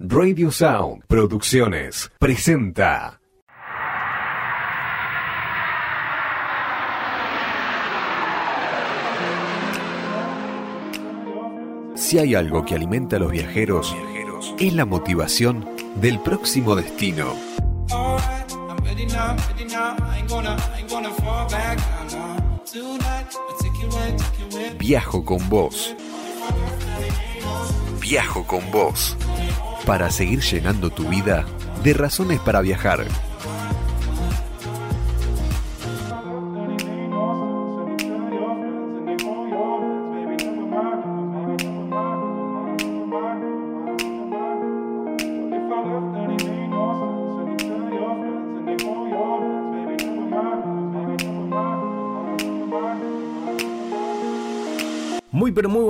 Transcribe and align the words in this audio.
Radio 0.00 0.50
Sound 0.50 1.04
Producciones 1.06 2.10
presenta. 2.18 3.20
Si 11.94 12.18
hay 12.18 12.34
algo 12.34 12.64
que 12.64 12.74
alimenta 12.74 13.16
a 13.16 13.18
los 13.20 13.30
viajeros, 13.30 13.94
es 14.58 14.72
la 14.72 14.84
motivación 14.84 15.64
del 15.94 16.18
próximo 16.18 16.74
destino. 16.74 17.32
Viajo 24.76 25.24
con 25.24 25.48
vos. 25.48 25.94
Viajo 28.00 28.44
con 28.44 28.70
vos 28.72 29.16
para 29.86 30.10
seguir 30.10 30.40
llenando 30.40 30.90
tu 30.90 31.08
vida 31.08 31.44
de 31.82 31.92
razones 31.92 32.40
para 32.40 32.60
viajar. 32.60 33.04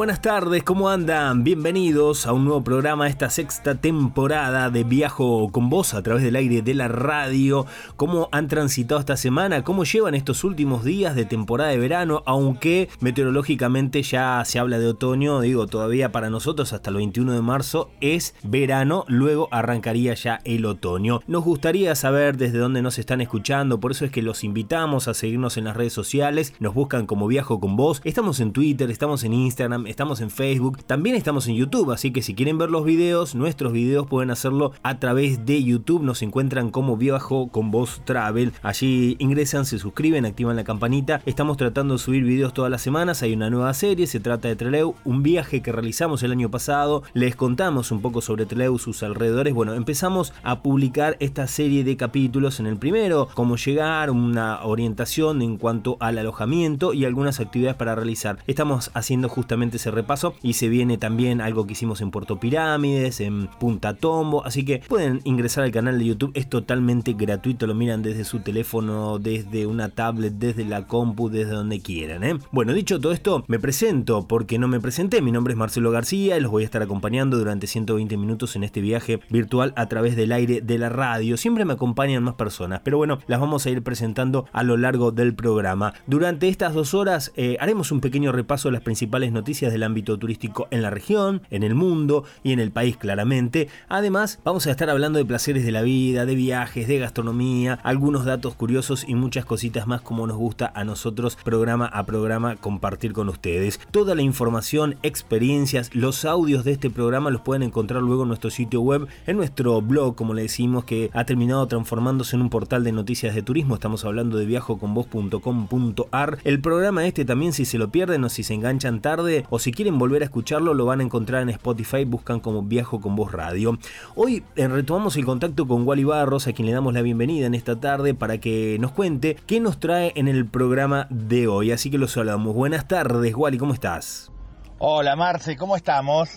Buenas 0.04 0.20
tardes, 0.20 0.62
¿cómo 0.64 0.90
andan? 0.90 1.44
Bienvenidos 1.44 2.26
a 2.26 2.34
un 2.34 2.44
nuevo 2.44 2.62
programa, 2.62 3.08
esta 3.08 3.30
sexta 3.30 3.76
temporada 3.76 4.68
de 4.68 4.84
Viajo 4.84 5.48
con 5.50 5.70
vos 5.70 5.94
a 5.94 6.02
través 6.02 6.22
del 6.22 6.36
aire 6.36 6.60
de 6.60 6.74
la 6.74 6.88
radio. 6.88 7.64
¿Cómo 7.96 8.28
han 8.30 8.48
transitado 8.48 9.00
esta 9.00 9.16
semana? 9.16 9.64
¿Cómo 9.64 9.84
llevan 9.84 10.14
estos 10.14 10.44
últimos 10.44 10.84
días 10.84 11.16
de 11.16 11.24
temporada 11.24 11.70
de 11.70 11.78
verano? 11.78 12.22
Aunque 12.26 12.90
meteorológicamente 13.00 14.02
ya 14.02 14.42
se 14.44 14.58
habla 14.58 14.78
de 14.78 14.88
otoño, 14.88 15.40
digo, 15.40 15.68
todavía 15.68 16.12
para 16.12 16.28
nosotros 16.28 16.74
hasta 16.74 16.90
el 16.90 16.96
21 16.96 17.32
de 17.32 17.40
marzo 17.40 17.90
es 18.02 18.34
verano, 18.42 19.06
luego 19.08 19.48
arrancaría 19.52 20.12
ya 20.12 20.40
el 20.44 20.66
otoño. 20.66 21.20
Nos 21.26 21.44
gustaría 21.44 21.94
saber 21.94 22.36
desde 22.36 22.58
dónde 22.58 22.82
nos 22.82 22.98
están 22.98 23.22
escuchando, 23.22 23.80
por 23.80 23.92
eso 23.92 24.04
es 24.04 24.10
que 24.10 24.20
los 24.20 24.44
invitamos 24.44 25.08
a 25.08 25.14
seguirnos 25.14 25.56
en 25.56 25.64
las 25.64 25.78
redes 25.78 25.94
sociales, 25.94 26.52
nos 26.60 26.74
buscan 26.74 27.06
como 27.06 27.26
Viajo 27.26 27.58
con 27.58 27.76
vos, 27.76 28.02
estamos 28.04 28.38
en 28.40 28.52
Twitter, 28.52 28.90
estamos 28.90 29.24
en 29.24 29.32
Instagram, 29.32 29.93
estamos 29.94 30.20
en 30.20 30.30
Facebook, 30.30 30.82
también 30.84 31.14
estamos 31.14 31.46
en 31.46 31.54
YouTube, 31.54 31.92
así 31.92 32.10
que 32.10 32.20
si 32.20 32.34
quieren 32.34 32.58
ver 32.58 32.68
los 32.68 32.84
videos, 32.84 33.36
nuestros 33.36 33.72
videos 33.72 34.08
pueden 34.08 34.32
hacerlo 34.32 34.72
a 34.82 34.98
través 34.98 35.46
de 35.46 35.62
YouTube, 35.62 36.02
nos 36.02 36.20
encuentran 36.22 36.72
como 36.72 36.96
Viajo 36.96 37.46
con 37.46 37.70
Voz 37.70 38.02
Travel, 38.04 38.52
allí 38.64 39.14
ingresan, 39.20 39.64
se 39.64 39.78
suscriben, 39.78 40.26
activan 40.26 40.56
la 40.56 40.64
campanita, 40.64 41.22
estamos 41.26 41.56
tratando 41.56 41.94
de 41.94 42.00
subir 42.00 42.24
videos 42.24 42.52
todas 42.52 42.72
las 42.72 42.82
semanas, 42.82 43.22
hay 43.22 43.34
una 43.34 43.50
nueva 43.50 43.72
serie, 43.72 44.08
se 44.08 44.18
trata 44.18 44.48
de 44.48 44.56
Treleu, 44.56 44.96
un 45.04 45.22
viaje 45.22 45.62
que 45.62 45.70
realizamos 45.70 46.24
el 46.24 46.32
año 46.32 46.50
pasado, 46.50 47.04
les 47.12 47.36
contamos 47.36 47.92
un 47.92 48.00
poco 48.00 48.20
sobre 48.20 48.46
Treleu, 48.46 48.76
sus 48.80 49.04
alrededores, 49.04 49.54
bueno, 49.54 49.74
empezamos 49.74 50.32
a 50.42 50.60
publicar 50.60 51.16
esta 51.20 51.46
serie 51.46 51.84
de 51.84 51.96
capítulos. 51.96 52.58
En 52.58 52.66
el 52.66 52.78
primero, 52.78 53.28
cómo 53.34 53.54
llegar, 53.56 54.10
una 54.10 54.64
orientación 54.64 55.40
en 55.40 55.56
cuanto 55.56 55.96
al 56.00 56.18
alojamiento 56.18 56.94
y 56.94 57.04
algunas 57.04 57.38
actividades 57.38 57.76
para 57.76 57.94
realizar. 57.94 58.38
Estamos 58.48 58.90
haciendo 58.94 59.28
justamente 59.28 59.78
repaso 59.90 60.34
y 60.42 60.54
se 60.54 60.68
viene 60.68 60.98
también 60.98 61.40
algo 61.40 61.66
que 61.66 61.72
hicimos 61.72 62.00
en 62.00 62.10
Puerto 62.10 62.38
Pirámides, 62.40 63.20
en 63.20 63.48
Punta 63.58 63.94
Tombo, 63.94 64.44
así 64.44 64.64
que 64.64 64.82
pueden 64.88 65.20
ingresar 65.24 65.64
al 65.64 65.70
canal 65.70 65.98
de 65.98 66.06
YouTube, 66.06 66.32
es 66.34 66.48
totalmente 66.48 67.14
gratuito, 67.14 67.66
lo 67.66 67.74
miran 67.74 68.02
desde 68.02 68.24
su 68.24 68.40
teléfono, 68.40 69.18
desde 69.18 69.66
una 69.66 69.88
tablet, 69.88 70.34
desde 70.34 70.64
la 70.64 70.86
compu, 70.86 71.28
desde 71.28 71.52
donde 71.52 71.80
quieran. 71.80 72.24
¿eh? 72.24 72.38
Bueno, 72.52 72.72
dicho 72.72 73.00
todo 73.00 73.12
esto, 73.12 73.44
me 73.48 73.58
presento 73.58 74.26
porque 74.26 74.58
no 74.58 74.68
me 74.68 74.80
presenté, 74.80 75.22
mi 75.22 75.32
nombre 75.32 75.52
es 75.52 75.58
Marcelo 75.58 75.90
García 75.90 76.36
y 76.36 76.40
los 76.40 76.50
voy 76.50 76.62
a 76.62 76.66
estar 76.66 76.82
acompañando 76.82 77.38
durante 77.38 77.66
120 77.66 78.16
minutos 78.16 78.56
en 78.56 78.64
este 78.64 78.80
viaje 78.80 79.20
virtual 79.30 79.72
a 79.76 79.88
través 79.88 80.16
del 80.16 80.32
aire 80.32 80.60
de 80.60 80.78
la 80.78 80.88
radio. 80.88 81.36
Siempre 81.36 81.64
me 81.64 81.74
acompañan 81.74 82.22
más 82.22 82.34
personas, 82.34 82.80
pero 82.84 82.96
bueno, 82.96 83.18
las 83.26 83.40
vamos 83.40 83.66
a 83.66 83.70
ir 83.70 83.82
presentando 83.82 84.46
a 84.52 84.62
lo 84.62 84.76
largo 84.76 85.12
del 85.12 85.34
programa. 85.34 85.94
Durante 86.06 86.48
estas 86.48 86.74
dos 86.74 86.94
horas 86.94 87.32
eh, 87.36 87.56
haremos 87.60 87.92
un 87.92 88.00
pequeño 88.00 88.32
repaso 88.32 88.68
de 88.68 88.72
las 88.72 88.82
principales 88.82 89.32
noticias 89.32 89.63
del 89.72 89.82
ámbito 89.82 90.18
turístico 90.18 90.68
en 90.70 90.82
la 90.82 90.90
región, 90.90 91.42
en 91.50 91.62
el 91.62 91.74
mundo 91.74 92.24
y 92.42 92.52
en 92.52 92.60
el 92.60 92.70
país 92.70 92.96
claramente. 92.96 93.68
Además, 93.88 94.40
vamos 94.44 94.66
a 94.66 94.70
estar 94.70 94.90
hablando 94.90 95.18
de 95.18 95.24
placeres 95.24 95.64
de 95.64 95.72
la 95.72 95.82
vida, 95.82 96.26
de 96.26 96.34
viajes, 96.34 96.88
de 96.88 96.98
gastronomía, 96.98 97.78
algunos 97.82 98.24
datos 98.24 98.54
curiosos 98.54 99.04
y 99.06 99.14
muchas 99.14 99.44
cositas 99.44 99.86
más 99.86 100.00
como 100.00 100.26
nos 100.26 100.36
gusta 100.36 100.72
a 100.74 100.84
nosotros 100.84 101.36
programa 101.44 101.86
a 101.86 102.06
programa 102.06 102.56
compartir 102.56 103.12
con 103.12 103.28
ustedes. 103.28 103.80
Toda 103.90 104.14
la 104.14 104.22
información, 104.22 104.96
experiencias, 105.02 105.94
los 105.94 106.24
audios 106.24 106.64
de 106.64 106.72
este 106.72 106.90
programa 106.90 107.30
los 107.30 107.42
pueden 107.42 107.62
encontrar 107.62 108.02
luego 108.02 108.22
en 108.22 108.28
nuestro 108.28 108.50
sitio 108.50 108.80
web, 108.80 109.06
en 109.26 109.36
nuestro 109.36 109.80
blog, 109.80 110.14
como 110.14 110.34
le 110.34 110.42
decimos, 110.42 110.84
que 110.84 111.10
ha 111.12 111.24
terminado 111.24 111.66
transformándose 111.66 112.36
en 112.36 112.42
un 112.42 112.50
portal 112.50 112.84
de 112.84 112.92
noticias 112.92 113.34
de 113.34 113.42
turismo. 113.42 113.74
Estamos 113.74 114.04
hablando 114.04 114.38
de 114.38 114.46
viajoconvos.com.ar. 114.46 116.38
El 116.44 116.60
programa 116.60 117.06
este 117.06 117.24
también, 117.24 117.52
si 117.52 117.64
se 117.64 117.78
lo 117.78 117.88
pierden 117.90 118.24
o 118.24 118.28
si 118.28 118.42
se 118.42 118.54
enganchan 118.54 119.00
tarde 119.00 119.44
o 119.54 119.60
si 119.60 119.70
quieren 119.70 120.00
volver 120.00 120.22
a 120.22 120.24
escucharlo 120.24 120.74
lo 120.74 120.84
van 120.84 120.98
a 120.98 121.04
encontrar 121.04 121.42
en 121.42 121.48
Spotify, 121.50 122.04
buscan 122.04 122.40
como 122.40 122.62
Viajo 122.62 123.00
con 123.00 123.14
Voz 123.14 123.30
Radio. 123.30 123.78
Hoy 124.16 124.42
eh, 124.56 124.66
retomamos 124.66 125.16
el 125.16 125.24
contacto 125.24 125.68
con 125.68 125.86
Wally 125.86 126.02
Barros, 126.02 126.48
a 126.48 126.52
quien 126.52 126.66
le 126.66 126.72
damos 126.72 126.92
la 126.92 127.02
bienvenida 127.02 127.46
en 127.46 127.54
esta 127.54 127.78
tarde 127.78 128.14
para 128.14 128.38
que 128.38 128.78
nos 128.80 128.90
cuente 128.90 129.36
qué 129.46 129.60
nos 129.60 129.78
trae 129.78 130.12
en 130.16 130.26
el 130.26 130.44
programa 130.44 131.06
de 131.08 131.46
hoy. 131.46 131.70
Así 131.70 131.88
que 131.88 131.98
los 131.98 132.10
saludamos. 132.10 132.52
Buenas 132.52 132.88
tardes, 132.88 133.32
Wally, 133.36 133.56
¿cómo 133.56 133.74
estás? 133.74 134.32
Hola 134.78 135.14
Marce, 135.14 135.56
¿cómo 135.56 135.76
estamos? 135.76 136.28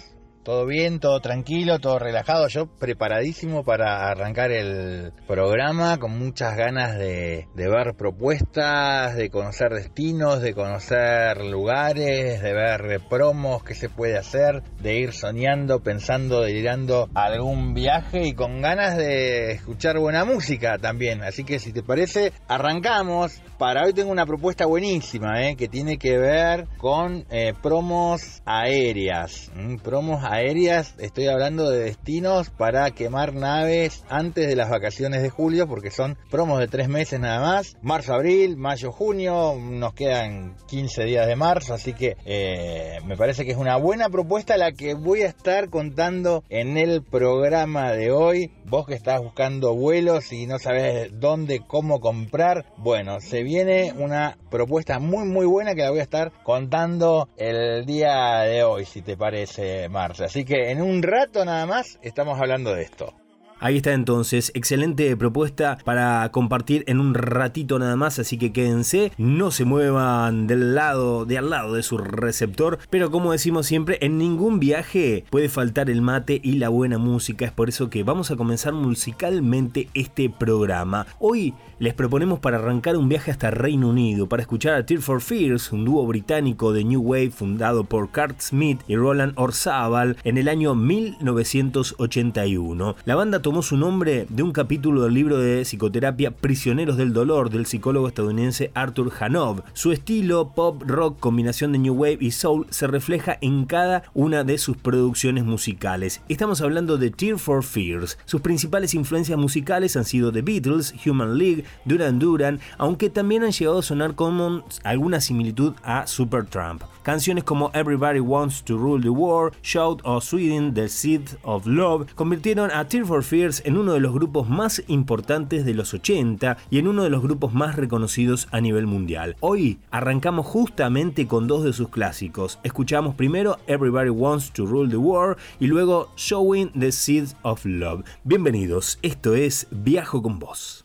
Todo 0.47 0.65
bien, 0.65 1.01
todo 1.01 1.19
tranquilo, 1.19 1.79
todo 1.79 1.99
relajado. 1.99 2.47
Yo 2.47 2.67
preparadísimo 2.67 3.65
para 3.65 4.09
arrancar 4.09 4.49
el 4.51 5.11
programa 5.27 5.97
con 5.97 6.17
muchas 6.17 6.55
ganas 6.55 6.97
de, 6.97 7.47
ver 7.53 7.95
propuestas, 7.97 9.17
de 9.17 9.29
conocer 9.29 9.73
destinos, 9.73 10.41
de 10.41 10.53
conocer 10.53 11.43
lugares, 11.43 12.41
de 12.41 12.53
ver 12.53 13.01
promos, 13.09 13.61
qué 13.61 13.75
se 13.75 13.89
puede 13.89 14.17
hacer, 14.17 14.63
de 14.79 14.97
ir 14.97 15.11
soñando, 15.11 15.81
pensando, 15.81 16.43
delirando 16.43 17.09
algún 17.13 17.73
viaje 17.73 18.25
y 18.25 18.31
con 18.31 18.61
ganas 18.61 18.95
de 18.95 19.51
escuchar 19.51 19.99
buena 19.99 20.23
música 20.23 20.77
también. 20.77 21.23
Así 21.23 21.43
que 21.43 21.59
si 21.59 21.73
te 21.73 21.83
parece, 21.83 22.31
arrancamos. 22.47 23.41
Para 23.57 23.83
hoy 23.83 23.91
tengo 23.91 24.11
una 24.11 24.25
propuesta 24.25 24.65
buenísima 24.65 25.43
¿eh? 25.43 25.57
que 25.57 25.67
tiene 25.67 25.97
que 25.97 26.17
ver 26.17 26.67
con 26.77 27.25
eh, 27.31 27.53
promos 27.61 28.41
aéreas. 28.45 29.51
Promos 29.83 30.23
aéreas 30.23 30.36
aéreas, 30.37 30.93
estoy 30.99 31.27
hablando 31.27 31.69
de 31.69 31.79
destinos 31.79 32.51
para 32.51 32.91
quemar 32.91 33.33
naves 33.33 34.03
antes 34.07 34.47
de 34.47 34.55
las 34.55 34.69
vacaciones 34.69 35.23
de 35.23 35.31
julio, 35.31 35.67
porque 35.67 35.89
son 35.89 36.15
promos 36.29 36.59
de 36.59 36.67
tres 36.67 36.89
meses 36.89 37.19
nada 37.19 37.39
más. 37.39 37.75
Marzo, 37.81 38.13
abril, 38.13 38.55
mayo, 38.55 38.91
junio, 38.91 39.55
nos 39.59 39.93
quedan 39.93 40.55
15 40.67 41.05
días 41.05 41.25
de 41.25 41.35
marzo, 41.35 41.73
así 41.73 41.93
que 41.93 42.17
eh, 42.25 42.99
me 43.05 43.17
parece 43.17 43.45
que 43.45 43.51
es 43.51 43.57
una 43.57 43.77
buena 43.77 44.09
propuesta 44.09 44.57
la 44.57 44.73
que 44.73 44.93
voy 44.93 45.21
a 45.21 45.27
estar 45.27 45.69
contando 45.69 46.43
en 46.49 46.77
el 46.77 47.01
programa 47.01 47.91
de 47.93 48.11
hoy. 48.11 48.51
Vos 48.65 48.85
que 48.85 48.93
estás 48.93 49.19
buscando 49.21 49.73
vuelos 49.73 50.31
y 50.33 50.45
no 50.45 50.59
sabes 50.59 51.19
dónde, 51.19 51.61
cómo 51.65 51.99
comprar, 51.99 52.65
bueno, 52.77 53.21
se 53.21 53.41
viene 53.41 53.93
una 53.97 54.37
propuesta 54.51 54.99
muy 54.99 55.25
muy 55.27 55.47
buena 55.47 55.73
que 55.73 55.81
la 55.81 55.89
voy 55.89 55.99
a 55.99 56.03
estar 56.03 56.31
contando 56.43 57.27
el 57.37 57.85
día 57.85 58.41
de 58.41 58.63
hoy, 58.63 58.85
si 58.85 59.01
te 59.01 59.17
parece, 59.17 59.89
Marcia. 59.89 60.26
Así 60.27 60.43
que 60.43 60.71
en 60.71 60.81
un 60.81 61.03
rato 61.03 61.45
nada 61.45 61.65
más 61.65 61.97
estamos 62.01 62.37
hablando 62.37 62.75
de 62.75 62.81
esto. 62.81 63.13
Ahí 63.59 63.77
está 63.77 63.93
entonces, 63.93 64.51
excelente 64.53 65.17
propuesta 65.17 65.79
para 65.83 66.29
compartir 66.31 66.83
en 66.85 66.99
un 66.99 67.15
ratito 67.15 67.79
nada 67.79 67.95
más, 67.95 68.19
así 68.19 68.37
que 68.37 68.51
quédense, 68.51 69.11
no 69.17 69.49
se 69.49 69.65
muevan 69.65 70.45
del 70.45 70.75
lado, 70.75 71.25
de 71.25 71.39
al 71.39 71.49
lado 71.49 71.73
de 71.73 71.81
su 71.81 71.97
receptor, 71.97 72.77
pero 72.91 73.09
como 73.09 73.31
decimos 73.31 73.65
siempre, 73.65 73.97
en 74.01 74.19
ningún 74.19 74.59
viaje 74.59 75.25
puede 75.31 75.49
faltar 75.49 75.89
el 75.89 76.03
mate 76.03 76.39
y 76.43 76.51
la 76.53 76.69
buena 76.69 76.99
música, 76.99 77.45
es 77.45 77.51
por 77.51 77.69
eso 77.69 77.89
que 77.89 78.03
vamos 78.03 78.29
a 78.29 78.35
comenzar 78.35 78.73
musicalmente 78.73 79.89
este 79.95 80.29
programa. 80.29 81.07
Hoy 81.17 81.55
les 81.79 81.95
proponemos 81.95 82.39
para 82.39 82.57
arrancar 82.57 82.95
un 82.95 83.09
viaje 83.09 83.31
hasta 83.31 83.49
Reino 83.49 83.89
Unido, 83.89 84.29
para 84.29 84.43
escuchar 84.43 84.75
a 84.75 84.85
Tear 84.85 85.01
for 85.01 85.19
Fears, 85.19 85.71
un 85.71 85.83
dúo 85.83 86.05
británico 86.05 86.73
de 86.73 86.83
New 86.83 87.01
Wave 87.01 87.31
fundado 87.31 87.85
por 87.85 88.11
Kurt 88.11 88.39
Smith 88.39 88.81
y 88.87 88.95
Roland 88.95 89.33
Orzabal 89.35 90.15
en 90.23 90.37
el 90.37 90.47
año 90.47 90.75
1981. 90.75 92.95
La 93.05 93.15
banda 93.15 93.41
tomó 93.47 93.61
su 93.61 93.77
nombre 93.77 94.27
de 94.27 94.43
un 94.43 94.51
capítulo 94.51 95.03
del 95.03 95.13
libro 95.13 95.37
de 95.37 95.61
psicoterapia 95.61 96.31
Prisioneros 96.31 96.97
del 96.97 97.13
Dolor 97.13 97.49
del 97.49 97.65
psicólogo 97.65 98.09
estadounidense 98.09 98.71
Arthur 98.73 99.09
Hanov. 99.21 99.63
Su 99.71 99.93
estilo 99.93 100.49
pop 100.49 100.83
rock, 100.85 101.17
combinación 101.21 101.71
de 101.71 101.77
new 101.77 101.93
wave 101.93 102.17
y 102.19 102.31
soul, 102.31 102.67
se 102.71 102.87
refleja 102.87 103.37
en 103.39 103.63
cada 103.63 104.03
una 104.13 104.43
de 104.43 104.57
sus 104.57 104.75
producciones 104.75 105.45
musicales. 105.45 106.19
Estamos 106.27 106.59
hablando 106.59 106.97
de 106.97 107.09
Tear 107.09 107.39
for 107.39 107.63
Fears. 107.63 108.17
Sus 108.25 108.41
principales 108.41 108.93
influencias 108.93 109.39
musicales 109.39 109.95
han 109.95 110.03
sido 110.03 110.33
The 110.33 110.41
Beatles, 110.41 110.93
Human 111.05 111.37
League, 111.37 111.63
Duran 111.85 112.19
Duran, 112.19 112.59
aunque 112.77 113.09
también 113.09 113.45
han 113.45 113.53
llegado 113.53 113.79
a 113.79 113.81
sonar 113.81 114.15
como 114.15 114.65
alguna 114.83 115.21
similitud 115.21 115.73
a 115.83 116.05
Supertramp. 116.05 116.83
Canciones 117.03 117.45
como 117.45 117.71
Everybody 117.73 118.19
Wants 118.19 118.65
to 118.65 118.75
Rule 118.75 119.01
the 119.01 119.07
World, 119.07 119.55
Shout 119.63 120.01
o 120.03 120.19
Sweden, 120.19 120.73
The 120.73 120.89
Seed 120.89 121.21
of 121.43 121.65
Love 121.65 122.13
convirtieron 122.15 122.69
a 122.69 122.85
Tear 122.85 123.05
for 123.05 123.23
Fears 123.23 123.36
en 123.37 123.77
uno 123.77 123.93
de 123.93 123.99
los 123.99 124.13
grupos 124.13 124.49
más 124.49 124.81
importantes 124.87 125.63
de 125.63 125.75
los 125.75 125.93
80 125.93 126.57
y 126.71 126.79
en 126.79 126.87
uno 126.87 127.03
de 127.03 127.11
los 127.11 127.21
grupos 127.21 127.53
más 127.53 127.75
reconocidos 127.75 128.47
a 128.51 128.61
nivel 128.61 128.87
mundial. 128.87 129.35
Hoy 129.41 129.77
arrancamos 129.91 130.47
justamente 130.47 131.27
con 131.27 131.45
dos 131.47 131.63
de 131.63 131.71
sus 131.71 131.89
clásicos. 131.89 132.57
Escuchamos 132.63 133.13
primero 133.13 133.59
Everybody 133.67 134.09
Wants 134.09 134.51
to 134.53 134.65
Rule 134.65 134.89
the 134.89 134.97
World 134.97 135.37
y 135.59 135.67
luego 135.67 136.09
Showing 136.17 136.71
the 136.79 136.91
Seed 136.91 137.27
of 137.43 137.63
Love. 137.63 138.03
Bienvenidos, 138.23 138.97
esto 139.03 139.35
es 139.35 139.67
Viajo 139.69 140.23
con 140.23 140.39
vos. 140.39 140.83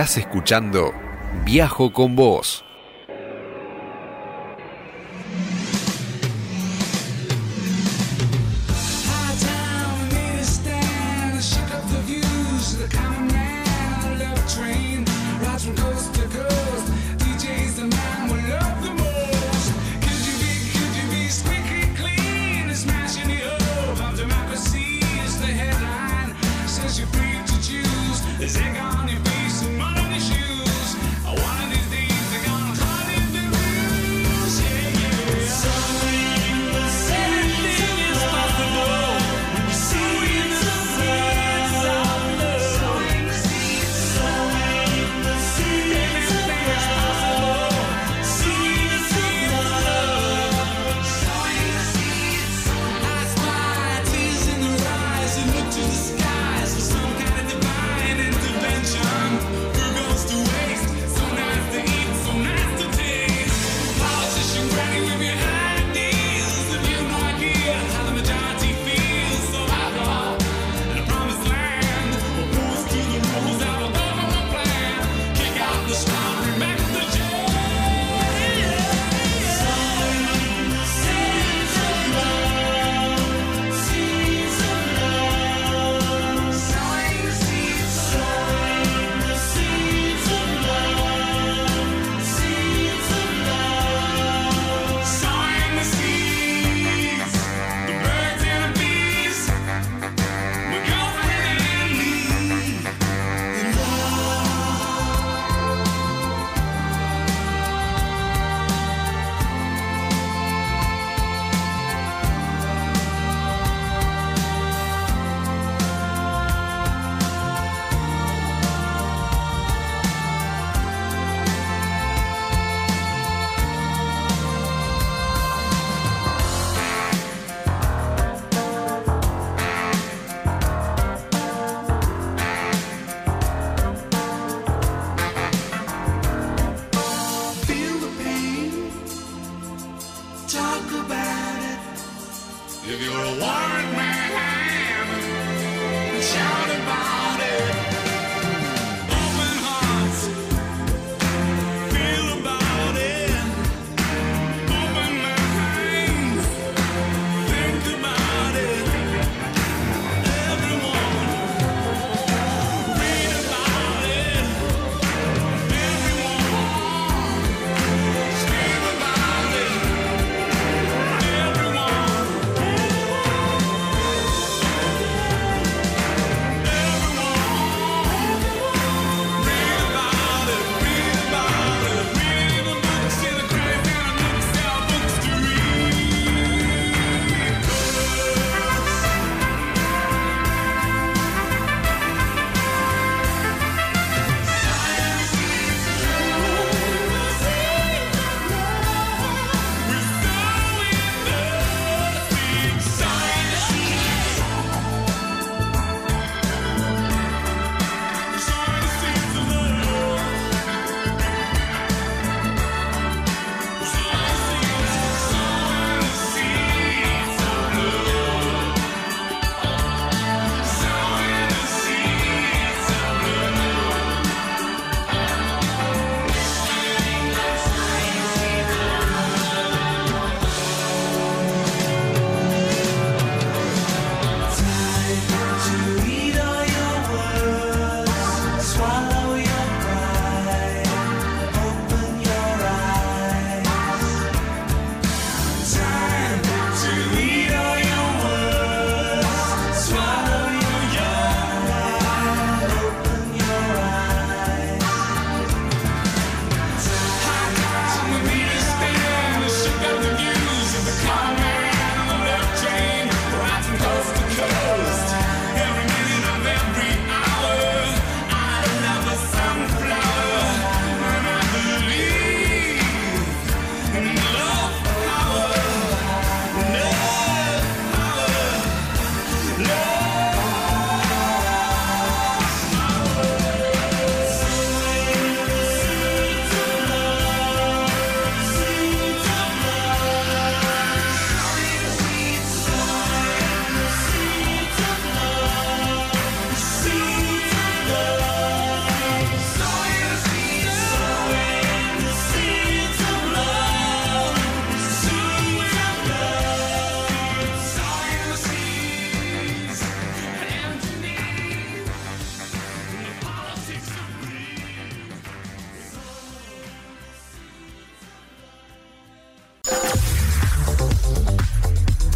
Estás 0.00 0.16
escuchando 0.16 0.94
Viajo 1.44 1.92
con 1.92 2.16
vos. 2.16 2.64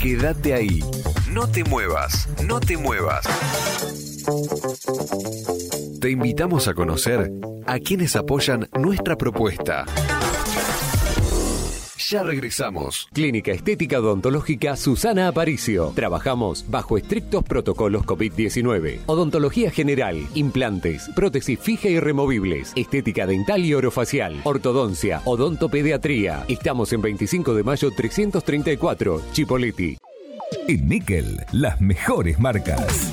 Quédate 0.05 0.53
ahí. 0.53 0.81
No 1.33 1.47
te 1.51 1.65
muevas, 1.65 2.29
no 2.45 2.61
te 2.61 2.77
muevas. 2.77 3.25
Te 5.99 6.11
invitamos 6.11 6.69
a 6.69 6.75
conocer 6.75 7.33
a 7.65 7.79
quienes 7.79 8.15
apoyan 8.15 8.69
nuestra 8.79 9.17
propuesta. 9.17 9.87
Ya 12.11 12.23
regresamos. 12.23 13.09
Clínica 13.13 13.53
Estética 13.53 13.99
Odontológica 13.99 14.77
Susana 14.77 15.29
Aparicio. 15.29 15.93
Trabajamos 15.95 16.67
bajo 16.69 16.99
estrictos 16.99 17.45
protocolos 17.45 18.05
COVID-19. 18.05 19.01
Odontología 19.07 19.71
general, 19.71 20.27
implantes, 20.35 21.09
prótesis 21.15 21.59
fija 21.59 21.89
y 21.89 21.99
removibles, 22.01 22.73
estética 22.77 23.27
dental 23.27 23.65
y 23.65 23.73
orofacial, 23.73 24.41
ortodoncia, 24.45 25.23
odontopediatría. 25.25 26.45
Estamos 26.49 26.93
en 26.93 27.01
25 27.01 27.55
de 27.55 27.63
mayo 27.63 27.91
334, 27.91 29.23
Chipoleti. 29.33 29.97
En 30.69 30.89
Nickel, 30.89 31.41
las 31.53 31.81
mejores 31.81 32.39
marcas. 32.39 33.13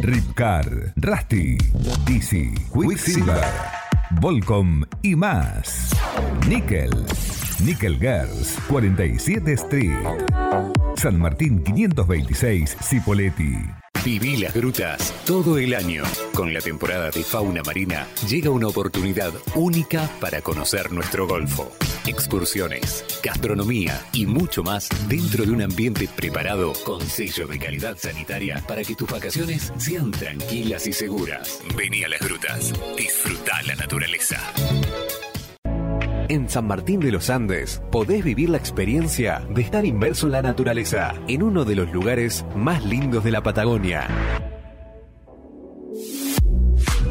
Ripcar, 0.00 0.94
Rusty, 0.96 1.58
Easy, 2.08 2.54
Quicksilver, 2.72 3.44
Volcom 4.20 4.84
y 5.02 5.16
más. 5.16 5.90
Nickel 6.48 6.90
Nickel 7.60 7.98
Girls, 7.98 8.58
47 8.68 9.52
Street. 9.52 9.92
San 10.96 11.18
Martín 11.18 11.62
526, 11.62 12.76
Cipoletti. 12.82 13.56
Viví 14.04 14.36
las 14.38 14.52
grutas 14.52 15.14
todo 15.24 15.58
el 15.58 15.74
año. 15.74 16.02
Con 16.34 16.52
la 16.52 16.60
temporada 16.60 17.10
de 17.10 17.22
fauna 17.22 17.62
marina 17.62 18.08
llega 18.28 18.50
una 18.50 18.66
oportunidad 18.66 19.32
única 19.54 20.10
para 20.20 20.42
conocer 20.42 20.90
nuestro 20.90 21.28
golfo. 21.28 21.70
Excursiones, 22.06 23.04
gastronomía 23.22 24.00
y 24.12 24.26
mucho 24.26 24.64
más 24.64 24.88
dentro 25.08 25.44
de 25.44 25.52
un 25.52 25.62
ambiente 25.62 26.08
preparado 26.08 26.72
con 26.84 27.00
sello 27.00 27.46
de 27.46 27.60
calidad 27.60 27.96
sanitaria 27.96 28.60
para 28.66 28.82
que 28.82 28.96
tus 28.96 29.08
vacaciones 29.08 29.72
sean 29.76 30.10
tranquilas 30.10 30.88
y 30.88 30.92
seguras. 30.92 31.60
Vení 31.76 32.02
a 32.02 32.08
las 32.08 32.20
grutas, 32.20 32.72
disfruta 32.96 33.62
la 33.62 33.76
naturaleza. 33.76 34.40
En 36.28 36.48
San 36.48 36.66
Martín 36.66 37.00
de 37.00 37.10
los 37.10 37.30
Andes 37.30 37.82
podés 37.90 38.24
vivir 38.24 38.50
la 38.50 38.56
experiencia 38.56 39.42
de 39.50 39.62
estar 39.62 39.84
inmerso 39.84 40.26
en 40.26 40.32
la 40.32 40.42
naturaleza, 40.42 41.14
en 41.28 41.42
uno 41.42 41.64
de 41.64 41.76
los 41.76 41.92
lugares 41.92 42.44
más 42.54 42.84
lindos 42.84 43.24
de 43.24 43.32
la 43.32 43.42
Patagonia. 43.42 44.51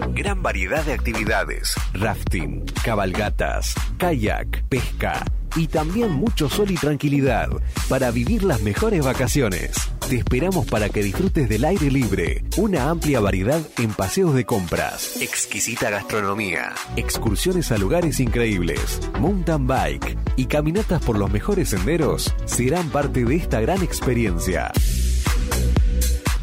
Gran 0.10 0.42
variedad 0.42 0.84
de 0.84 0.94
actividades, 0.94 1.74
rafting, 1.94 2.66
cabalgatas, 2.84 3.76
kayak, 3.98 4.64
pesca 4.68 5.24
y 5.56 5.68
también 5.68 6.12
mucho 6.12 6.50
sol 6.50 6.72
y 6.72 6.76
tranquilidad 6.76 7.50
para 7.88 8.12
vivir 8.12 8.44
las 8.44 8.62
mejores 8.62 9.04
vacaciones. 9.06 9.72
Te 10.10 10.18
esperamos 10.18 10.66
para 10.66 10.90
que 10.90 11.04
disfrutes 11.04 11.48
del 11.48 11.64
aire 11.66 11.90
libre, 11.90 12.44
una 12.58 12.90
amplia 12.90 13.20
variedad 13.20 13.62
en 13.78 13.94
paseos 13.94 14.34
de 14.34 14.46
compras, 14.46 15.22
exquisita 15.22 15.90
gastronomía, 15.90 16.74
excursiones 16.96 17.72
a 17.72 17.78
lugares 17.78 18.20
increíbles, 18.20 19.00
mountain 19.20 19.68
bike 19.68 20.18
y 20.36 20.46
caminatas 20.46 21.02
por 21.02 21.18
los 21.18 21.32
mejores 21.32 21.70
senderos 21.70 22.34
serán 22.46 22.90
parte 22.90 23.24
de 23.24 23.36
esta 23.36 23.62
gran 23.62 23.82
experiencia. 23.84 24.72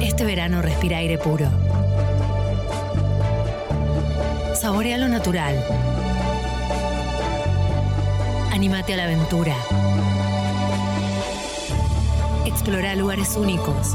Este 0.00 0.24
verano 0.24 0.62
respira 0.62 0.98
aire 0.98 1.16
puro. 1.16 1.48
Saborea 4.60 4.98
lo 4.98 5.06
natural. 5.06 5.64
Anímate 8.50 8.94
a 8.94 8.96
la 8.96 9.04
aventura. 9.04 9.54
Explora 12.44 12.96
lugares 12.96 13.36
únicos. 13.36 13.94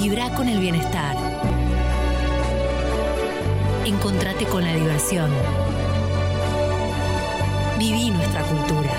Vibra 0.00 0.32
con 0.32 0.48
el 0.48 0.60
bienestar. 0.60 1.16
Encontrate 3.84 4.44
con 4.44 4.62
la 4.62 4.72
diversión. 4.72 5.28
Viví 7.80 8.12
nuestra 8.12 8.44
cultura. 8.44 8.92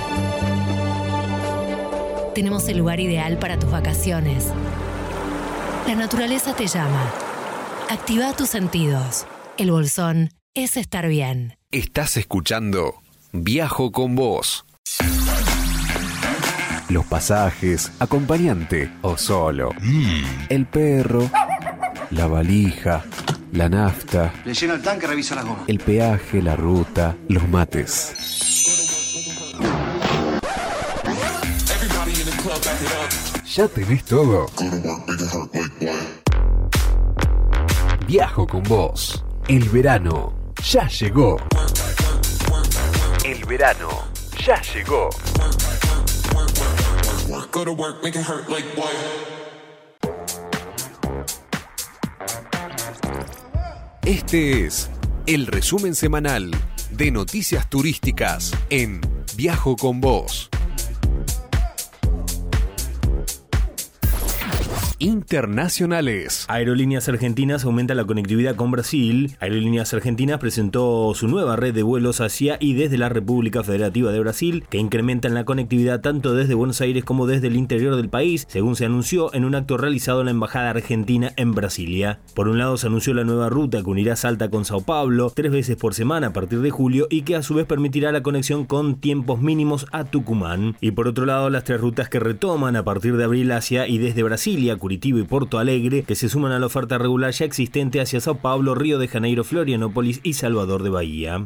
Tenemos 2.36 2.68
el 2.68 2.80
lugar 2.80 3.00
ideal 3.00 3.38
para 3.38 3.58
tus 3.58 3.72
vacaciones. 3.72 4.48
La 5.88 5.96
naturaleza 5.96 6.54
te 6.54 6.68
llama. 6.68 7.10
Activa 7.90 8.34
tus 8.34 8.50
sentidos. 8.50 9.26
El 9.58 9.72
bolsón 9.72 10.32
es 10.54 10.76
estar 10.76 11.08
bien. 11.08 11.56
Estás 11.72 12.18
escuchando 12.18 12.96
Viajo 13.32 13.94
con 13.94 14.16
vos. 14.16 14.66
Los 16.90 17.06
pasajes, 17.06 17.92
acompañante 18.00 18.92
o 19.02 19.16
solo. 19.18 19.70
El 20.50 20.66
perro, 20.66 21.30
la 22.12 22.28
valija, 22.28 23.04
la 23.52 23.70
nafta, 23.70 24.34
Le 24.46 24.54
lleno 24.54 24.74
el 24.74 24.82
tanque, 24.82 25.06
reviso 25.08 25.36
la 25.36 25.44
goma. 25.44 25.64
el 25.68 25.78
peaje, 25.80 26.42
la 26.42 26.56
ruta, 26.56 27.16
los 27.28 27.48
mates. 27.48 28.16
¿Ya 33.56 33.68
tenés 33.68 34.04
todo? 34.06 34.46
Viajo 38.08 38.48
con 38.48 38.64
vos. 38.64 39.24
El 39.48 39.68
verano 39.70 40.34
ya 40.64 40.88
llegó. 40.88 41.38
El 43.26 43.44
verano 43.46 43.90
ya 44.46 44.62
llegó. 44.62 45.10
Este 54.06 54.66
es 54.66 54.90
el 55.28 55.46
resumen 55.48 55.94
semanal 55.94 56.52
de 56.90 57.12
noticias 57.12 57.70
turísticas 57.70 58.52
en 58.70 59.02
Viajo 59.36 59.76
con 59.76 60.02
vos. 60.02 60.50
Internacionales. 65.02 66.46
Aerolíneas 66.50 67.08
Argentinas 67.08 67.64
aumenta 67.64 67.96
la 67.96 68.04
conectividad 68.04 68.56
con 68.56 68.70
Brasil. 68.70 69.38
Aerolíneas 69.40 69.94
Argentinas 69.94 70.40
presentó 70.40 71.14
su 71.16 71.30
nueva 71.30 71.56
red 71.56 71.74
de 71.74 71.84
vuelos 71.84 72.20
hacia 72.20 72.58
y 72.60 72.74
desde 72.74 72.98
la 72.98 73.08
República 73.08 73.64
Federativa 73.64 74.12
de 74.12 74.20
Brasil, 74.20 74.66
que 74.70 74.78
incrementan 74.78 75.34
la 75.34 75.46
conectividad 75.46 76.02
tanto 76.02 76.34
desde 76.34 76.54
Buenos 76.54 76.82
Aires 76.82 77.06
como 77.06 77.28
desde 77.28 77.48
el 77.48 77.56
interior 77.56 77.96
del 77.96 78.10
país, 78.10 78.46
según 78.50 78.76
se 78.76 78.86
anunció 78.86 79.34
en 79.34 79.46
un 79.46 79.56
acto 79.56 79.78
realizado 79.78 80.20
en 80.20 80.26
la 80.26 80.32
Embajada 80.32 80.72
Argentina 80.72 81.32
en 81.38 81.54
Brasilia. 81.54 82.20
Por 82.34 82.50
un 82.50 82.58
lado, 82.58 82.76
se 82.76 82.88
anunció 82.88 83.14
la 83.14 83.24
nueva 83.24 83.48
ruta 83.50 83.82
que 83.82 83.90
unirá 83.90 84.18
Salta 84.18 84.50
con 84.50 84.66
Sao 84.66 84.82
Paulo 84.82 85.32
tres 85.34 85.52
veces 85.52 85.78
por 85.78 85.94
semana 85.94 86.28
a 86.28 86.34
partir 86.34 86.60
de 86.60 86.72
julio 86.72 87.08
y 87.10 87.22
que 87.22 87.38
a 87.38 87.44
su 87.44 87.54
vez 87.54 87.66
permitirá 87.66 88.12
la 88.12 88.22
conexión 88.22 88.66
con 88.66 89.00
tiempos 89.00 89.40
mínimos 89.40 89.88
a 89.94 90.04
Tucumán. 90.04 90.76
Y 90.82 90.92
por 90.92 91.08
otro 91.08 91.26
lado, 91.26 91.50
las 91.50 91.64
tres 91.64 91.80
rutas 91.80 92.10
que 92.10 92.20
retoman 92.20 92.76
a 92.76 92.84
partir 92.84 93.16
de 93.16 93.24
abril 93.24 93.50
hacia 93.54 93.88
y 93.88 93.98
desde 93.98 94.24
Brasilia, 94.24 94.76
Curitiba 94.90 95.20
y 95.20 95.24
Porto 95.24 95.60
Alegre, 95.60 96.02
que 96.02 96.16
se 96.16 96.30
suman 96.30 96.52
a 96.52 96.58
la 96.58 96.66
oferta 96.66 96.98
regular 96.98 97.32
ya 97.32 97.46
existente 97.46 98.02
hacia 98.02 98.20
Sao 98.20 98.40
Paulo, 98.40 98.74
Río 98.74 98.98
de 98.98 99.08
Janeiro, 99.08 99.44
Florianópolis 99.44 100.20
y 100.24 100.34
Salvador 100.34 100.82
de 100.82 100.90
Bahía. 100.90 101.46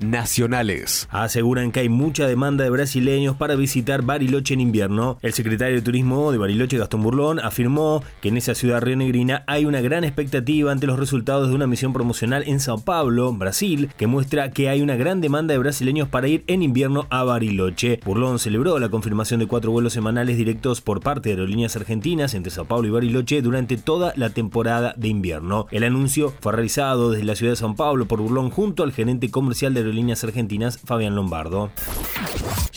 Nacionales. 0.00 1.08
Aseguran 1.10 1.72
que 1.72 1.80
hay 1.80 1.88
mucha 1.88 2.26
demanda 2.26 2.64
de 2.64 2.70
brasileños 2.70 3.36
para 3.36 3.56
visitar 3.56 4.02
Bariloche 4.02 4.54
en 4.54 4.60
invierno. 4.60 5.18
El 5.22 5.32
secretario 5.32 5.76
de 5.76 5.82
Turismo 5.82 6.30
de 6.32 6.38
Bariloche, 6.38 6.78
Gastón 6.78 7.02
Burlón, 7.02 7.40
afirmó 7.40 8.02
que 8.20 8.28
en 8.28 8.36
esa 8.36 8.54
ciudad 8.54 8.80
rionegrina 8.80 9.44
hay 9.46 9.64
una 9.64 9.80
gran 9.80 10.04
expectativa 10.04 10.70
ante 10.70 10.86
los 10.86 10.98
resultados 10.98 11.48
de 11.48 11.54
una 11.54 11.66
misión 11.66 11.92
promocional 11.92 12.44
en 12.46 12.60
Sao 12.60 12.78
Paulo, 12.78 13.32
Brasil, 13.32 13.90
que 13.96 14.06
muestra 14.06 14.50
que 14.50 14.68
hay 14.68 14.82
una 14.82 14.96
gran 14.96 15.20
demanda 15.20 15.52
de 15.52 15.58
brasileños 15.58 16.08
para 16.08 16.28
ir 16.28 16.44
en 16.46 16.62
invierno 16.62 17.06
a 17.10 17.24
Bariloche. 17.24 18.00
Burlón 18.04 18.38
celebró 18.38 18.78
la 18.78 18.90
confirmación 18.90 19.40
de 19.40 19.46
cuatro 19.46 19.72
vuelos 19.72 19.92
semanales 19.92 20.36
directos 20.36 20.80
por 20.80 21.00
parte 21.00 21.28
de 21.28 21.34
aerolíneas 21.34 21.76
argentinas 21.76 22.34
entre 22.34 22.52
Sao 22.52 22.66
Paulo 22.66 22.86
y 22.86 22.92
Bariloche 22.92 23.42
durante 23.42 23.76
toda 23.76 24.12
la 24.16 24.30
temporada 24.30 24.94
de 24.96 25.08
invierno. 25.08 25.66
El 25.70 25.84
anuncio 25.84 26.32
fue 26.40 26.52
realizado 26.52 27.10
desde 27.10 27.24
la 27.24 27.34
ciudad 27.34 27.52
de 27.52 27.56
Sao 27.56 27.74
Paulo 27.74 28.06
por 28.06 28.20
Burlón 28.20 28.50
junto 28.50 28.82
al 28.82 28.92
gerente 28.92 29.30
comercial 29.30 29.74
de 29.74 29.87
aerolíneas 29.88 30.22
argentinas, 30.24 30.78
Fabián 30.78 31.14
Lombardo. 31.16 31.70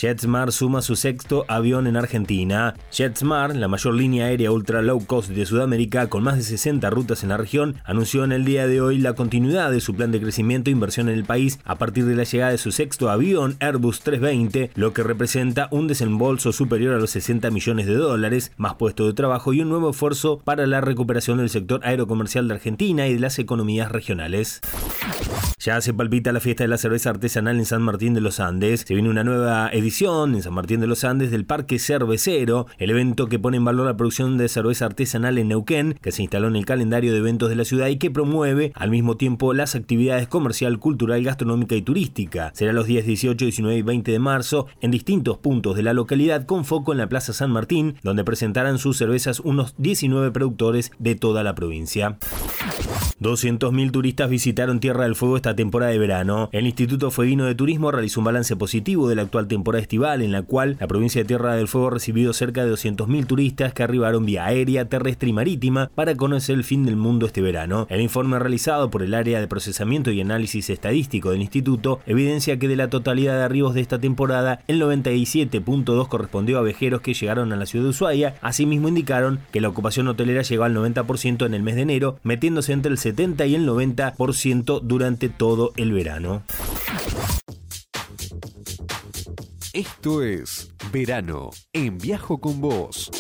JetSmart 0.02 0.52
suma 0.52 0.82
su 0.82 0.96
sexto 0.96 1.46
avión 1.48 1.86
en 1.86 1.96
Argentina. 1.96 2.74
JetSmart, 2.92 3.56
la 3.56 3.68
mayor 3.68 3.94
línea 3.94 4.26
aérea 4.26 4.52
ultra 4.52 4.82
low 4.82 5.06
cost 5.06 5.30
de 5.30 5.46
Sudamérica 5.46 6.10
con 6.10 6.24
más 6.24 6.38
de 6.38 6.44
60 6.44 6.90
rutas 6.90 7.22
en 7.22 7.30
la 7.30 7.38
región, 7.38 7.76
anunció 7.86 8.24
en 8.24 8.32
el 8.32 8.44
día 8.44 8.66
de 8.66 8.82
hoy 8.82 8.98
la 8.98 9.14
continuidad 9.14 9.70
de 9.70 9.80
su 9.80 9.94
plan 9.94 10.12
de 10.12 10.20
crecimiento 10.20 10.70
e 10.70 10.74
inversión 10.74 11.08
en 11.08 11.16
el 11.16 11.24
país 11.24 11.60
a 11.66 11.76
partir 11.76 12.06
de 12.06 12.16
la 12.16 12.24
llegada 12.24 12.52
de 12.52 12.58
su 12.58 12.72
sexto 12.72 13.12
avión 13.12 13.58
Airbus 13.60 14.02
320, 14.02 14.72
lo 14.74 14.92
que 14.94 15.04
representa 15.04 15.68
un 15.70 15.88
desembolso 15.88 16.52
superior 16.52 16.96
a 16.96 17.00
los 17.00 17.12
60 17.12 17.52
millones 17.52 17.86
de 17.86 17.96
dólares, 17.96 18.54
más 18.58 18.76
puestos 18.76 19.06
de 19.06 19.14
trabajo 19.14 19.54
y 19.54 19.62
un 19.62 19.70
nuevo 19.70 19.92
esfuerzo 19.92 20.40
para 20.44 20.66
la 20.66 20.82
recuperación 20.82 21.38
del 21.38 21.50
sector 21.50 21.82
aerocomercial 21.84 22.48
de 22.48 22.56
Argentina 22.56 23.08
y 23.08 23.14
de 23.14 23.20
las 23.20 23.38
economías 23.38 23.92
regionales. 23.92 24.62
Ya 25.64 25.80
se 25.80 25.94
palpita 25.94 26.32
la 26.32 26.40
fiesta 26.40 26.64
de 26.64 26.70
la 26.70 26.80
cerveza 26.80 27.12
artesanal 27.12 27.60
en 27.60 27.68
San 27.68 27.84
Martín 27.84 28.16
de 28.16 28.22
los 28.22 28.40
Andes. 28.40 28.84
Se 28.88 28.96
viene 28.96 29.12
una 29.12 29.24
nueva 29.24 29.70
edición 29.72 30.34
en 30.34 30.42
San 30.42 30.56
Martín 30.56 30.80
de 30.80 30.88
los 30.88 31.04
Andes 31.04 31.30
del 31.30 31.46
Parque 31.46 31.78
Cervecero, 31.78 32.66
el 32.80 32.90
evento 32.90 33.28
que 33.28 33.38
pone 33.38 33.58
en 33.58 33.66
valor 33.66 33.86
la 33.86 33.96
producción 33.96 34.40
de 34.40 34.50
cerveza 34.50 34.88
artesanal 34.88 35.38
en 35.38 35.50
Neuquén, 35.50 36.00
que 36.02 36.12
se 36.12 36.24
instaló 36.24 36.48
en 36.48 36.56
el 36.56 36.66
calendario 36.66 37.12
de 37.12 37.20
eventos 37.20 37.50
de 37.50 37.58
la 37.58 37.66
ciudad 37.66 37.90
y 37.90 37.98
que 37.98 38.10
promueve 38.10 38.72
al 38.74 38.90
mismo 38.90 39.18
tiempo 39.18 39.54
las 39.54 39.76
actividades 39.76 40.28
comercial, 40.28 40.80
cultural, 40.80 41.22
gastronómica 41.24 41.76
y 41.76 41.84
turística. 41.84 42.50
Será 42.56 42.74
los 42.74 42.88
días 42.88 43.06
18, 43.06 43.46
19 43.46 43.78
y 43.78 43.84
20 43.84 44.12
de 44.12 44.20
marzo 44.20 44.66
en 44.82 44.90
distintos 44.90 45.38
puntos 45.38 45.76
de 45.76 45.84
la 45.84 45.94
localidad 45.94 46.48
con 46.48 46.66
foco 46.66 46.92
en 46.92 46.98
la 46.98 47.08
Plaza 47.08 47.34
San 47.34 47.52
Martín, 47.52 47.98
donde 48.02 48.24
presentarán 48.24 48.80
sus 48.80 48.98
cervezas 48.98 49.40
unos 49.40 49.76
19 49.78 50.32
productores 50.32 50.92
de 50.98 51.14
toda 51.14 51.44
la 51.44 51.54
provincia. 51.54 52.18
200.000 53.22 53.92
turistas 53.92 54.32
visitaron 54.32 54.80
Tierra 54.80 55.04
del 55.04 55.16
Fuego 55.16 55.36
esta 55.36 55.56
temporada 55.56 55.92
de 55.92 56.00
verano. 56.00 56.50
El 56.52 56.66
Instituto 56.66 57.12
Fueguino 57.12 57.46
de 57.46 57.54
Turismo 57.54 57.92
realizó 57.92 58.20
un 58.20 58.26
balance 58.26 58.56
positivo 58.56 59.08
de 59.08 59.16
la 59.16 59.22
actual 59.22 59.48
temporada 59.48 59.84
estival, 59.84 60.24
en 60.24 60.32
la 60.32 60.42
cual 60.42 60.76
la 60.80 60.88
provincia 60.88 61.22
de 61.22 61.28
Tierra 61.28 61.56
del 61.56 61.68
Fuego 61.68 61.90
ha 61.90 61.92
recibido 61.92 62.34
cerca 62.34 62.66
de 62.66 62.74
200.000 62.74 63.28
turistas 63.28 63.74
que 63.74 63.84
arribaron 63.84 64.26
vía 64.26 64.46
aérea, 64.46 64.86
terrestre 64.86 65.30
y 65.30 65.34
marítima 65.34 65.92
para 65.94 66.16
conocer 66.16 66.56
el 66.56 66.64
fin 66.64 66.84
del 66.84 66.96
mundo 66.96 67.28
este 67.28 67.44
verano. 67.44 67.86
El 67.92 68.02
informe 68.02 68.40
realizado 68.40 68.90
por 68.90 69.04
el 69.04 69.14
área 69.14 69.40
de 69.40 69.48
procesamiento 69.48 70.10
y 70.10 70.20
análisis 70.20 70.72
estadístico 70.72 71.30
del 71.30 71.44
instituto 71.44 72.00
evidencia 72.08 72.58
que 72.58 72.68
de 72.68 72.76
la 72.76 72.90
totalidad 72.90 73.38
de 73.38 73.44
arribos 73.44 73.76
de 73.76 73.82
esta 73.82 74.00
temporada, 74.00 74.64
el 74.68 74.82
97.2 74.82 76.08
correspondió 76.08 76.58
a 76.58 76.64
vejeros 76.64 77.02
que 77.02 77.14
llegaron 77.14 77.54
a 77.54 77.56
la 77.56 77.68
ciudad 77.68 77.86
de 77.86 77.92
Ushuaia. 77.92 78.34
Asimismo 78.42 78.88
indicaron 78.88 79.42
que 79.52 79.62
la 79.62 79.70
ocupación 79.70 80.08
hotelera 80.08 80.42
llegó 80.42 80.64
al 80.64 80.76
90% 80.76 81.46
en 81.46 81.54
el 81.54 81.62
mes 81.62 81.76
de 81.76 81.82
enero, 81.84 82.18
metiéndose 82.24 82.74
entre 82.74 82.92
el 82.92 82.98
70 83.12 83.46
y 83.46 83.56
el 83.56 83.68
90% 83.68 84.80
durante 84.82 85.28
todo 85.28 85.74
el 85.76 85.92
verano. 85.92 86.44
Esto 89.74 90.24
es 90.24 90.72
Verano 90.94 91.50
en 91.74 91.98
Viajo 91.98 92.40
con 92.40 92.62
Vos. 92.62 93.12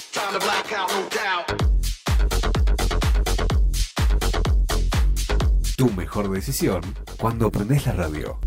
Tu 5.75 5.91
mejor 5.91 6.31
decisión 6.31 6.81
cuando 7.19 7.47
aprendes 7.47 7.85
la 7.85 7.91
radio. 7.91 8.39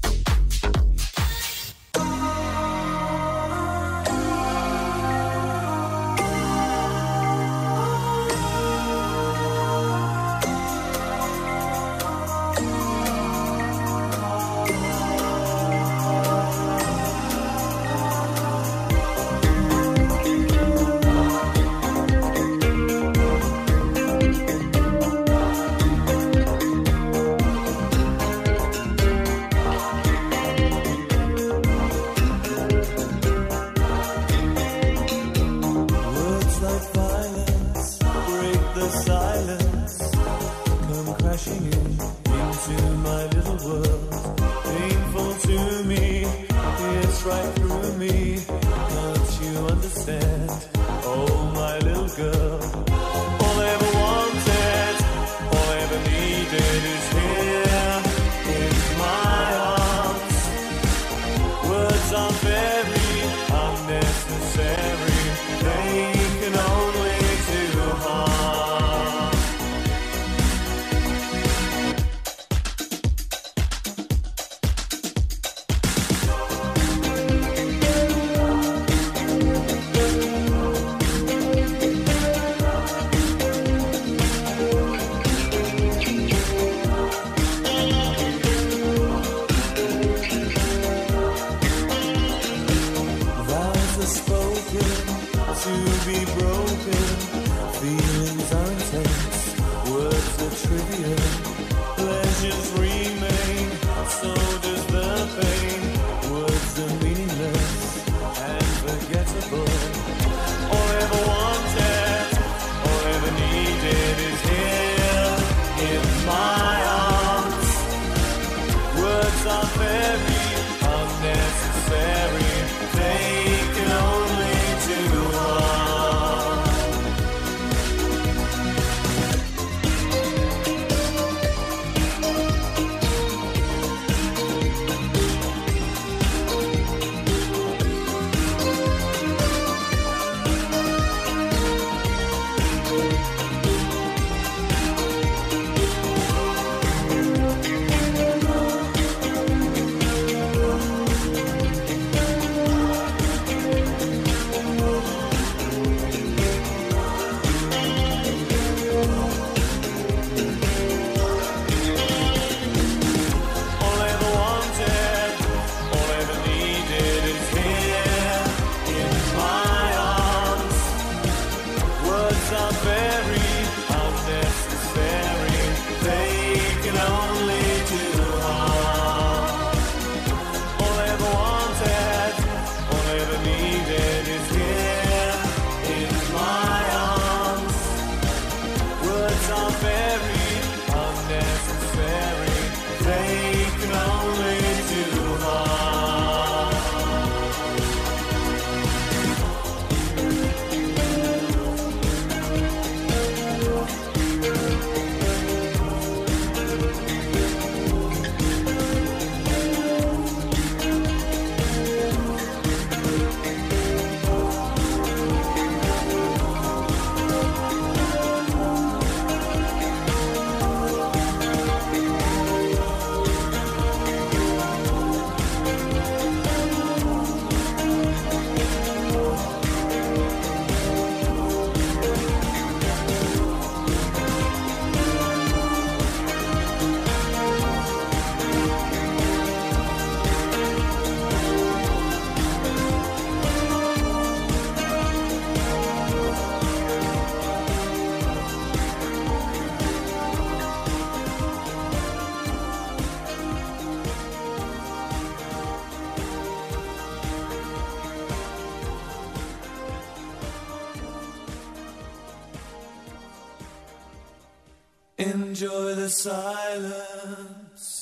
silence. 266.09 267.95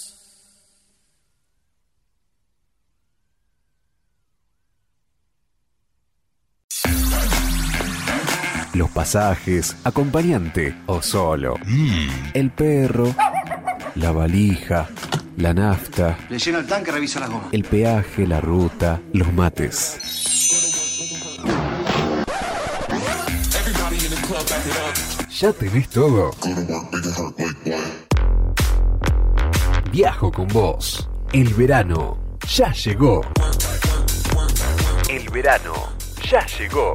Los 8.75 8.91
pasajes, 8.91 9.77
acompañante 9.85 10.75
o 10.87 11.03
solo. 11.03 11.57
Mm. 11.67 12.09
El 12.33 12.51
perro, 12.51 13.15
la 13.97 14.13
valija, 14.13 14.89
la 15.37 15.53
nafta. 15.53 16.17
Le 16.31 16.39
lleno 16.39 16.59
el 16.59 16.67
tanque, 16.67 16.91
revisa 16.91 17.21
las 17.21 17.29
gomas. 17.29 17.49
El 17.53 17.65
peaje, 17.65 18.27
la 18.27 18.41
ruta, 18.41 19.01
los 19.13 19.31
mates. 19.33 20.01
Ya 25.31 25.53
tenés 25.53 25.89
todo. 25.91 26.31
Viajo 29.91 30.33
con 30.33 30.49
vos. 30.49 31.09
El 31.33 31.53
verano 31.55 32.17
ya 32.49 32.73
llegó. 32.73 33.21
El 35.09 35.29
verano 35.31 35.75
ya 36.31 36.47
llegó. 36.47 36.95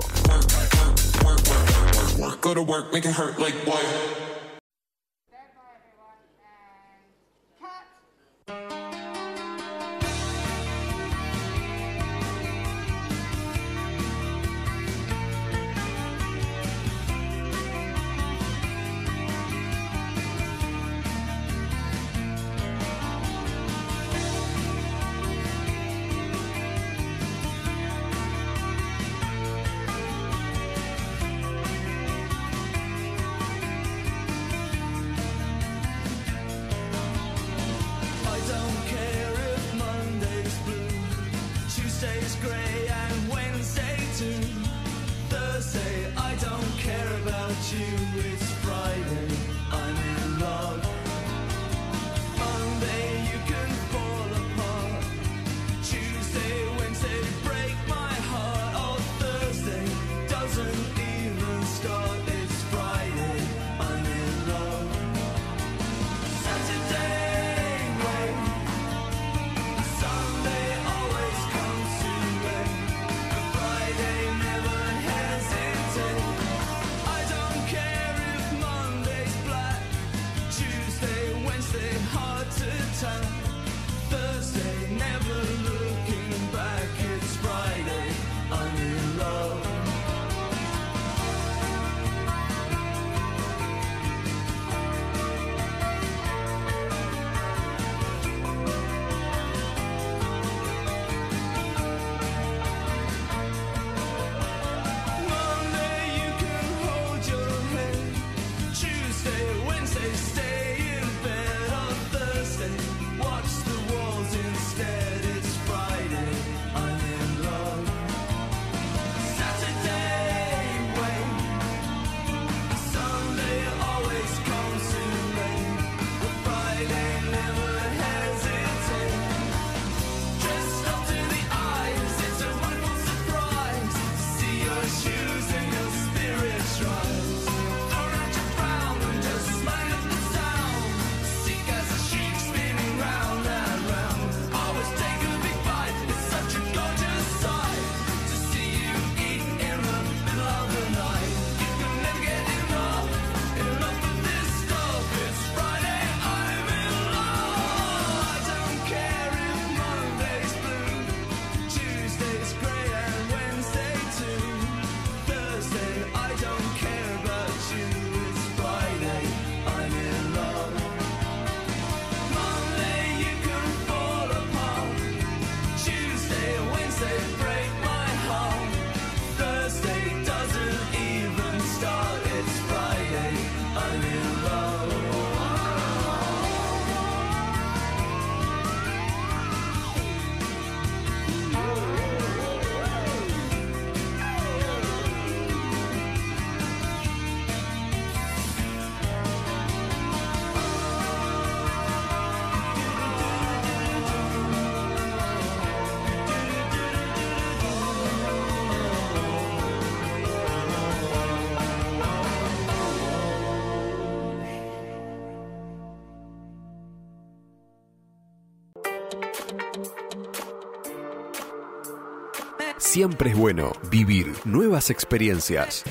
Siempre 222.89 223.31
es 223.31 223.37
bueno 223.37 223.73
vivir 223.91 224.33
nuevas 224.45 224.89
experiencias. 224.89 225.83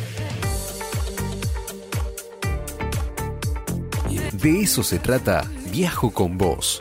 De 4.32 4.62
eso 4.62 4.82
se 4.82 4.98
trata 4.98 5.44
Viajo 5.70 6.10
con 6.10 6.38
vos. 6.38 6.80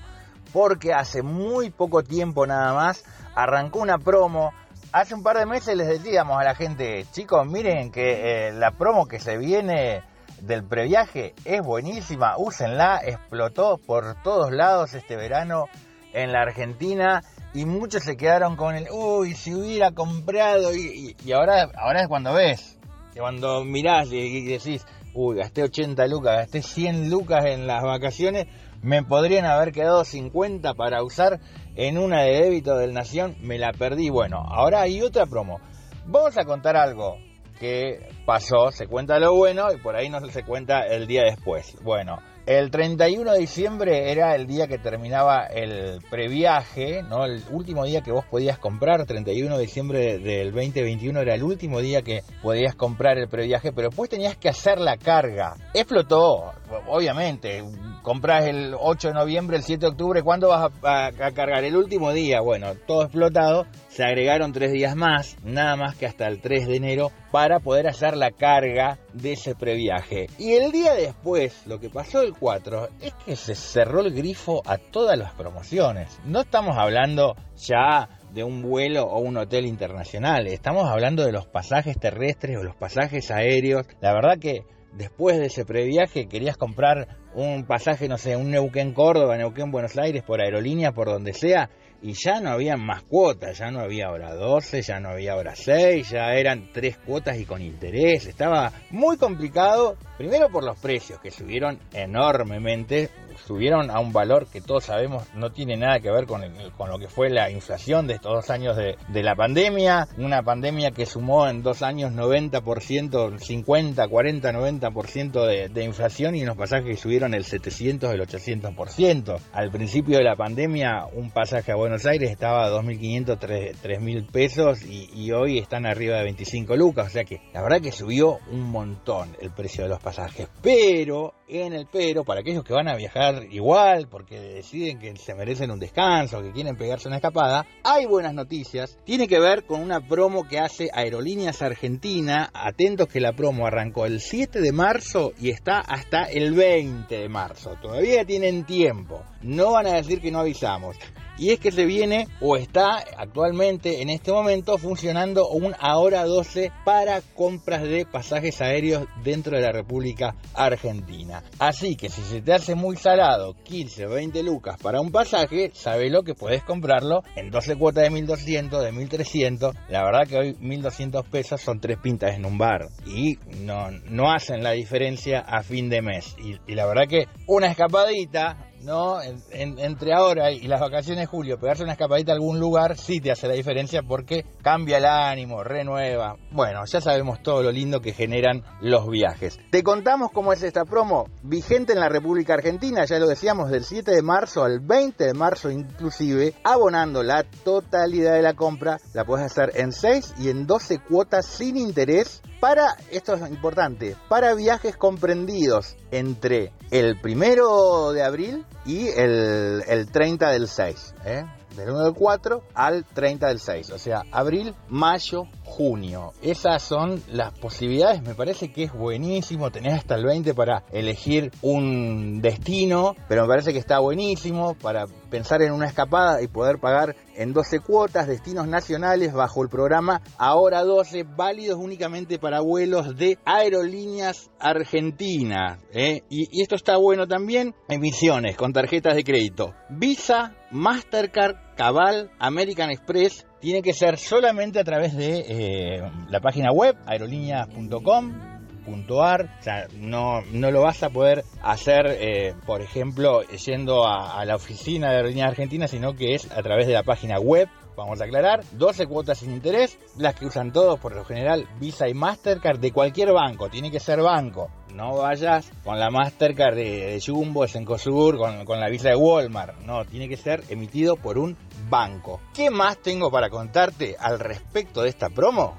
porque 0.54 0.94
hace 0.94 1.24
muy 1.24 1.70
poco 1.70 2.04
tiempo 2.04 2.46
nada 2.46 2.74
más 2.74 3.04
arrancó 3.36 3.80
una 3.80 3.98
promo. 3.98 4.54
Hace 4.96 5.14
un 5.14 5.24
par 5.24 5.38
de 5.38 5.46
meses 5.46 5.76
les 5.76 5.90
decíamos 5.90 6.40
a 6.40 6.46
la 6.46 6.56
gente, 6.56 7.06
chicos, 7.12 7.46
miren 7.46 7.92
que 7.92 8.48
eh, 8.48 8.54
la 8.54 8.72
promo 8.72 9.08
que 9.08 9.20
se 9.20 9.38
viene 9.38 10.04
del 10.40 10.64
previaje 10.64 11.34
es 11.44 11.62
buenísima, 11.62 12.38
úsenla, 12.38 13.02
explotó 13.04 13.78
por 13.78 14.16
todos 14.24 14.54
lados 14.54 14.94
este 14.94 15.18
verano 15.18 15.66
en 16.14 16.32
la 16.32 16.44
Argentina 16.44 17.22
y 17.54 17.66
muchos 17.66 18.04
se 18.04 18.16
quedaron 18.16 18.56
con 18.56 18.74
el, 18.74 18.88
uy, 18.90 19.34
si 19.34 19.54
hubiera 19.54 19.92
comprado 19.92 20.74
y, 20.74 21.14
ahora, 21.34 21.70
ahora 21.78 22.04
es 22.04 22.08
cuando 22.08 22.34
ves, 22.34 22.80
cuando 23.20 23.66
mirás 23.66 24.14
y, 24.14 24.16
y 24.16 24.46
decís, 24.46 24.86
uy, 25.14 25.36
gasté 25.36 25.64
80 25.64 26.08
lucas, 26.08 26.38
gasté 26.38 26.62
100 26.62 27.10
lucas 27.10 27.44
en 27.44 27.68
las 27.68 27.84
vacaciones, 27.84 28.48
me 28.82 29.04
podrían 29.04 29.44
haber 29.44 29.74
quedado 29.74 30.06
50 30.06 30.74
para 30.76 31.04
usar 31.04 31.42
en 31.76 31.98
una 31.98 32.24
de 32.24 32.42
débito 32.42 32.78
del 32.78 32.94
Nación, 32.94 33.36
me 33.42 33.58
la 33.58 33.72
perdí. 33.72 34.10
Bueno, 34.10 34.38
ahora 34.48 34.82
hay 34.82 35.02
otra 35.02 35.26
promo. 35.26 35.60
Vamos 36.06 36.38
a 36.38 36.46
contar 36.46 36.78
algo 36.78 37.18
que 37.60 38.10
pasó, 38.26 38.72
se 38.72 38.88
cuenta 38.88 39.20
lo 39.20 39.34
bueno 39.36 39.72
y 39.72 39.78
por 39.78 39.96
ahí 39.96 40.10
no 40.10 40.20
se 40.28 40.44
cuenta 40.44 40.82
el 40.82 41.08
día 41.08 41.24
después. 41.24 41.78
Bueno, 41.84 42.20
el 42.46 42.70
31 42.70 43.34
de 43.34 43.40
diciembre 43.40 44.12
era 44.12 44.36
el 44.36 44.46
día 44.46 44.68
que 44.68 44.78
terminaba 44.78 45.46
el 45.46 46.00
previaje, 46.12 47.02
¿no? 47.02 47.26
El 47.26 47.42
último 47.50 47.86
día 47.86 48.02
que 48.02 48.12
vos 48.12 48.26
podías 48.26 48.60
comprar, 48.60 49.04
31 49.06 49.58
de 49.58 49.62
diciembre 49.64 50.20
del 50.20 50.52
2021 50.52 51.22
era 51.22 51.34
el 51.34 51.42
último 51.42 51.80
día 51.80 52.04
que 52.04 52.22
podías 52.44 52.76
comprar 52.76 53.18
el 53.18 53.28
previaje, 53.30 53.72
pero 53.74 53.90
después 53.90 54.12
tenías 54.12 54.38
que 54.38 54.50
hacer 54.50 54.80
la 54.80 54.98
carga. 54.98 55.56
Explotó, 55.74 56.52
obviamente. 56.88 57.64
Compras 58.02 58.46
el 58.46 58.76
8 58.80 59.08
de 59.08 59.14
noviembre, 59.16 59.58
el 59.58 59.64
7 59.64 59.80
de 59.82 59.88
octubre, 59.92 60.22
¿cuándo 60.22 60.50
vas 60.50 60.72
a, 60.84 61.08
a- 61.08 61.12
cargar? 61.32 61.64
El 61.64 61.76
último 61.76 62.12
día, 62.14 62.40
bueno, 62.40 62.76
todo 62.86 63.02
explotado. 63.04 63.66
Se 63.88 64.04
agregaron 64.04 64.54
tres 64.54 64.72
días 64.74 64.96
más, 64.96 65.38
nada 65.44 65.76
más 65.76 65.96
que 65.96 66.06
hasta 66.06 66.28
el 66.28 66.40
3 66.40 66.68
de 66.68 66.76
enero, 66.76 67.12
para 67.32 67.60
poder 67.60 67.88
hacer 67.88 68.16
la 68.16 68.30
carga 68.30 69.00
de 69.14 69.32
ese 69.34 69.56
previaje. 69.56 70.28
Y 70.38 70.54
el 70.54 70.72
día 70.72 70.94
después, 70.94 71.66
lo 71.66 71.80
que 71.80 71.90
pasó 71.90 72.22
el 72.22 72.34
4, 72.34 72.90
es 73.02 73.14
que 73.26 73.36
se 73.36 73.56
cerró 73.56 74.02
el 74.02 74.14
grifo 74.14 74.62
a 74.68 74.78
todas 74.78 75.18
las 75.18 75.34
promociones. 75.34 76.20
No 76.26 76.42
estamos 76.42 76.78
hablando 76.78 77.36
ya 77.58 78.08
de 78.34 78.44
un 78.44 78.62
vuelo 78.62 79.06
o 79.06 79.20
un 79.20 79.38
hotel 79.38 79.66
internacional, 79.66 80.46
estamos 80.48 80.88
hablando 80.90 81.26
de 81.26 81.32
los 81.32 81.48
pasajes 81.48 81.98
terrestres 81.98 82.58
o 82.58 82.64
los 82.64 82.76
pasajes 82.76 83.32
aéreos. 83.32 83.88
La 84.02 84.14
verdad 84.14 84.38
que 84.40 84.64
después 84.98 85.38
de 85.38 85.48
ese 85.48 85.66
previaje 85.66 86.28
querías 86.28 86.58
comprar 86.58 87.18
un 87.34 87.66
pasaje, 87.66 88.08
no 88.08 88.18
sé, 88.18 88.36
un 88.36 88.52
Neuquén 88.52 88.94
Córdoba, 88.94 89.38
Neuquén 89.38 89.72
Buenos 89.72 89.98
Aires 89.98 90.24
por 90.24 90.42
aerolínea, 90.42 90.92
por 90.92 91.08
donde 91.08 91.34
sea, 91.34 91.70
y 92.02 92.14
ya 92.14 92.40
no 92.40 92.52
había 92.52 92.78
más 92.78 93.04
cuotas, 93.04 93.58
ya 93.58 93.72
no 93.72 93.80
había 93.80 94.12
hora 94.12 94.34
12, 94.34 94.82
ya 94.82 95.00
no 95.00 95.10
había 95.10 95.36
hora 95.36 95.56
6, 95.56 96.10
ya 96.10 96.34
eran 96.36 96.70
tres 96.72 96.98
cuotas 96.98 97.38
y 97.40 97.46
con 97.46 97.62
interés. 97.62 98.28
Estaba 98.28 98.72
muy 98.92 99.18
complicado, 99.18 99.98
primero 100.18 100.50
por 100.50 100.64
los 100.64 100.80
precios 100.80 101.20
que 101.20 101.32
subieron 101.32 101.80
enormemente, 101.94 103.10
subieron 103.46 103.90
a 103.92 104.00
un 104.00 104.14
valor 104.14 104.48
que 104.48 104.62
todos 104.62 104.86
sabemos 104.86 105.24
no 105.34 105.52
tiene 105.52 105.78
nada 105.78 106.00
que 106.00 106.12
ver 106.12 106.26
con, 106.26 106.44
con 106.78 106.90
lo 106.90 107.00
que 107.00 107.08
fue 107.08 107.30
la 107.30 107.50
inflación 107.50 108.08
de 108.08 108.16
estos 108.16 108.34
dos 108.34 108.50
años 108.50 108.76
de, 108.78 108.98
de 109.08 109.24
la 109.24 109.36
pandemia, 109.36 110.08
una 110.18 110.44
pandemia 110.44 110.92
que 110.92 111.06
sumó 111.06 111.48
en 111.48 111.64
dos 111.64 111.82
años 111.82 112.12
90%, 112.12 113.38
50, 113.40 114.08
40, 114.08 114.52
90% 114.52 115.46
de, 115.46 115.70
de 115.70 115.84
inflación 115.84 116.36
y 116.36 116.44
unos 116.44 116.58
pasajes 116.58 116.86
que 116.86 116.98
subieron 116.98 117.34
el 117.34 117.44
700, 117.44 118.14
el 118.14 118.22
800%. 118.22 119.40
Al 119.54 119.72
principio 119.72 120.18
de 120.18 120.24
la 120.24 120.36
pandemia 120.36 121.06
un 121.14 121.32
pasaje 121.32 121.72
a 121.72 121.76
Buenos 121.76 122.06
Aires 122.06 122.32
estaba 122.32 122.66
a 122.66 122.72
2.500, 122.72 123.38
3 123.40 123.84
3.000 123.84 124.32
pesos 124.32 124.80
y 124.84 125.32
hoy 125.32 125.60
están 125.60 125.86
arriba 125.86 126.18
de 126.18 126.24
25 126.24 126.76
lucas, 126.76 127.08
o 127.08 127.10
sea 127.10 127.24
que 127.24 127.42
la 127.54 127.62
verdad 127.62 127.82
que 127.82 127.92
subió 127.92 128.40
un 128.52 128.64
montón 128.64 129.36
el 129.42 129.52
precio 129.52 129.84
de 129.84 129.90
los 129.90 130.00
pasajes, 130.00 130.48
pero 130.62 131.34
en 131.48 131.74
el 131.74 131.88
pero, 131.92 132.24
para 132.24 132.42
aquellos 132.42 132.64
que 132.64 132.74
van 132.74 132.88
a 132.88 132.96
viajar 132.96 133.25
igual, 133.52 134.08
porque 134.10 134.40
deciden 134.40 135.00
que 135.00 135.16
se 135.16 135.36
merecen 135.36 135.72
un 135.72 135.80
descanso, 135.80 136.42
que 136.42 136.52
quieren 136.52 136.76
pegarse 136.76 137.08
una 137.08 137.18
escapada, 137.18 137.66
hay 137.84 138.06
buenas 138.06 138.34
noticias. 138.34 138.98
Tiene 139.06 139.28
que 139.28 139.40
ver 139.40 139.66
con 139.66 139.82
una 139.82 140.08
promo 140.08 140.48
que 140.48 140.60
hace 140.60 140.90
Aerolíneas 140.94 141.62
Argentina. 141.62 142.50
Atentos 142.54 143.08
que 143.08 143.20
la 143.20 143.34
promo 143.34 143.68
arrancó 143.68 144.06
el 144.06 144.20
7 144.20 144.60
de 144.62 144.72
marzo 144.72 145.32
y 145.40 145.50
está 145.50 145.80
hasta 145.80 146.24
el 146.24 146.54
20 146.54 147.16
de 147.16 147.30
marzo. 147.30 147.78
Todavía 147.82 148.26
tienen 148.26 148.66
tiempo. 148.66 149.24
No 149.46 149.74
van 149.74 149.86
a 149.86 149.94
decir 149.94 150.22
que 150.22 150.32
no 150.32 150.40
avisamos. 150.40 150.98
Y 151.38 151.52
es 151.52 151.60
que 151.60 151.72
se 151.72 151.86
viene 151.86 152.28
o 152.40 152.56
está 152.56 153.04
actualmente 153.18 154.02
en 154.02 154.10
este 154.10 154.32
momento 154.32 154.78
funcionando 154.78 155.50
un 155.50 155.76
ahora 155.80 156.24
12 156.24 156.72
para 156.86 157.22
compras 157.22 157.84
de 157.84 158.06
pasajes 158.06 158.62
aéreos 158.62 159.06
dentro 159.22 159.58
de 159.58 159.64
la 159.64 159.74
República 159.74 160.36
Argentina. 160.54 161.44
Así 161.60 161.98
que 161.98 162.10
si 162.10 162.22
se 162.22 162.42
te 162.42 162.54
hace 162.54 162.74
muy 162.74 162.96
salado 162.96 163.54
15 163.66 164.06
o 164.06 164.12
20 164.12 164.44
lucas 164.44 164.78
para 164.82 165.02
un 165.02 165.12
pasaje, 165.12 165.72
sabelo 165.74 166.24
que 166.24 166.36
puedes 166.36 166.64
comprarlo 166.64 167.22
en 167.36 167.52
12 167.52 167.76
cuotas 167.76 168.06
de 168.06 168.12
1200, 168.12 168.84
de 168.84 168.92
1300. 168.94 169.76
La 169.90 170.06
verdad 170.06 170.28
que 170.28 170.38
hoy 170.38 170.58
1200 170.62 171.26
pesos 171.28 171.60
son 171.60 171.82
tres 171.82 171.98
pintas 172.02 172.34
en 172.36 172.46
un 172.46 172.58
bar 172.58 172.88
y 173.06 173.38
no, 173.60 173.92
no 173.92 174.32
hacen 174.32 174.64
la 174.64 174.72
diferencia 174.72 175.42
a 175.42 175.64
fin 175.64 175.90
de 175.90 176.02
mes. 176.02 176.34
Y 176.66 176.76
la 176.76 176.86
verdad 176.86 177.08
que 177.10 177.28
una 177.46 177.68
escapadita 177.68 178.65
¿no? 178.82 179.22
En- 179.22 179.42
en- 179.52 179.80
entre 179.80 180.14
ahora 180.14 180.52
y 180.52 180.68
las 180.68 180.80
vacaciones 180.82 181.22
de 181.22 181.26
julio, 181.28 181.58
pegarse 181.60 181.84
una 181.84 181.94
escapadita 181.94 182.32
a 182.32 182.36
algún 182.36 182.60
lugar 182.60 182.98
sí 182.98 183.20
te 183.20 183.32
hace 183.32 183.48
la 183.48 183.54
diferencia 183.54 184.02
porque 184.04 184.46
cambia 184.62 184.98
el 184.98 185.06
ánimo, 185.06 185.64
renueva. 185.64 186.36
Bueno, 186.52 186.84
ya 186.86 187.02
sabemos 187.02 187.42
todo 187.42 187.64
lo 187.64 187.72
lindo 187.72 188.02
que 188.02 188.14
generan 188.14 188.64
los 188.82 189.10
viajes. 189.10 189.60
Te 189.72 189.84
contamos 189.84 190.32
cómo 190.32 190.54
es 190.54 190.64
esta 190.64 190.86
promo, 190.86 191.26
vigente 191.44 191.94
en 191.94 192.00
la 192.00 192.10
República 192.10 192.54
Argentina, 192.54 193.06
ya 193.06 193.20
lo 193.20 193.28
decíamos, 193.28 193.70
del 193.70 193.84
7 193.84 194.12
de 194.12 194.22
marzo 194.22 194.64
al 194.64 194.80
20 194.80 195.24
de 195.26 195.34
marzo 195.34 195.70
inclusive, 195.72 196.54
abonando 196.64 197.24
la 197.24 197.44
totalidad 197.64 198.34
de 198.34 198.42
la 198.42 198.54
compra, 198.54 199.00
la 199.14 199.26
puedes 199.26 199.46
hacer 199.46 199.72
en 199.76 199.92
6 199.92 200.34
y 200.40 200.50
en 200.50 200.68
12 200.68 201.00
cuotas 201.00 201.46
sin 201.46 201.78
interés 201.78 202.42
para, 202.66 202.98
esto 203.12 203.36
es 203.36 203.48
importante, 203.48 204.18
para 204.28 204.56
viajes 204.56 204.98
comprendidos 204.98 205.96
entre 206.10 206.72
el 206.90 207.22
primero 207.22 208.12
de 208.12 208.24
abril 208.24 208.66
y 208.88 209.08
el, 209.10 209.84
el 209.88 210.12
30 210.12 210.50
del 210.50 210.68
6, 210.68 211.14
¿eh? 211.26 211.46
del 211.76 211.92
1 211.92 212.06
del 212.06 212.14
4 212.16 212.64
al 212.74 213.06
30 213.06 213.50
del 213.50 213.60
6, 213.60 213.92
o 213.92 214.00
sea, 214.00 214.24
abril, 214.32 214.74
mayo, 214.90 215.44
junio. 215.66 216.32
Esas 216.42 216.82
son 216.82 217.22
las 217.28 217.52
posibilidades, 217.60 218.22
me 218.22 218.36
parece 218.36 218.72
que 218.72 218.84
es 218.84 218.94
buenísimo, 218.94 219.72
tenés 219.72 219.94
hasta 219.94 220.16
el 220.16 220.24
20 220.24 220.54
para 220.54 220.84
elegir 220.92 221.52
un 221.62 222.42
destino, 222.42 223.16
pero 223.28 223.42
me 223.42 223.48
parece 223.50 223.74
que 223.74 223.80
está 223.80 224.00
buenísimo 224.00 224.76
para 224.76 225.06
pensar 225.30 225.62
en 225.62 225.74
una 225.74 225.88
escapada 225.88 226.42
y 226.42 226.48
poder 226.48 226.80
pagar 226.80 227.16
en 227.36 227.52
12 227.52 227.80
cuotas 227.82 228.28
destinos 228.28 228.68
nacionales 228.68 229.34
bajo 229.34 229.62
el 229.64 229.70
programa 229.70 230.22
Ahora 230.38 230.84
12, 230.84 231.24
válidos 231.24 231.78
únicamente 231.78 232.40
para 232.40 232.62
vuelos 232.62 233.18
de 233.18 233.38
Aerolíneas 233.46 234.50
Argentina. 234.60 235.80
¿eh? 235.92 236.22
Y 236.30 236.62
esto 236.62 236.76
está 236.76 236.98
bueno 236.98 237.28
también, 237.28 237.76
emisiones 237.90 238.56
con 238.56 238.72
tarjetas 238.72 239.16
de 239.16 239.24
crédito. 239.24 239.74
Visa, 239.90 240.56
Mastercard, 240.72 241.56
Cabal, 241.76 242.32
American 242.40 242.90
Express, 242.90 243.46
tiene 243.60 243.82
que 243.82 243.94
ser 243.94 244.18
solamente 244.18 244.80
a 244.80 244.84
través 244.84 245.16
de 245.16 245.46
eh, 245.48 246.12
la 246.30 246.40
página 246.40 246.72
web 246.72 246.96
aerolíneas.com 247.06 248.56
puntuar, 248.86 249.50
o 249.60 249.64
sea, 249.64 249.88
no, 249.98 250.42
no 250.52 250.70
lo 250.70 250.82
vas 250.82 251.02
a 251.02 251.10
poder 251.10 251.44
hacer, 251.64 252.06
eh, 252.08 252.54
por 252.68 252.82
ejemplo, 252.82 253.42
yendo 253.42 254.06
a, 254.06 254.40
a 254.40 254.46
la 254.46 254.56
oficina 254.56 255.10
de 255.10 255.18
Aerolíneas 255.18 255.50
Argentina, 255.50 255.88
sino 255.88 256.14
que 256.16 256.36
es 256.36 256.52
a 256.52 256.62
través 256.62 256.86
de 256.86 256.94
la 256.94 257.02
página 257.02 257.40
web, 257.40 257.68
vamos 257.96 258.22
a 258.22 258.26
aclarar, 258.26 258.64
12 258.74 259.08
cuotas 259.08 259.40
sin 259.40 259.52
interés, 259.52 259.98
las 260.18 260.36
que 260.36 260.46
usan 260.46 260.72
todos 260.72 261.00
por 261.00 261.16
lo 261.16 261.26
general, 261.26 261.68
Visa 261.80 262.08
y 262.08 262.14
Mastercard 262.14 262.80
de 262.80 262.92
cualquier 262.92 263.32
banco, 263.32 263.70
tiene 263.70 263.92
que 263.92 264.00
ser 264.00 264.22
banco, 264.22 264.70
no 264.96 265.18
vayas 265.18 265.70
con 265.84 266.00
la 266.00 266.10
Mastercard 266.10 266.76
de, 266.76 267.08
de 267.08 267.22
Jumbo, 267.22 267.68
Sencosur, 267.68 268.38
con, 268.38 268.64
con 268.64 268.80
la 268.80 268.90
visa 268.90 269.10
de 269.10 269.16
Walmart. 269.18 269.82
No, 269.82 270.06
tiene 270.06 270.30
que 270.30 270.38
ser 270.38 270.64
emitido 270.70 271.18
por 271.18 271.38
un 271.38 271.58
banco. 271.90 272.40
¿Qué 272.54 272.70
más 272.70 272.98
tengo 273.00 273.30
para 273.30 273.50
contarte 273.50 274.16
al 274.18 274.40
respecto 274.40 275.02
de 275.02 275.10
esta 275.10 275.30
promo? 275.30 275.76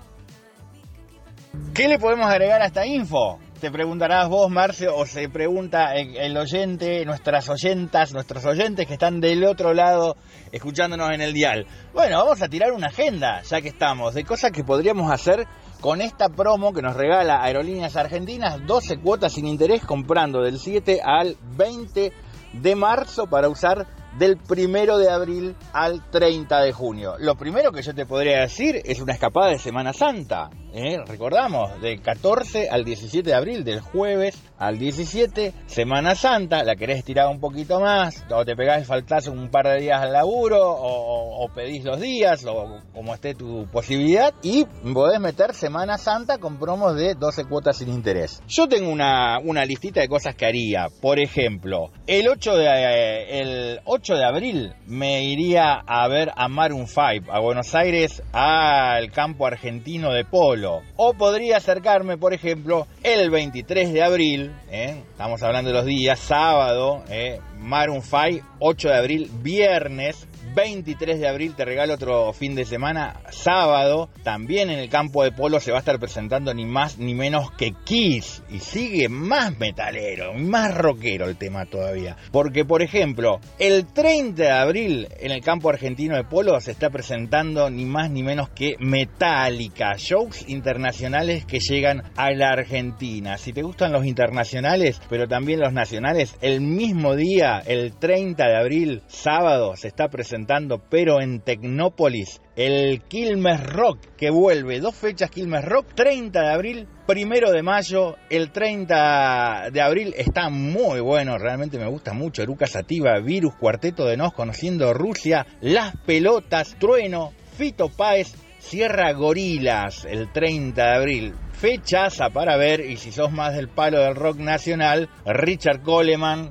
¿Qué 1.72 1.88
le 1.88 1.98
podemos 1.98 2.26
agregar 2.26 2.60
a 2.60 2.66
esta 2.66 2.84
info? 2.84 3.38
Te 3.60 3.70
preguntarás 3.70 4.28
vos, 4.28 4.50
Marce, 4.50 4.86
o 4.86 5.06
se 5.06 5.30
pregunta 5.30 5.94
el, 5.94 6.36
oyente, 6.36 7.06
nuestras 7.06 7.48
oyentas, 7.48 8.12
nuestros 8.12 8.44
oyentes 8.44 8.86
que 8.86 8.92
están 8.92 9.18
del 9.18 9.44
otro 9.44 9.72
lado 9.72 10.18
escuchándonos 10.52 11.10
en 11.12 11.22
el 11.22 11.32
dial. 11.32 11.66
Bueno, 11.94 12.18
vamos 12.18 12.42
a 12.42 12.48
tirar 12.48 12.72
una 12.72 12.88
agenda, 12.88 13.40
ya 13.42 13.62
que 13.62 13.68
estamos, 13.68 14.12
de 14.12 14.24
cosas 14.24 14.52
que 14.52 14.62
podríamos 14.62 15.10
hacer 15.10 15.46
con 15.80 16.02
esta 16.02 16.28
promo 16.28 16.74
que 16.74 16.82
nos 16.82 16.96
regala 16.96 17.42
Aerolíneas 17.42 17.96
Argentinas, 17.96 18.66
12 18.66 18.98
cuotas 18.98 19.32
sin 19.32 19.46
interés 19.46 19.82
comprando 19.86 20.42
del 20.42 20.58
7 20.58 21.00
al 21.02 21.38
20 21.56 22.12
de 22.52 22.74
marzo 22.76 23.26
para 23.26 23.48
usar 23.48 23.86
del 24.18 24.36
primero 24.36 24.98
de 24.98 25.10
abril 25.10 25.56
al 25.72 26.08
30 26.10 26.60
de 26.62 26.72
junio. 26.72 27.14
Lo 27.18 27.34
primero 27.34 27.72
que 27.72 27.82
yo 27.82 27.94
te 27.94 28.06
podría 28.06 28.40
decir 28.40 28.80
es 28.84 29.00
una 29.00 29.12
escapada 29.12 29.50
de 29.50 29.58
Semana 29.58 29.92
Santa. 29.92 30.50
¿eh? 30.72 30.98
Recordamos, 31.06 31.80
del 31.80 32.00
14 32.00 32.68
al 32.70 32.84
17 32.84 33.28
de 33.28 33.34
abril, 33.36 33.64
del 33.64 33.80
jueves 33.80 34.36
al 34.58 34.78
17, 34.78 35.52
Semana 35.66 36.14
Santa, 36.14 36.64
la 36.64 36.76
querés 36.76 37.04
tirar 37.04 37.28
un 37.28 37.40
poquito 37.40 37.80
más, 37.80 38.24
o 38.30 38.44
te 38.44 38.56
pegás 38.56 38.86
faltás 38.86 39.26
un 39.26 39.50
par 39.50 39.66
de 39.66 39.80
días 39.80 40.02
al 40.02 40.12
laburo, 40.12 40.60
o, 40.60 41.44
o 41.44 41.48
pedís 41.52 41.84
los 41.84 42.00
días, 42.00 42.44
o 42.46 42.80
como 42.94 43.14
esté 43.14 43.34
tu 43.34 43.66
posibilidad, 43.70 44.32
y 44.42 44.64
podés 44.92 45.20
meter 45.20 45.54
Semana 45.54 45.98
Santa 45.98 46.38
con 46.38 46.58
promos 46.58 46.96
de 46.96 47.14
12 47.14 47.44
cuotas 47.44 47.78
sin 47.78 47.88
interés. 47.88 48.42
Yo 48.48 48.68
tengo 48.68 48.90
una, 48.90 49.38
una 49.38 49.64
listita 49.64 50.00
de 50.00 50.08
cosas 50.08 50.34
que 50.34 50.46
haría. 50.46 50.88
Por 51.00 51.18
ejemplo, 51.18 51.90
el 52.06 52.28
8 52.28 52.56
de, 52.56 52.66
eh, 52.66 53.40
el 53.40 53.80
8 53.84 54.14
de 54.14 54.24
abril 54.24 54.74
me 54.86 55.24
iría 55.24 55.74
a 55.86 56.08
ver 56.08 56.32
a 56.36 56.48
Maroon 56.48 56.86
5 56.86 57.30
a 57.30 57.40
Buenos 57.40 57.74
Aires 57.74 58.22
al 58.32 59.10
campo 59.12 59.46
argentino 59.46 60.12
de 60.12 60.24
polo. 60.24 60.82
O 60.96 61.14
podría 61.14 61.58
acercarme, 61.58 62.16
por 62.18 62.32
ejemplo, 62.32 62.86
el 63.02 63.30
23 63.30 63.92
de 63.92 64.02
abril, 64.02 64.45
¿eh? 64.70 65.02
estamos 65.10 65.42
hablando 65.42 65.70
de 65.70 65.76
los 65.76 65.86
días, 65.86 66.18
sábado, 66.18 67.02
¿eh? 67.08 67.40
Maroon 67.58 68.02
5, 68.02 68.46
8 68.58 68.88
de 68.88 68.96
abril, 68.96 69.30
viernes, 69.42 70.26
23 70.56 71.20
de 71.20 71.28
abril 71.28 71.54
te 71.54 71.66
regalo 71.66 71.92
otro 71.92 72.32
fin 72.32 72.54
de 72.54 72.64
semana, 72.64 73.20
sábado, 73.30 74.08
también 74.22 74.70
en 74.70 74.78
el 74.78 74.88
campo 74.88 75.22
de 75.22 75.30
polo 75.30 75.60
se 75.60 75.70
va 75.70 75.76
a 75.76 75.80
estar 75.80 75.98
presentando 75.98 76.54
ni 76.54 76.64
más 76.64 76.96
ni 76.96 77.12
menos 77.12 77.50
que 77.50 77.74
Kiss. 77.84 78.42
Y 78.48 78.60
sigue 78.60 79.10
más 79.10 79.58
metalero, 79.58 80.32
más 80.32 80.74
rockero 80.74 81.26
el 81.26 81.36
tema 81.36 81.66
todavía. 81.66 82.16
Porque, 82.32 82.64
por 82.64 82.80
ejemplo, 82.80 83.38
el 83.58 83.84
30 83.84 84.42
de 84.42 84.50
abril 84.50 85.08
en 85.20 85.30
el 85.30 85.42
campo 85.42 85.68
argentino 85.68 86.16
de 86.16 86.24
polo 86.24 86.58
se 86.62 86.70
está 86.70 86.88
presentando 86.88 87.68
ni 87.68 87.84
más 87.84 88.10
ni 88.10 88.22
menos 88.22 88.48
que 88.48 88.76
Metallica, 88.78 89.96
shows 89.98 90.48
internacionales 90.48 91.44
que 91.44 91.60
llegan 91.60 92.02
a 92.16 92.30
la 92.30 92.52
Argentina. 92.52 93.36
Si 93.36 93.52
te 93.52 93.62
gustan 93.62 93.92
los 93.92 94.06
internacionales, 94.06 95.02
pero 95.10 95.28
también 95.28 95.60
los 95.60 95.74
nacionales, 95.74 96.34
el 96.40 96.62
mismo 96.62 97.14
día, 97.14 97.62
el 97.66 97.92
30 97.92 98.42
de 98.42 98.56
abril, 98.56 99.02
sábado, 99.06 99.76
se 99.76 99.88
está 99.88 100.08
presentando, 100.08 100.45
pero 100.88 101.20
en 101.20 101.40
Tecnópolis, 101.40 102.40
el 102.54 103.02
Quilmes 103.02 103.62
Rock, 103.64 103.98
que 104.16 104.30
vuelve 104.30 104.80
dos 104.80 104.94
fechas 104.94 105.30
Quilmes 105.30 105.64
Rock, 105.64 105.94
30 105.94 106.40
de 106.40 106.52
abril, 106.52 106.88
primero 107.06 107.50
de 107.50 107.62
mayo, 107.62 108.16
el 108.30 108.50
30 108.50 109.70
de 109.72 109.80
abril 109.80 110.14
está 110.16 110.48
muy 110.48 111.00
bueno, 111.00 111.36
realmente 111.38 111.78
me 111.78 111.88
gusta 111.88 112.12
mucho, 112.12 112.42
Eruca 112.42 112.66
Sativa, 112.66 113.18
Virus, 113.20 113.54
Cuarteto 113.56 114.04
de 114.06 114.16
Nos, 114.16 114.32
Conociendo 114.32 114.92
Rusia, 114.94 115.46
Las 115.60 115.96
Pelotas, 116.06 116.76
Trueno, 116.78 117.32
Fito 117.56 117.88
Páez, 117.88 118.34
Sierra 118.58 119.12
Gorilas, 119.12 120.04
el 120.04 120.32
30 120.32 120.82
de 120.82 120.96
abril. 120.96 121.34
Fechaza 121.58 122.28
para 122.30 122.56
ver, 122.56 122.80
y 122.80 122.96
si 122.98 123.12
sos 123.12 123.32
más 123.32 123.54
del 123.54 123.68
palo 123.68 124.00
del 124.00 124.14
rock 124.14 124.36
nacional, 124.38 125.08
Richard 125.24 125.82
Coleman, 125.82 126.50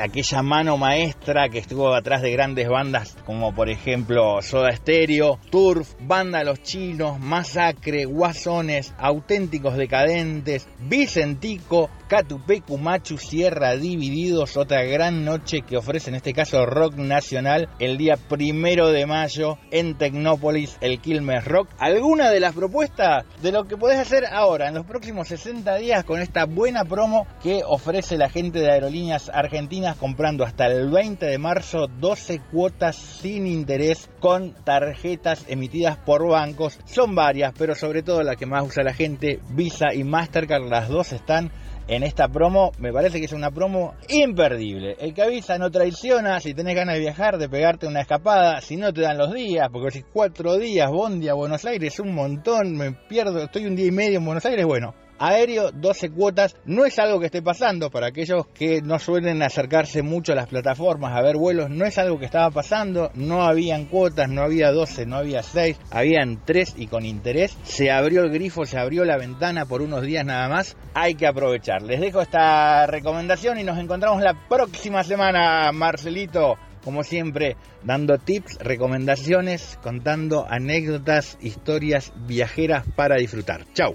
aquella 0.00 0.42
mano 0.42 0.76
maestra 0.78 1.48
que 1.48 1.58
estuvo 1.58 1.94
atrás 1.94 2.22
de 2.22 2.32
grandes 2.32 2.68
bandas 2.68 3.16
como 3.26 3.54
por 3.54 3.68
ejemplo 3.68 4.40
Soda 4.40 4.74
Stereo, 4.74 5.38
Turf, 5.50 5.94
Banda 6.00 6.42
Los 6.44 6.62
Chinos, 6.62 7.20
Masacre, 7.20 8.06
Guasones, 8.06 8.94
Auténticos 8.98 9.76
Decadentes, 9.76 10.66
Vicentico, 10.80 11.90
Catupé, 12.08 12.62
Cumachu, 12.62 13.18
Sierra 13.18 13.76
Divididos, 13.76 14.56
otra 14.56 14.82
gran 14.84 15.24
noche 15.24 15.60
que 15.60 15.76
ofrece 15.76 16.08
en 16.08 16.16
este 16.16 16.32
caso 16.32 16.64
rock 16.64 16.94
nacional 16.94 17.68
el 17.78 17.98
día 17.98 18.16
primero 18.16 18.88
de 18.88 19.04
mayo 19.04 19.58
en 19.70 19.98
Tecnópolis, 19.98 20.78
el 20.80 21.00
Quilmes 21.00 21.44
Rock. 21.44 21.68
¿Alguna 21.78 22.30
de 22.30 22.40
las 22.40 22.54
propuestas 22.54 23.26
de 23.42 23.52
lo 23.52 23.64
que 23.64 23.76
podés 23.98 24.12
hacer 24.12 24.26
ahora, 24.32 24.68
en 24.68 24.74
los 24.74 24.86
próximos 24.86 25.28
60 25.28 25.76
días, 25.76 26.04
con 26.04 26.20
esta 26.20 26.44
buena 26.44 26.84
promo 26.84 27.26
que 27.42 27.62
ofrece 27.66 28.16
la 28.16 28.28
gente 28.28 28.60
de 28.60 28.70
Aerolíneas 28.70 29.28
Argentinas 29.28 29.96
comprando 29.96 30.44
hasta 30.44 30.66
el 30.66 30.88
20 30.90 31.26
de 31.26 31.38
marzo 31.38 31.88
12 31.98 32.40
cuotas 32.52 32.96
sin 32.96 33.46
interés 33.46 34.08
con 34.20 34.54
tarjetas 34.64 35.44
emitidas 35.48 35.96
por 35.96 36.28
bancos? 36.28 36.78
Son 36.84 37.14
varias, 37.14 37.52
pero 37.58 37.74
sobre 37.74 38.02
todo 38.02 38.22
la 38.22 38.36
que 38.36 38.46
más 38.46 38.64
usa 38.64 38.84
la 38.84 38.94
gente, 38.94 39.40
Visa 39.50 39.86
y 39.92 40.04
Mastercard, 40.04 40.68
las 40.68 40.88
dos 40.88 41.12
están 41.12 41.50
en 41.88 42.02
esta 42.02 42.28
promo. 42.28 42.70
Me 42.78 42.92
parece 42.92 43.18
que 43.18 43.24
es 43.24 43.32
una 43.32 43.50
promo 43.50 43.94
imperdible. 44.08 44.96
El 45.00 45.14
que 45.14 45.22
avisa 45.22 45.58
no 45.58 45.70
traiciona. 45.70 46.38
Si 46.40 46.54
tenés 46.54 46.76
ganas 46.76 46.94
de 46.94 47.00
viajar, 47.00 47.38
de 47.38 47.48
pegarte 47.48 47.86
una 47.86 48.02
escapada, 48.02 48.60
si 48.60 48.76
no 48.76 48.92
te 48.92 49.00
dan 49.00 49.18
los 49.18 49.32
días, 49.32 49.68
porque 49.72 49.90
si 49.90 50.02
cuatro 50.02 50.56
días, 50.56 50.90
Bondi 50.90 51.28
a 51.28 51.34
Buenos 51.34 51.64
Aires, 51.64 51.98
un 51.98 52.14
montón, 52.14 52.76
me 52.76 52.92
pierdo, 52.92 53.42
estoy 53.42 53.66
un 53.66 53.74
día 53.74 53.86
y 53.86 53.92
medio 53.92 54.18
en 54.18 54.24
Buenos 54.24 54.44
Aires, 54.44 54.64
bueno. 54.64 54.94
Aéreo, 55.18 55.70
12 55.72 56.10
cuotas, 56.10 56.56
no 56.64 56.84
es 56.84 56.98
algo 56.98 57.20
que 57.20 57.26
esté 57.26 57.42
pasando 57.42 57.90
para 57.90 58.08
aquellos 58.08 58.46
que 58.48 58.80
no 58.82 58.98
suelen 58.98 59.42
acercarse 59.42 60.02
mucho 60.02 60.32
a 60.32 60.36
las 60.36 60.48
plataformas 60.48 61.16
a 61.16 61.22
ver 61.22 61.36
vuelos, 61.36 61.70
no 61.70 61.84
es 61.84 61.98
algo 61.98 62.18
que 62.18 62.24
estaba 62.24 62.50
pasando, 62.50 63.10
no 63.14 63.42
habían 63.42 63.86
cuotas, 63.86 64.28
no 64.28 64.42
había 64.42 64.70
12, 64.70 65.06
no 65.06 65.16
había 65.16 65.42
6, 65.42 65.78
habían 65.90 66.44
3 66.44 66.74
y 66.76 66.86
con 66.86 67.04
interés, 67.04 67.56
se 67.64 67.90
abrió 67.90 68.22
el 68.22 68.30
grifo, 68.30 68.64
se 68.64 68.78
abrió 68.78 69.04
la 69.04 69.16
ventana 69.16 69.66
por 69.66 69.82
unos 69.82 70.02
días 70.02 70.24
nada 70.24 70.48
más, 70.48 70.76
hay 70.94 71.14
que 71.14 71.26
aprovechar. 71.26 71.82
Les 71.82 72.00
dejo 72.00 72.20
esta 72.20 72.86
recomendación 72.86 73.58
y 73.58 73.64
nos 73.64 73.78
encontramos 73.78 74.22
la 74.22 74.34
próxima 74.48 75.02
semana, 75.04 75.72
Marcelito 75.72 76.56
como 76.88 77.04
siempre, 77.04 77.58
dando 77.84 78.16
tips, 78.16 78.56
recomendaciones, 78.62 79.78
contando 79.82 80.46
anécdotas, 80.48 81.36
historias 81.42 82.14
viajeras 82.26 82.86
para 82.96 83.16
disfrutar. 83.16 83.66
Chau. 83.74 83.94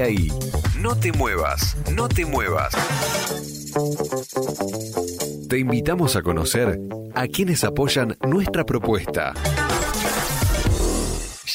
Ahí. 0.00 0.28
No 0.80 0.96
te 0.96 1.12
muevas, 1.12 1.76
no 1.92 2.08
te 2.08 2.24
muevas. 2.24 2.72
Te 5.48 5.58
invitamos 5.58 6.14
a 6.14 6.22
conocer 6.22 6.78
a 7.14 7.26
quienes 7.26 7.64
apoyan 7.64 8.16
nuestra 8.26 8.64
propuesta. 8.64 9.34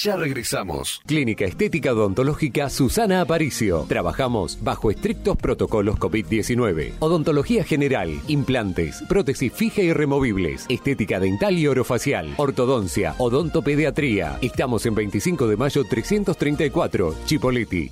Ya 0.03 0.17
regresamos. 0.17 1.01
Clínica 1.05 1.45
Estética 1.45 1.93
Odontológica 1.93 2.69
Susana 2.69 3.21
Aparicio. 3.21 3.85
Trabajamos 3.87 4.57
bajo 4.61 4.91
estrictos 4.91 5.37
protocolos 5.37 5.95
COVID-19. 5.97 6.95
Odontología 6.99 7.63
general, 7.63 8.19
implantes, 8.27 9.01
prótesis 9.07 9.53
fija 9.53 9.81
y 9.81 9.93
removibles, 9.93 10.65
estética 10.67 11.21
dental 11.21 11.57
y 11.57 11.67
orofacial, 11.67 12.33
ortodoncia, 12.35 13.15
odontopediatría. 13.19 14.39
Estamos 14.41 14.85
en 14.85 14.95
25 14.95 15.47
de 15.47 15.55
mayo 15.55 15.85
334, 15.85 17.15
Chipoleti. 17.25 17.91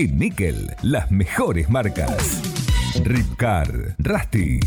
En 0.00 0.18
Nickel, 0.18 0.74
las 0.80 1.10
mejores 1.10 1.68
marcas. 1.68 2.40
Ripcar, 3.04 3.94
Rusty, 3.98 4.58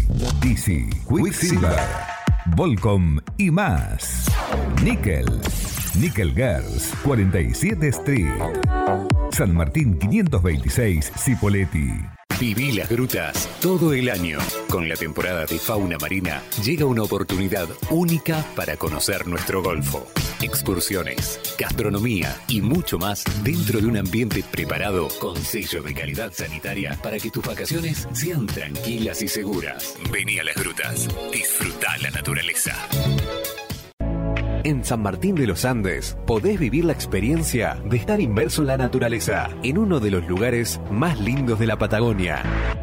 Easy, 0.43 0.87
Quicksilver, 1.09 1.79
Volcom 2.55 3.17
y 3.39 3.49
más. 3.49 4.27
Nickel. 4.83 5.25
Nickel 5.95 6.35
Girls, 6.35 6.93
47 7.03 7.87
Street. 7.87 8.31
San 9.31 9.55
Martín 9.55 9.97
526, 9.97 11.11
Cipolletti. 11.17 11.89
Viví 12.39 12.73
las 12.73 12.89
grutas 12.89 13.49
todo 13.59 13.91
el 13.93 14.11
año. 14.11 14.37
Con 14.69 14.87
la 14.87 14.95
temporada 14.95 15.47
de 15.47 15.57
fauna 15.57 15.97
marina 15.99 16.43
llega 16.63 16.85
una 16.85 17.01
oportunidad 17.01 17.67
única 17.89 18.45
para 18.55 18.77
conocer 18.77 19.25
nuestro 19.25 19.63
golfo. 19.63 20.05
Excursiones, 20.43 21.39
gastronomía 21.57 22.35
y 22.49 22.59
mucho 22.59 22.97
más 22.97 23.23
dentro 23.45 23.79
de 23.79 23.87
un 23.87 23.95
ambiente 23.95 24.43
preparado 24.51 25.07
con 25.21 25.37
sello 25.37 25.81
de 25.81 25.93
calidad 25.93 26.33
sanitaria 26.33 26.99
para 27.01 27.17
que 27.17 27.31
tus 27.31 27.45
vacaciones 27.45 28.09
sean 28.11 28.45
tranquilas 28.45 29.21
y 29.21 29.29
seguras. 29.29 29.95
Vení 30.11 30.39
a 30.39 30.43
las 30.43 30.55
grutas, 30.55 31.07
disfruta 31.31 31.97
la 31.99 32.09
naturaleza. 32.09 32.75
En 34.65 34.83
San 34.83 35.01
Martín 35.01 35.35
de 35.35 35.47
los 35.47 35.63
Andes 35.63 36.17
podés 36.27 36.59
vivir 36.59 36.83
la 36.83 36.93
experiencia 36.93 37.81
de 37.85 37.95
estar 37.95 38.19
inmerso 38.19 38.63
en 38.63 38.67
la 38.67 38.77
naturaleza, 38.77 39.49
en 39.63 39.77
uno 39.77 40.01
de 40.01 40.11
los 40.11 40.27
lugares 40.27 40.81
más 40.91 41.21
lindos 41.21 41.57
de 41.57 41.67
la 41.67 41.77
Patagonia. 41.77 42.82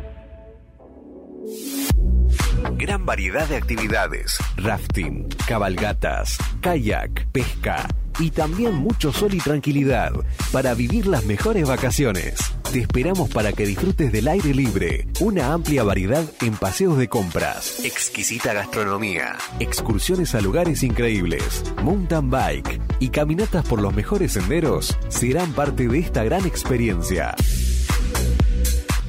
Gran 2.80 3.04
variedad 3.04 3.46
de 3.46 3.56
actividades, 3.56 4.38
rafting, 4.56 5.28
cabalgatas, 5.46 6.38
kayak, 6.62 7.26
pesca 7.30 7.86
y 8.18 8.30
también 8.30 8.74
mucho 8.74 9.12
sol 9.12 9.34
y 9.34 9.38
tranquilidad 9.38 10.12
para 10.50 10.72
vivir 10.72 11.06
las 11.06 11.26
mejores 11.26 11.68
vacaciones. 11.68 12.40
Te 12.72 12.78
esperamos 12.78 13.28
para 13.28 13.52
que 13.52 13.66
disfrutes 13.66 14.12
del 14.12 14.28
aire 14.28 14.54
libre, 14.54 15.06
una 15.20 15.52
amplia 15.52 15.84
variedad 15.84 16.24
en 16.40 16.56
paseos 16.56 16.96
de 16.96 17.08
compras, 17.08 17.84
exquisita 17.84 18.54
gastronomía, 18.54 19.36
excursiones 19.58 20.34
a 20.34 20.40
lugares 20.40 20.82
increíbles, 20.82 21.62
mountain 21.82 22.30
bike 22.30 22.80
y 22.98 23.10
caminatas 23.10 23.66
por 23.66 23.82
los 23.82 23.94
mejores 23.94 24.32
senderos 24.32 24.96
serán 25.10 25.52
parte 25.52 25.86
de 25.86 25.98
esta 25.98 26.24
gran 26.24 26.46
experiencia. 26.46 27.34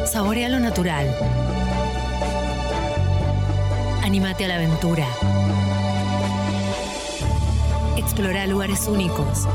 Saborea 0.06 0.48
lo 0.50 0.60
natural. 0.60 1.08
Anímate 4.04 4.46
a 4.46 4.48
la 4.48 4.58
aventura. 4.58 5.08
Explora 7.98 8.46
lugares 8.46 8.88
únicos. 8.88 9.48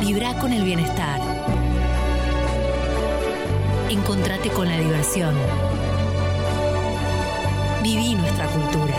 Vibra 0.00 0.38
con 0.38 0.52
el 0.52 0.62
bienestar. 0.62 1.20
Encontrate 3.90 4.48
con 4.50 4.68
la 4.68 4.78
diversión. 4.78 5.34
Viví 7.82 8.14
nuestra 8.14 8.46
cultura. 8.46 8.96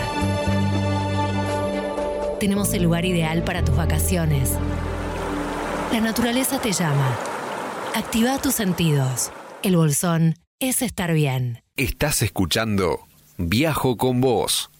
Tenemos 2.38 2.72
el 2.74 2.82
lugar 2.82 3.04
ideal 3.04 3.42
para 3.42 3.64
tus 3.64 3.76
vacaciones. 3.76 4.52
La 5.92 6.00
naturaleza 6.00 6.60
te 6.60 6.72
llama. 6.72 7.16
Activa 7.94 8.38
tus 8.38 8.54
sentidos. 8.54 9.32
El 9.62 9.76
bolsón 9.76 10.36
es 10.58 10.82
estar 10.82 11.12
bien. 11.12 11.62
Estás 11.76 12.22
escuchando 12.22 13.00
Viajo 13.38 13.96
con 13.96 14.20
vos. 14.20 14.70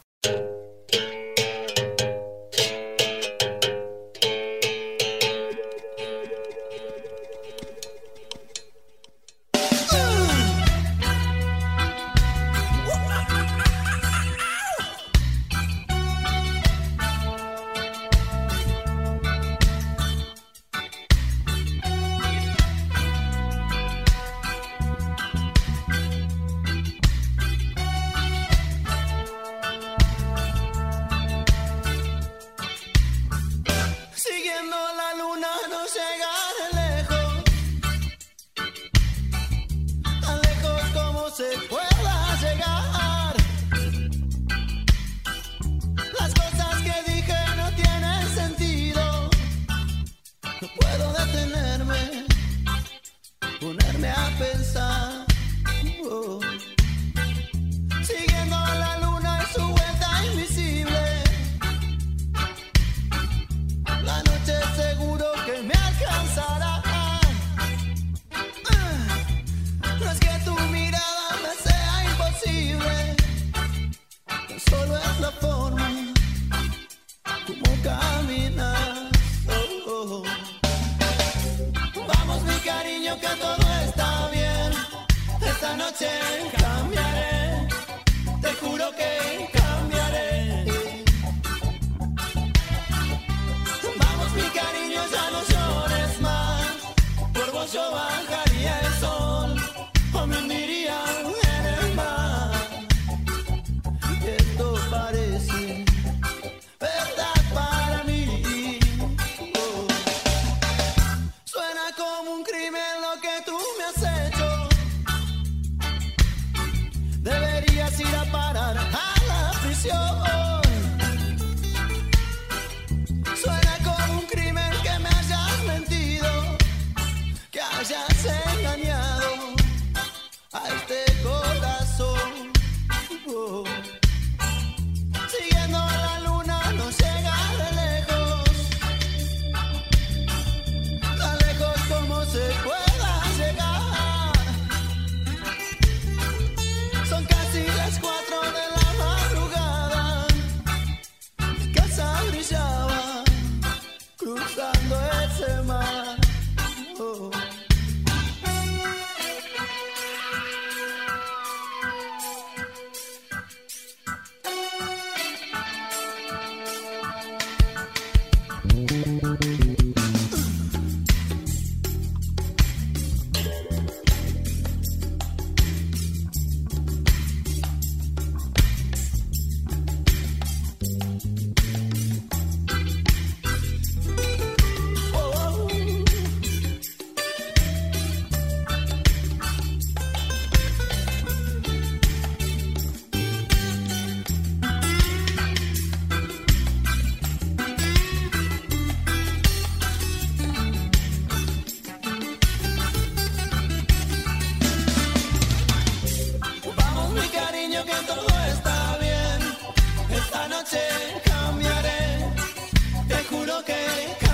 okay. 213.61 214.30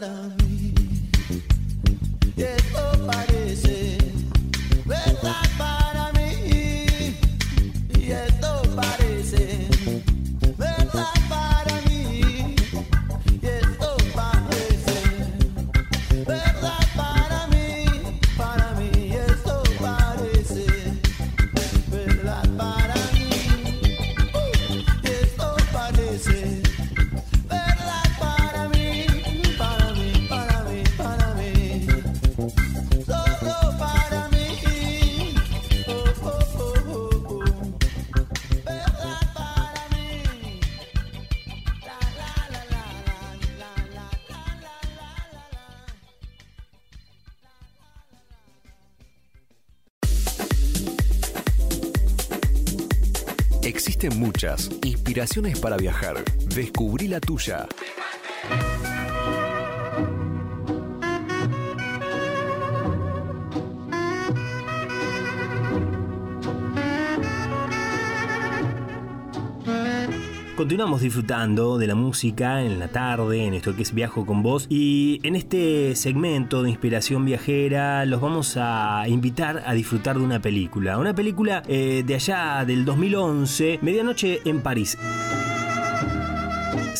bottom. 0.00 0.39
Inspiraciones 55.10 55.58
para 55.58 55.76
viajar. 55.76 56.22
Descubrí 56.54 57.08
la 57.08 57.18
tuya. 57.18 57.66
Continuamos 70.70 71.00
disfrutando 71.00 71.78
de 71.78 71.88
la 71.88 71.96
música 71.96 72.62
en 72.62 72.78
la 72.78 72.86
tarde, 72.86 73.44
en 73.44 73.54
esto 73.54 73.74
que 73.74 73.82
es 73.82 73.92
Viajo 73.92 74.24
con 74.24 74.44
vos. 74.44 74.68
Y 74.68 75.18
en 75.24 75.34
este 75.34 75.96
segmento 75.96 76.62
de 76.62 76.70
inspiración 76.70 77.24
viajera 77.24 78.06
los 78.06 78.20
vamos 78.20 78.56
a 78.56 79.02
invitar 79.08 79.64
a 79.66 79.74
disfrutar 79.74 80.16
de 80.16 80.22
una 80.22 80.38
película. 80.40 80.96
Una 80.98 81.12
película 81.12 81.64
eh, 81.66 82.04
de 82.06 82.14
allá 82.14 82.64
del 82.64 82.84
2011, 82.84 83.80
Medianoche 83.82 84.42
en 84.44 84.60
París. 84.60 84.96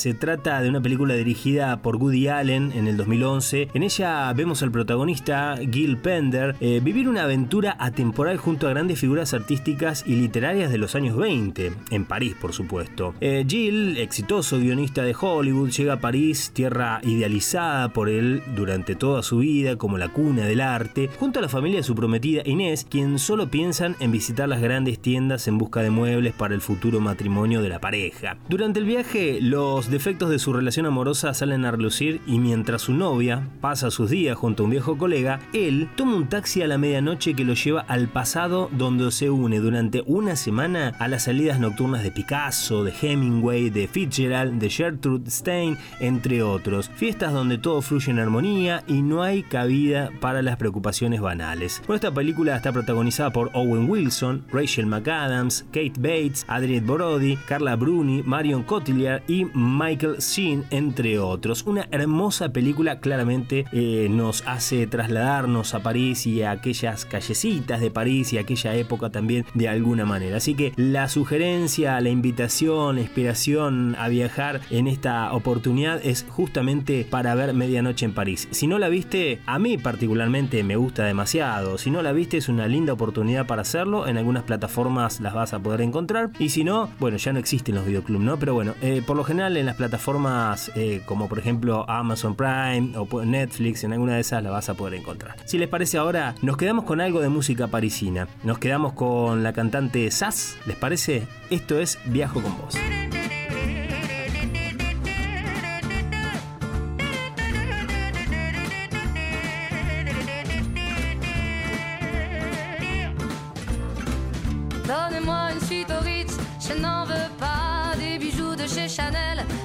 Se 0.00 0.14
trata 0.14 0.62
de 0.62 0.70
una 0.70 0.80
película 0.80 1.12
dirigida 1.12 1.82
por 1.82 1.96
Woody 1.96 2.28
Allen 2.28 2.72
en 2.72 2.88
el 2.88 2.96
2011. 2.96 3.68
En 3.74 3.82
ella 3.82 4.32
vemos 4.32 4.62
al 4.62 4.70
protagonista, 4.70 5.58
Gil 5.70 5.98
Pender, 5.98 6.56
eh, 6.58 6.80
vivir 6.82 7.06
una 7.06 7.24
aventura 7.24 7.76
atemporal 7.78 8.38
junto 8.38 8.66
a 8.66 8.70
grandes 8.70 8.98
figuras 8.98 9.34
artísticas 9.34 10.04
y 10.06 10.14
literarias 10.14 10.72
de 10.72 10.78
los 10.78 10.94
años 10.94 11.18
20, 11.18 11.72
en 11.90 12.06
París 12.06 12.34
por 12.40 12.54
supuesto. 12.54 13.12
Eh, 13.20 13.44
Gil, 13.46 13.98
exitoso 13.98 14.58
guionista 14.58 15.02
de 15.02 15.14
Hollywood, 15.20 15.68
llega 15.68 15.92
a 15.92 16.00
París, 16.00 16.50
tierra 16.54 17.02
idealizada 17.02 17.92
por 17.92 18.08
él 18.08 18.42
durante 18.56 18.94
toda 18.94 19.22
su 19.22 19.40
vida 19.40 19.76
como 19.76 19.98
la 19.98 20.08
cuna 20.08 20.46
del 20.46 20.62
arte, 20.62 21.10
junto 21.18 21.40
a 21.40 21.42
la 21.42 21.50
familia 21.50 21.80
de 21.80 21.84
su 21.84 21.94
prometida 21.94 22.40
Inés, 22.46 22.86
quien 22.88 23.18
solo 23.18 23.50
piensan 23.50 23.96
en 24.00 24.12
visitar 24.12 24.48
las 24.48 24.62
grandes 24.62 24.98
tiendas 24.98 25.46
en 25.46 25.58
busca 25.58 25.82
de 25.82 25.90
muebles 25.90 26.32
para 26.32 26.54
el 26.54 26.62
futuro 26.62 27.00
matrimonio 27.00 27.60
de 27.60 27.68
la 27.68 27.82
pareja. 27.82 28.38
Durante 28.48 28.80
el 28.80 28.86
viaje, 28.86 29.40
los 29.42 29.89
defectos 29.90 30.30
de 30.30 30.38
su 30.38 30.52
relación 30.52 30.86
amorosa 30.86 31.34
salen 31.34 31.64
a 31.64 31.70
relucir 31.70 32.20
y 32.26 32.38
mientras 32.38 32.82
su 32.82 32.94
novia 32.94 33.48
pasa 33.60 33.90
sus 33.90 34.10
días 34.10 34.36
junto 34.36 34.62
a 34.62 34.64
un 34.64 34.70
viejo 34.70 34.98
colega, 34.98 35.40
él 35.52 35.88
toma 35.96 36.16
un 36.16 36.28
taxi 36.28 36.62
a 36.62 36.68
la 36.68 36.78
medianoche 36.78 37.34
que 37.34 37.44
lo 37.44 37.54
lleva 37.54 37.80
al 37.82 38.08
pasado 38.08 38.68
donde 38.72 39.10
se 39.12 39.30
une 39.30 39.58
durante 39.58 40.02
una 40.06 40.36
semana 40.36 40.94
a 40.98 41.08
las 41.08 41.24
salidas 41.24 41.60
nocturnas 41.60 42.02
de 42.02 42.10
Picasso, 42.10 42.84
de 42.84 42.92
Hemingway, 43.00 43.70
de 43.70 43.88
Fitzgerald, 43.88 44.60
de 44.60 44.70
Gertrude 44.70 45.30
Stein, 45.30 45.76
entre 46.00 46.42
otros. 46.42 46.90
Fiestas 46.94 47.32
donde 47.32 47.58
todo 47.58 47.82
fluye 47.82 48.10
en 48.10 48.18
armonía 48.18 48.84
y 48.86 49.02
no 49.02 49.22
hay 49.22 49.42
cabida 49.42 50.10
para 50.20 50.42
las 50.42 50.56
preocupaciones 50.56 51.20
banales. 51.20 51.82
Esta 51.88 52.12
película 52.12 52.56
está 52.56 52.72
protagonizada 52.72 53.30
por 53.30 53.50
Owen 53.54 53.88
Wilson, 53.88 54.44
Rachel 54.52 54.86
McAdams, 54.86 55.64
Kate 55.72 55.94
Bates, 55.98 56.44
Adrienne 56.48 56.86
Brody, 56.86 57.36
Carla 57.46 57.76
Bruni, 57.76 58.22
Marion 58.22 58.62
Cotillard 58.62 59.22
y 59.28 59.44
Michael 59.80 60.18
Sheen, 60.18 60.66
entre 60.68 61.18
otros. 61.18 61.64
Una 61.64 61.88
hermosa 61.90 62.52
película 62.52 63.00
claramente 63.00 63.64
eh, 63.72 64.08
nos 64.10 64.46
hace 64.46 64.86
trasladarnos 64.86 65.72
a 65.72 65.82
París 65.82 66.26
y 66.26 66.42
a 66.42 66.50
aquellas 66.50 67.06
callecitas 67.06 67.80
de 67.80 67.90
París 67.90 68.34
y 68.34 68.36
a 68.36 68.42
aquella 68.42 68.74
época 68.74 69.08
también 69.08 69.46
de 69.54 69.68
alguna 69.68 70.04
manera. 70.04 70.36
Así 70.36 70.54
que 70.54 70.74
la 70.76 71.08
sugerencia, 71.08 71.98
la 72.02 72.10
invitación, 72.10 72.96
la 72.96 73.00
inspiración 73.00 73.96
a 73.98 74.08
viajar 74.08 74.60
en 74.68 74.86
esta 74.86 75.32
oportunidad 75.32 76.04
es 76.04 76.26
justamente 76.28 77.06
para 77.08 77.34
ver 77.34 77.54
Medianoche 77.54 78.04
en 78.04 78.12
París. 78.12 78.48
Si 78.50 78.66
no 78.66 78.78
la 78.78 78.90
viste, 78.90 79.40
a 79.46 79.58
mí 79.58 79.78
particularmente 79.78 80.62
me 80.62 80.76
gusta 80.76 81.04
demasiado. 81.04 81.78
Si 81.78 81.90
no 81.90 82.02
la 82.02 82.12
viste, 82.12 82.36
es 82.36 82.50
una 82.50 82.68
linda 82.68 82.92
oportunidad 82.92 83.46
para 83.46 83.62
hacerlo. 83.62 84.06
En 84.06 84.18
algunas 84.18 84.42
plataformas 84.42 85.20
las 85.20 85.32
vas 85.32 85.54
a 85.54 85.60
poder 85.60 85.80
encontrar. 85.80 86.32
Y 86.38 86.50
si 86.50 86.64
no, 86.64 86.90
bueno, 86.98 87.16
ya 87.16 87.32
no 87.32 87.38
existen 87.38 87.76
los 87.76 87.86
videoclubs, 87.86 88.22
¿no? 88.22 88.38
Pero 88.38 88.52
bueno, 88.52 88.74
eh, 88.82 89.02
por 89.06 89.16
lo 89.16 89.24
general 89.24 89.56
en 89.56 89.69
las 89.70 89.76
plataformas 89.76 90.72
eh, 90.74 91.00
como 91.06 91.28
por 91.28 91.38
ejemplo 91.38 91.88
Amazon 91.88 92.34
Prime 92.34 92.92
o 92.96 93.24
Netflix, 93.24 93.84
en 93.84 93.92
alguna 93.92 94.16
de 94.16 94.20
esas 94.22 94.42
la 94.42 94.50
vas 94.50 94.68
a 94.68 94.74
poder 94.74 94.94
encontrar. 94.94 95.36
Si 95.44 95.58
les 95.58 95.68
parece 95.68 95.96
ahora, 95.96 96.34
nos 96.42 96.56
quedamos 96.56 96.84
con 96.86 97.00
algo 97.00 97.20
de 97.20 97.28
música 97.28 97.68
parisina. 97.68 98.26
Nos 98.42 98.58
quedamos 98.58 98.94
con 98.94 99.44
la 99.44 99.52
cantante 99.52 100.10
Sass, 100.10 100.56
¿les 100.66 100.76
parece? 100.76 101.28
Esto 101.50 101.78
es 101.78 102.00
Viajo 102.06 102.42
con 102.42 102.58
vos. 102.58 102.74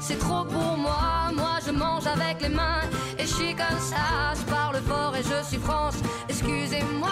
C'est 0.00 0.18
trop 0.18 0.44
pour 0.44 0.76
moi. 0.76 1.30
Moi 1.34 1.58
je 1.64 1.70
mange 1.70 2.06
avec 2.06 2.42
les 2.42 2.48
mains 2.48 2.82
et 3.18 3.22
je 3.22 3.34
suis 3.34 3.54
comme 3.54 3.78
ça. 3.78 4.34
Je 4.34 4.42
parle 4.50 4.76
fort 4.88 5.14
et 5.16 5.22
je 5.22 5.46
suis 5.46 5.58
France, 5.58 5.96
excusez-moi. 6.28 7.10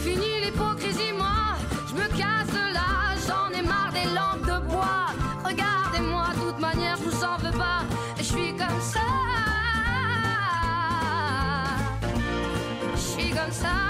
Fini 0.00 0.44
l'hypocrisie, 0.44 1.12
moi, 1.16 1.56
je 1.88 1.94
me 1.94 2.08
casse 2.08 2.54
là. 2.72 3.14
J'en 3.26 3.50
ai 3.58 3.62
marre 3.62 3.92
des 3.92 4.08
lampes 4.14 4.46
de 4.46 4.66
bois. 4.68 5.06
Regardez-moi, 5.44 6.28
de 6.34 6.50
toute 6.50 6.60
manière, 6.60 6.96
je 6.96 7.02
vous 7.04 7.24
en 7.24 7.36
veux 7.36 7.56
pas. 7.56 7.82
Et 8.18 8.22
je 8.22 8.28
suis 8.32 8.56
comme 8.56 8.80
ça. 8.80 9.00
Je 12.94 13.00
suis 13.00 13.30
comme 13.30 13.52
ça. 13.52 13.89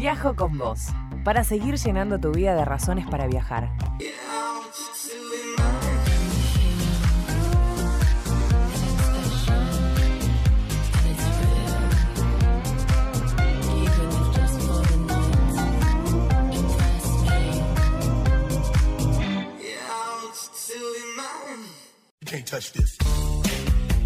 Viajo 0.00 0.34
con 0.34 0.56
vos, 0.56 0.86
para 1.24 1.44
seguir 1.44 1.76
llenando 1.76 2.18
tu 2.18 2.32
vida 2.32 2.54
de 2.54 2.64
razones 2.64 3.06
para 3.06 3.26
viajar. 3.26 3.70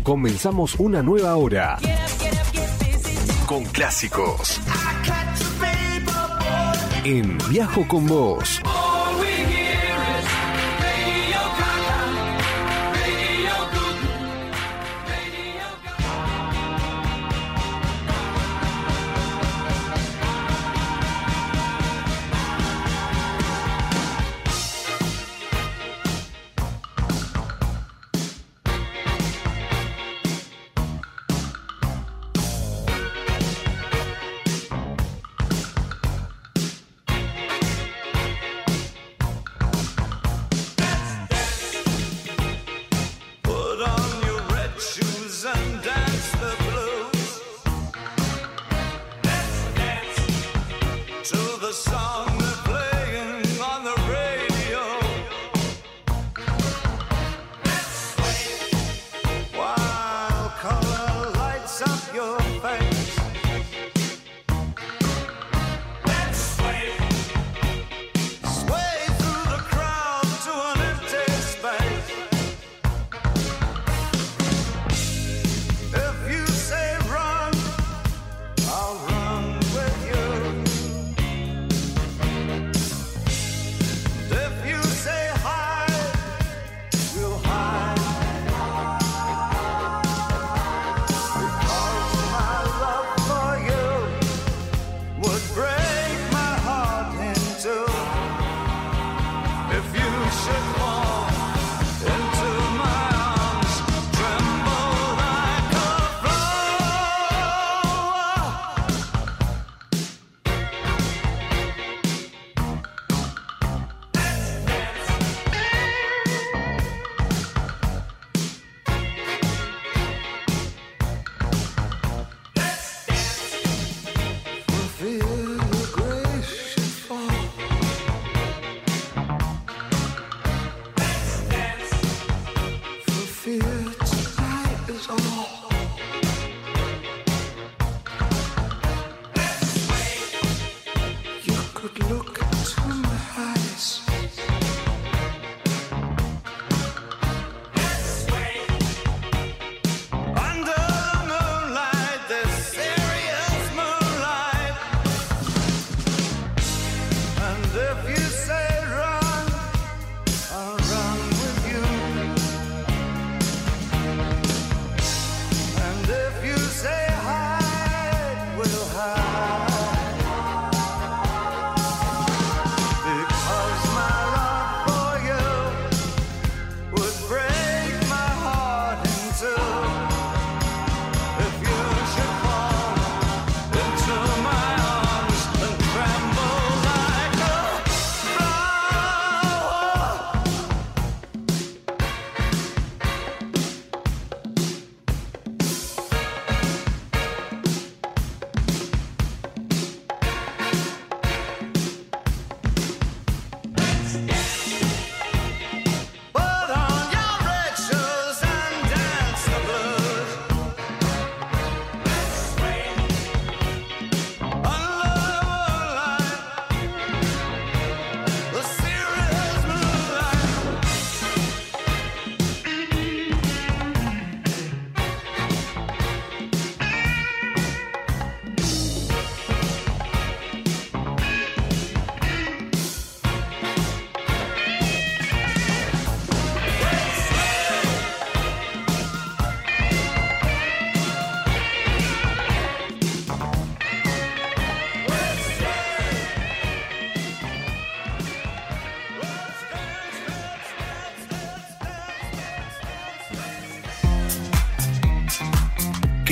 Comenzamos 0.02 0.74
una 0.74 1.04
nueva 1.04 1.36
hora 1.36 1.78
con 3.46 3.64
clásicos. 3.66 4.60
En 7.04 7.36
Viajo 7.50 7.86
con 7.86 8.06
vos. 8.06 8.62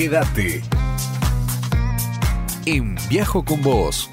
Quédate 0.03 0.61
en 2.65 2.97
Viajo 3.07 3.45
con 3.45 3.61
vos. 3.61 4.09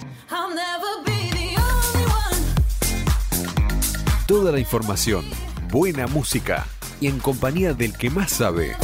Toda 4.24 4.52
la 4.52 4.60
información, 4.60 5.24
buena 5.68 6.06
música 6.06 6.64
y 7.00 7.08
en 7.08 7.18
compañía 7.18 7.74
del 7.74 7.92
que 7.98 8.08
más 8.08 8.30
sabe. 8.30 8.76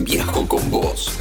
Viajo 0.00 0.48
con 0.48 0.68
vos. 0.72 1.17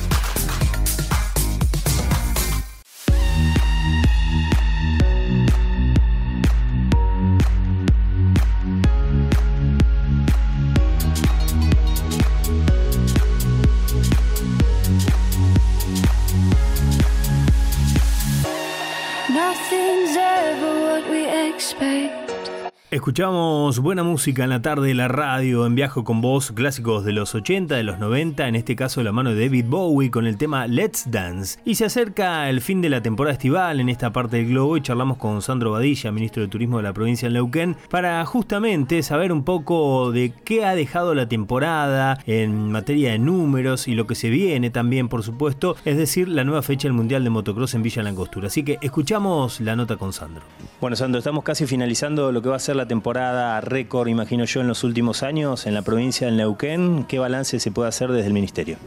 Escuchamos 23.07 23.79
buena 23.79 24.03
música 24.03 24.43
en 24.43 24.49
la 24.49 24.61
tarde 24.61 24.89
de 24.89 24.93
la 24.93 25.07
radio, 25.07 25.65
en 25.65 25.75
Viajo 25.75 26.03
con 26.03 26.19
Vos, 26.19 26.51
clásicos 26.51 27.05
de 27.05 27.13
los 27.13 27.35
80, 27.35 27.73
de 27.73 27.83
los 27.83 27.99
90, 27.99 28.49
en 28.49 28.57
este 28.57 28.75
caso 28.75 29.01
la 29.01 29.13
mano 29.13 29.29
de 29.29 29.45
David 29.45 29.67
Bowie 29.69 30.11
con 30.11 30.27
el 30.27 30.35
tema 30.35 30.67
Let's 30.67 31.09
Dance. 31.09 31.57
Y 31.63 31.75
se 31.75 31.85
acerca 31.85 32.49
el 32.49 32.59
fin 32.59 32.81
de 32.81 32.89
la 32.89 33.01
temporada 33.01 33.31
estival 33.31 33.79
en 33.79 33.87
esta 33.87 34.11
parte 34.11 34.35
del 34.35 34.49
globo 34.49 34.75
y 34.75 34.81
charlamos 34.81 35.15
con 35.19 35.41
Sandro 35.41 35.71
Badilla, 35.71 36.11
ministro 36.11 36.41
de 36.43 36.49
Turismo 36.49 36.75
de 36.75 36.83
la 36.83 36.91
provincia 36.91 37.29
de 37.29 37.35
Neuquén, 37.35 37.77
para 37.89 38.25
justamente 38.25 39.01
saber 39.03 39.31
un 39.31 39.45
poco 39.45 40.11
de 40.11 40.33
qué 40.43 40.65
ha 40.65 40.75
dejado 40.75 41.15
la 41.15 41.29
temporada 41.29 42.19
en 42.25 42.73
materia 42.73 43.11
de 43.11 43.19
números 43.19 43.87
y 43.87 43.95
lo 43.95 44.05
que 44.05 44.15
se 44.15 44.29
viene 44.29 44.69
también, 44.69 45.07
por 45.07 45.23
supuesto, 45.23 45.77
es 45.85 45.95
decir, 45.95 46.27
la 46.27 46.43
nueva 46.43 46.61
fecha 46.61 46.89
del 46.89 46.93
Mundial 46.93 47.23
de 47.23 47.29
Motocross 47.29 47.73
en 47.73 47.83
Villa 47.83 48.03
Langostura. 48.03 48.47
Así 48.47 48.63
que 48.63 48.79
escuchamos 48.81 49.61
la 49.61 49.77
nota 49.77 49.95
con 49.95 50.11
Sandro. 50.11 50.43
Bueno, 50.81 50.97
Sandro, 50.97 51.19
estamos 51.19 51.45
casi 51.45 51.65
finalizando 51.65 52.33
lo 52.33 52.41
que 52.41 52.49
va 52.49 52.57
a 52.57 52.59
ser 52.59 52.75
la 52.75 52.85
temporada 52.85 52.97
récord, 53.13 54.07
imagino 54.07 54.45
yo, 54.45 54.61
en 54.61 54.67
los 54.67 54.83
últimos 54.83 55.23
años 55.23 55.65
en 55.65 55.73
la 55.73 55.81
provincia 55.81 56.27
del 56.27 56.37
Neuquén. 56.37 57.05
¿Qué 57.07 57.19
balance 57.19 57.59
se 57.59 57.71
puede 57.71 57.89
hacer 57.89 58.11
desde 58.11 58.27
el 58.27 58.33
ministerio? 58.33 58.77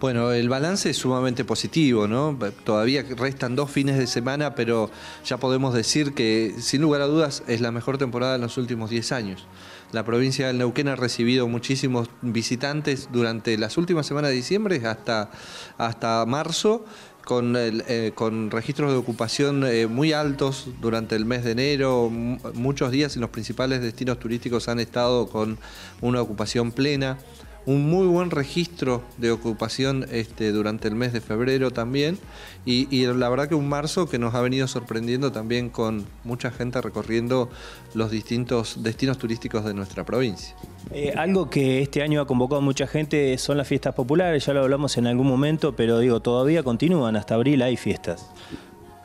Bueno, 0.00 0.32
el 0.32 0.48
balance 0.48 0.90
es 0.90 0.96
sumamente 0.96 1.44
positivo, 1.44 2.08
¿no? 2.08 2.36
Todavía 2.64 3.04
restan 3.16 3.54
dos 3.54 3.70
fines 3.70 3.98
de 3.98 4.08
semana, 4.08 4.56
pero 4.56 4.90
ya 5.24 5.36
podemos 5.36 5.74
decir 5.74 6.12
que, 6.12 6.54
sin 6.58 6.82
lugar 6.82 7.02
a 7.02 7.06
dudas, 7.06 7.44
es 7.46 7.60
la 7.60 7.70
mejor 7.70 7.98
temporada 7.98 8.34
en 8.34 8.40
los 8.40 8.58
últimos 8.58 8.90
10 8.90 9.12
años. 9.12 9.46
La 9.92 10.04
provincia 10.04 10.48
del 10.48 10.58
Neuquén 10.58 10.88
ha 10.88 10.96
recibido 10.96 11.46
muchísimos 11.46 12.08
visitantes 12.20 13.10
durante 13.12 13.56
las 13.58 13.76
últimas 13.76 14.06
semanas 14.06 14.30
de 14.30 14.36
diciembre 14.36 14.84
hasta, 14.86 15.30
hasta 15.78 16.24
marzo 16.26 16.84
con, 17.24 17.56
el, 17.56 17.84
eh, 17.88 18.12
con 18.14 18.50
registros 18.50 18.92
de 18.92 18.98
ocupación 18.98 19.64
eh, 19.66 19.86
muy 19.86 20.12
altos 20.12 20.68
durante 20.80 21.16
el 21.16 21.24
mes 21.24 21.44
de 21.44 21.52
enero. 21.52 22.10
Muchos 22.10 22.90
días 22.90 23.14
en 23.14 23.22
los 23.22 23.30
principales 23.30 23.80
destinos 23.80 24.18
turísticos 24.18 24.68
han 24.68 24.80
estado 24.80 25.28
con 25.28 25.58
una 26.00 26.20
ocupación 26.20 26.72
plena. 26.72 27.18
Un 27.64 27.88
muy 27.88 28.06
buen 28.06 28.30
registro 28.30 29.02
de 29.18 29.30
ocupación 29.30 30.06
este, 30.10 30.50
durante 30.52 30.88
el 30.88 30.94
mes 30.94 31.12
de 31.12 31.20
febrero 31.20 31.70
también. 31.70 32.18
Y, 32.64 32.88
y 32.90 33.06
la 33.06 33.28
verdad 33.28 33.48
que 33.48 33.54
un 33.54 33.68
marzo 33.68 34.08
que 34.08 34.18
nos 34.18 34.34
ha 34.34 34.40
venido 34.40 34.66
sorprendiendo 34.66 35.30
también 35.32 35.70
con 35.70 36.06
mucha 36.24 36.50
gente 36.50 36.80
recorriendo 36.80 37.48
los 37.94 38.10
distintos 38.10 38.82
destinos 38.82 39.18
turísticos 39.18 39.64
de 39.64 39.74
nuestra 39.74 40.04
provincia. 40.04 40.54
Eh, 40.90 41.12
algo 41.16 41.48
que 41.48 41.82
este 41.82 42.02
año 42.02 42.20
ha 42.20 42.26
convocado 42.26 42.58
a 42.60 42.64
mucha 42.64 42.86
gente 42.86 43.38
son 43.38 43.56
las 43.56 43.68
fiestas 43.68 43.94
populares, 43.94 44.44
ya 44.44 44.52
lo 44.52 44.60
hablamos 44.60 44.96
en 44.98 45.06
algún 45.06 45.26
momento, 45.26 45.74
pero 45.76 45.98
digo, 45.98 46.20
todavía 46.20 46.62
continúan, 46.62 47.16
hasta 47.16 47.34
abril 47.34 47.62
hay 47.62 47.76
fiestas. 47.76 48.30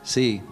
Sí, 0.02 0.42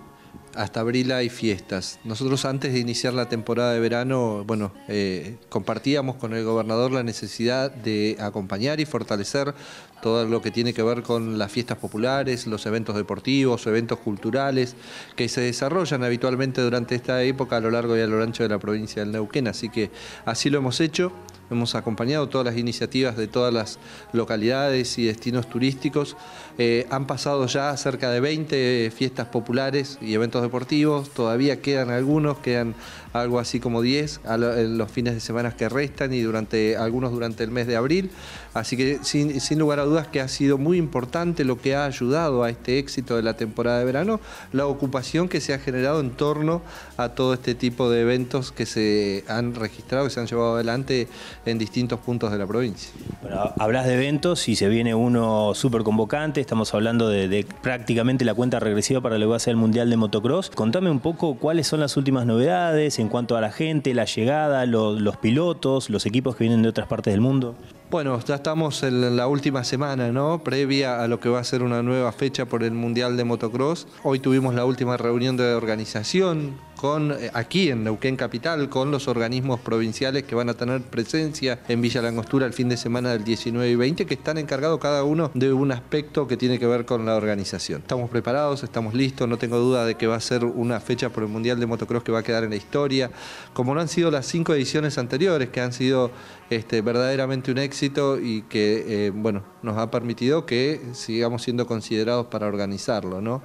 hasta 0.57 0.81
abril 0.81 1.13
hay 1.13 1.29
fiestas. 1.29 1.99
Nosotros 2.05 2.45
antes 2.45 2.73
de 2.73 2.79
iniciar 2.79 3.13
la 3.15 3.29
temporada 3.29 3.73
de 3.73 3.81
verano, 3.81 4.45
bueno, 4.47 4.73
eh, 4.89 5.37
compartíamos 5.49 6.17
con 6.17 6.35
el 6.35 6.45
gobernador 6.45 6.93
la 6.93 7.03
necesidad 7.03 7.71
de 7.71 8.17
acompañar 8.21 8.81
y 8.81 8.85
fortalecer 8.85 9.55
todo 10.03 10.25
lo 10.25 10.43
que 10.43 10.51
tiene 10.51 10.73
que 10.73 10.83
ver 10.83 11.03
con 11.03 11.39
las 11.39 11.53
fiestas 11.53 11.79
populares, 11.79 12.47
los 12.47 12.67
eventos 12.67 12.97
deportivos, 12.97 13.67
eventos 13.67 13.99
culturales 13.99 14.77
que 15.15 15.29
se 15.29 15.41
desarrollan 15.41 16.05
habitualmente 16.05 16.61
durante 16.61 16.95
esta 16.95 17.23
época 17.23 17.57
a 17.57 17.61
lo 17.61 17.71
largo 17.71 17.97
y 17.97 18.01
a 18.01 18.07
lo 18.07 18.23
ancho 18.23 18.43
de 18.43 18.49
la 18.49 18.59
provincia 18.59 19.03
del 19.03 19.13
Neuquén. 19.13 19.49
Así 19.49 19.69
que 19.69 19.91
así 20.25 20.51
lo 20.51 20.59
hemos 20.59 20.81
hecho. 20.81 21.13
Hemos 21.51 21.75
acompañado 21.75 22.29
todas 22.29 22.45
las 22.45 22.57
iniciativas 22.57 23.17
de 23.17 23.29
todas 23.29 23.53
las 23.55 23.79
localidades 24.13 24.99
y 24.99 25.07
destinos 25.07 25.49
turísticos. 25.49 26.17
Eh, 26.59 26.87
han 26.91 27.07
pasado 27.07 27.47
ya 27.47 27.77
cerca 27.77 28.11
de 28.11 28.21
20 28.21 28.91
fiestas 28.95 29.29
populares 29.29 29.99
y 30.01 30.15
eventos 30.15 30.43
deportivos. 30.43 31.11
Todavía 31.11 31.61
quedan 31.63 31.91
algunos, 31.91 32.39
quedan 32.39 32.75
algo 33.13 33.39
así 33.39 33.61
como 33.61 33.81
10 33.83 34.21
a 34.25 34.37
lo- 34.37 34.57
en 34.57 34.77
los 34.77 34.91
fines 34.91 35.15
de 35.15 35.21
semana 35.21 35.55
que 35.57 35.69
restan 35.69 36.13
y 36.13 36.21
durante 36.23 36.77
algunos 36.77 37.13
durante 37.13 37.45
el 37.45 37.51
mes 37.51 37.67
de 37.67 37.77
abril. 37.77 38.11
Así 38.53 38.77
que 38.77 38.99
sin, 39.03 39.41
sin 39.41 39.59
lugar 39.59 39.79
a 39.81 39.85
dudas 39.85 40.07
que 40.09 40.21
ha 40.21 40.29
sido 40.29 40.59
muy 40.59 40.79
importante 40.79 41.45
lo 41.45 41.61
que 41.61 41.75
ha 41.77 41.85
ayudado 41.85 42.43
a 42.43 42.51
este 42.51 42.79
éxito 42.79 43.17
de 43.17 43.23
la 43.23 43.37
temporada 43.37 43.79
de 43.79 43.85
verano, 43.85 44.21
la 44.53 44.67
ocupación 44.67 45.29
que 45.29 45.41
se 45.41 45.55
ha 45.55 45.59
generado 45.59 46.01
en 46.01 46.11
torno 46.11 46.63
a 46.97 47.11
todo 47.11 47.35
este 47.35 47.55
tipo 47.55 47.89
de 47.91 48.01
eventos 48.01 48.51
que 48.53 48.67
se 48.67 49.25
han 49.29 49.55
registrado, 49.55 50.05
que 50.05 50.11
se 50.11 50.21
han 50.21 50.27
llevado 50.27 50.55
adelante 50.55 51.07
en 51.47 51.59
distintos 51.59 52.01
puntos 52.01 52.31
de 52.33 52.39
la 52.39 52.47
provincia. 52.47 52.91
Bueno, 53.23 53.53
hablas 53.59 53.87
de 53.87 53.95
eventos 53.95 54.49
y 54.49 54.57
se 54.57 54.69
viene 54.69 54.95
uno 54.95 55.53
súper 55.55 55.83
convocante, 55.83 56.41
estamos 56.41 56.73
hablando 56.75 57.09
de, 57.09 57.29
de 57.29 57.47
prácticamente 57.63 58.25
la 58.25 58.35
cuenta 58.35 58.61
regresiva 58.61 59.01
para 59.01 59.19
lo 59.19 59.27
que 59.27 59.31
va 59.31 59.37
a 59.37 59.41
ser 59.41 59.53
el 59.53 59.57
Mundial 59.57 59.89
de 59.91 59.97
Motocross. 59.97 60.51
Contame 60.51 60.91
un 60.91 61.01
poco 61.01 61.37
cuáles 61.37 61.67
son 61.67 61.81
las 61.81 61.97
últimas 61.97 62.27
novedades 62.27 62.99
en 62.99 63.09
cuanto 63.09 63.37
a 63.37 63.41
la 63.41 63.51
gente, 63.53 63.95
la 63.95 64.05
llegada, 64.05 64.67
lo- 64.67 64.99
los 64.99 65.17
pilotos, 65.17 65.91
los 65.91 66.07
equipos 66.07 66.37
que 66.37 66.45
vienen 66.45 66.63
de 66.63 66.69
otras 66.69 66.87
partes 66.89 67.13
del 67.13 67.21
mundo. 67.21 67.55
Bueno, 67.89 68.19
ya 68.27 68.35
estamos 68.35 68.83
en 68.83 69.17
la 69.17 69.29
última 69.29 69.63
semana, 69.63 70.11
¿no? 70.11 70.43
Previa 70.43 71.03
a 71.03 71.07
lo 71.07 71.21
que 71.21 71.29
va 71.29 71.39
a 71.39 71.45
ser 71.45 71.63
una 71.63 71.85
nueva 71.85 72.11
fecha 72.11 72.45
por 72.45 72.65
el 72.65 72.73
Mundial 72.73 73.17
de 73.17 73.23
Motocross. 73.23 73.87
Hoy 74.03 74.19
tuvimos 74.19 74.57
la 74.57 74.65
última 74.65 74.97
reunión 74.97 75.37
de 75.37 75.55
organización 75.55 76.57
con 76.77 77.13
eh, 77.13 77.31
aquí 77.33 77.71
en 77.71 77.85
Neuquén 77.85 78.17
Capital 78.17 78.69
con 78.69 78.91
los 78.91 79.09
organismos 79.09 79.61
provinciales 79.61 80.25
que 80.25 80.35
van 80.35 80.49
a 80.49 80.55
tener 80.55 80.83
presencia 80.83 81.61
en 81.69 81.81
Villa 81.81 82.03
Langostura 82.03 82.47
el 82.47 82.53
fin 82.53 82.69
de 82.69 82.77
semana 82.77 83.11
del 83.11 83.25
19 83.25 83.69
y 83.69 83.75
20 83.75 84.07
que 84.07 84.15
están 84.15 84.39
encargados 84.39 84.79
cada 84.79 85.03
uno 85.05 85.31
de 85.35 85.53
un 85.53 85.73
aspecto 85.73 86.29
que 86.29 86.37
tiene 86.37 86.59
que 86.59 86.67
ver 86.67 86.85
con 86.85 87.07
la 87.07 87.17
organización. 87.17 87.81
Estamos 87.81 88.11
preparados, 88.11 88.63
estamos 88.63 88.95
listos, 88.95 89.29
no 89.29 89.39
tengo 89.39 89.59
duda 89.59 89.85
de 89.85 89.97
que 89.97 90.07
va 90.07 90.17
a 90.17 90.21
ser 90.21 90.45
una 90.45 90.81
fecha 90.81 91.09
por 91.09 91.23
el 91.23 91.29
Mundial 91.29 91.59
de 91.59 91.67
Motocross 91.67 92.03
que 92.03 92.13
va 92.13 92.21
a 92.21 92.23
quedar 92.23 92.45
en 92.45 92.51
la 92.51 92.57
historia, 92.57 93.11
como 93.55 93.75
no 93.75 93.81
han 93.81 93.89
sido 93.89 94.11
las 94.11 94.27
cinco 94.27 94.55
ediciones 94.55 94.99
anteriores 94.99 95.49
que 95.49 95.61
han 95.61 95.73
sido 95.73 96.11
este, 96.51 96.81
verdaderamente 96.83 97.51
un 97.51 97.59
éxito 97.59 98.21
y 98.21 98.43
que 98.43 99.07
eh, 99.07 99.11
bueno, 99.15 99.43
nos 99.63 99.79
ha 99.79 99.91
permitido 99.91 100.47
que 100.47 100.81
sigamos 100.93 101.43
siendo 101.43 101.67
considerados 101.67 102.27
para 102.27 102.47
organizarlo. 102.47 103.21
¿no? 103.21 103.43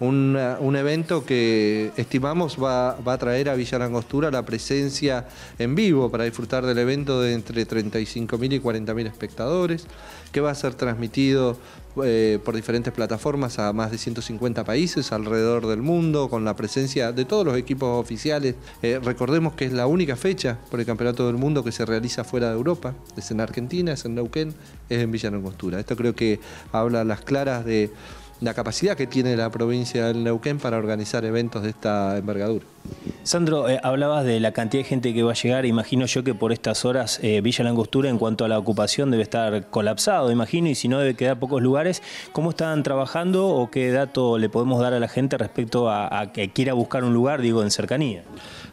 Un, 0.00 0.34
eh, 0.38 0.56
un 0.60 0.76
evento 0.76 1.24
que 1.24 1.92
estimamos 1.96 2.56
va, 2.62 2.96
va 3.06 3.12
a 3.12 3.18
traer 3.18 3.50
a 3.50 3.54
Villa 3.54 3.78
Langostura 3.78 4.30
la 4.30 4.44
presencia 4.44 5.28
en 5.58 5.74
vivo 5.74 6.10
para 6.10 6.24
disfrutar 6.24 6.64
del 6.64 6.78
evento 6.78 7.20
de 7.20 7.34
entre 7.34 7.68
35.000 7.68 8.54
y 8.54 8.60
40.000 8.60 9.06
espectadores, 9.06 9.86
que 10.32 10.40
va 10.40 10.50
a 10.50 10.54
ser 10.54 10.74
transmitido 10.74 11.58
eh, 12.04 12.38
por 12.44 12.54
diferentes 12.54 12.92
plataformas 12.92 13.58
a 13.58 13.72
más 13.72 13.90
de 13.90 13.98
150 13.98 14.62
países 14.64 15.10
alrededor 15.10 15.66
del 15.66 15.82
mundo, 15.82 16.30
con 16.30 16.44
la 16.44 16.54
presencia 16.54 17.10
de 17.10 17.24
todos 17.24 17.44
los 17.44 17.56
equipos 17.56 18.00
oficiales. 18.00 18.54
Eh, 18.80 19.00
recordemos 19.02 19.54
que 19.54 19.64
es 19.64 19.72
la 19.72 19.88
única 19.88 20.14
fecha 20.14 20.58
por 20.70 20.78
el 20.78 20.86
Campeonato 20.86 21.26
del 21.26 21.36
Mundo 21.36 21.64
que 21.64 21.72
se 21.72 21.84
realiza 21.84 22.22
fuera 22.22 22.48
de 22.48 22.54
Europa, 22.54 22.94
es 23.16 23.32
en 23.32 23.40
Argentina, 23.40 23.92
es 23.92 24.04
en 24.04 24.14
Neuquén, 24.14 24.54
es 24.88 25.00
en 25.00 25.10
Villa 25.10 25.32
Langostura. 25.32 25.80
Esto 25.80 25.96
creo 25.96 26.14
que 26.14 26.38
habla 26.70 27.00
a 27.00 27.04
las 27.04 27.22
claras 27.22 27.64
de 27.64 27.90
la 28.40 28.54
capacidad 28.54 28.96
que 28.96 29.06
tiene 29.06 29.36
la 29.36 29.50
provincia 29.50 30.06
del 30.06 30.24
Neuquén 30.24 30.58
para 30.58 30.78
organizar 30.78 31.24
eventos 31.24 31.62
de 31.62 31.70
esta 31.70 32.16
envergadura. 32.16 32.64
Sandro, 33.22 33.68
eh, 33.68 33.78
hablabas 33.82 34.24
de 34.24 34.40
la 34.40 34.52
cantidad 34.52 34.82
de 34.82 34.88
gente 34.88 35.12
que 35.12 35.22
va 35.22 35.32
a 35.32 35.34
llegar. 35.34 35.66
Imagino 35.66 36.06
yo 36.06 36.24
que 36.24 36.34
por 36.34 36.52
estas 36.52 36.84
horas 36.84 37.20
eh, 37.22 37.40
Villa 37.42 37.64
Langostura, 37.64 38.08
en 38.08 38.18
cuanto 38.18 38.44
a 38.44 38.48
la 38.48 38.58
ocupación, 38.58 39.10
debe 39.10 39.22
estar 39.22 39.68
colapsado, 39.68 40.32
imagino, 40.32 40.68
y 40.68 40.74
si 40.74 40.88
no, 40.88 40.98
debe 40.98 41.14
quedar 41.14 41.38
pocos 41.38 41.60
lugares. 41.60 42.02
¿Cómo 42.32 42.50
están 42.50 42.82
trabajando 42.82 43.48
o 43.48 43.70
qué 43.70 43.90
dato 43.90 44.38
le 44.38 44.48
podemos 44.48 44.80
dar 44.80 44.94
a 44.94 45.00
la 45.00 45.08
gente 45.08 45.36
respecto 45.36 45.90
a, 45.90 46.20
a 46.20 46.32
que 46.32 46.50
quiera 46.50 46.72
buscar 46.72 47.04
un 47.04 47.12
lugar, 47.12 47.42
digo, 47.42 47.62
en 47.62 47.70
cercanía? 47.70 48.24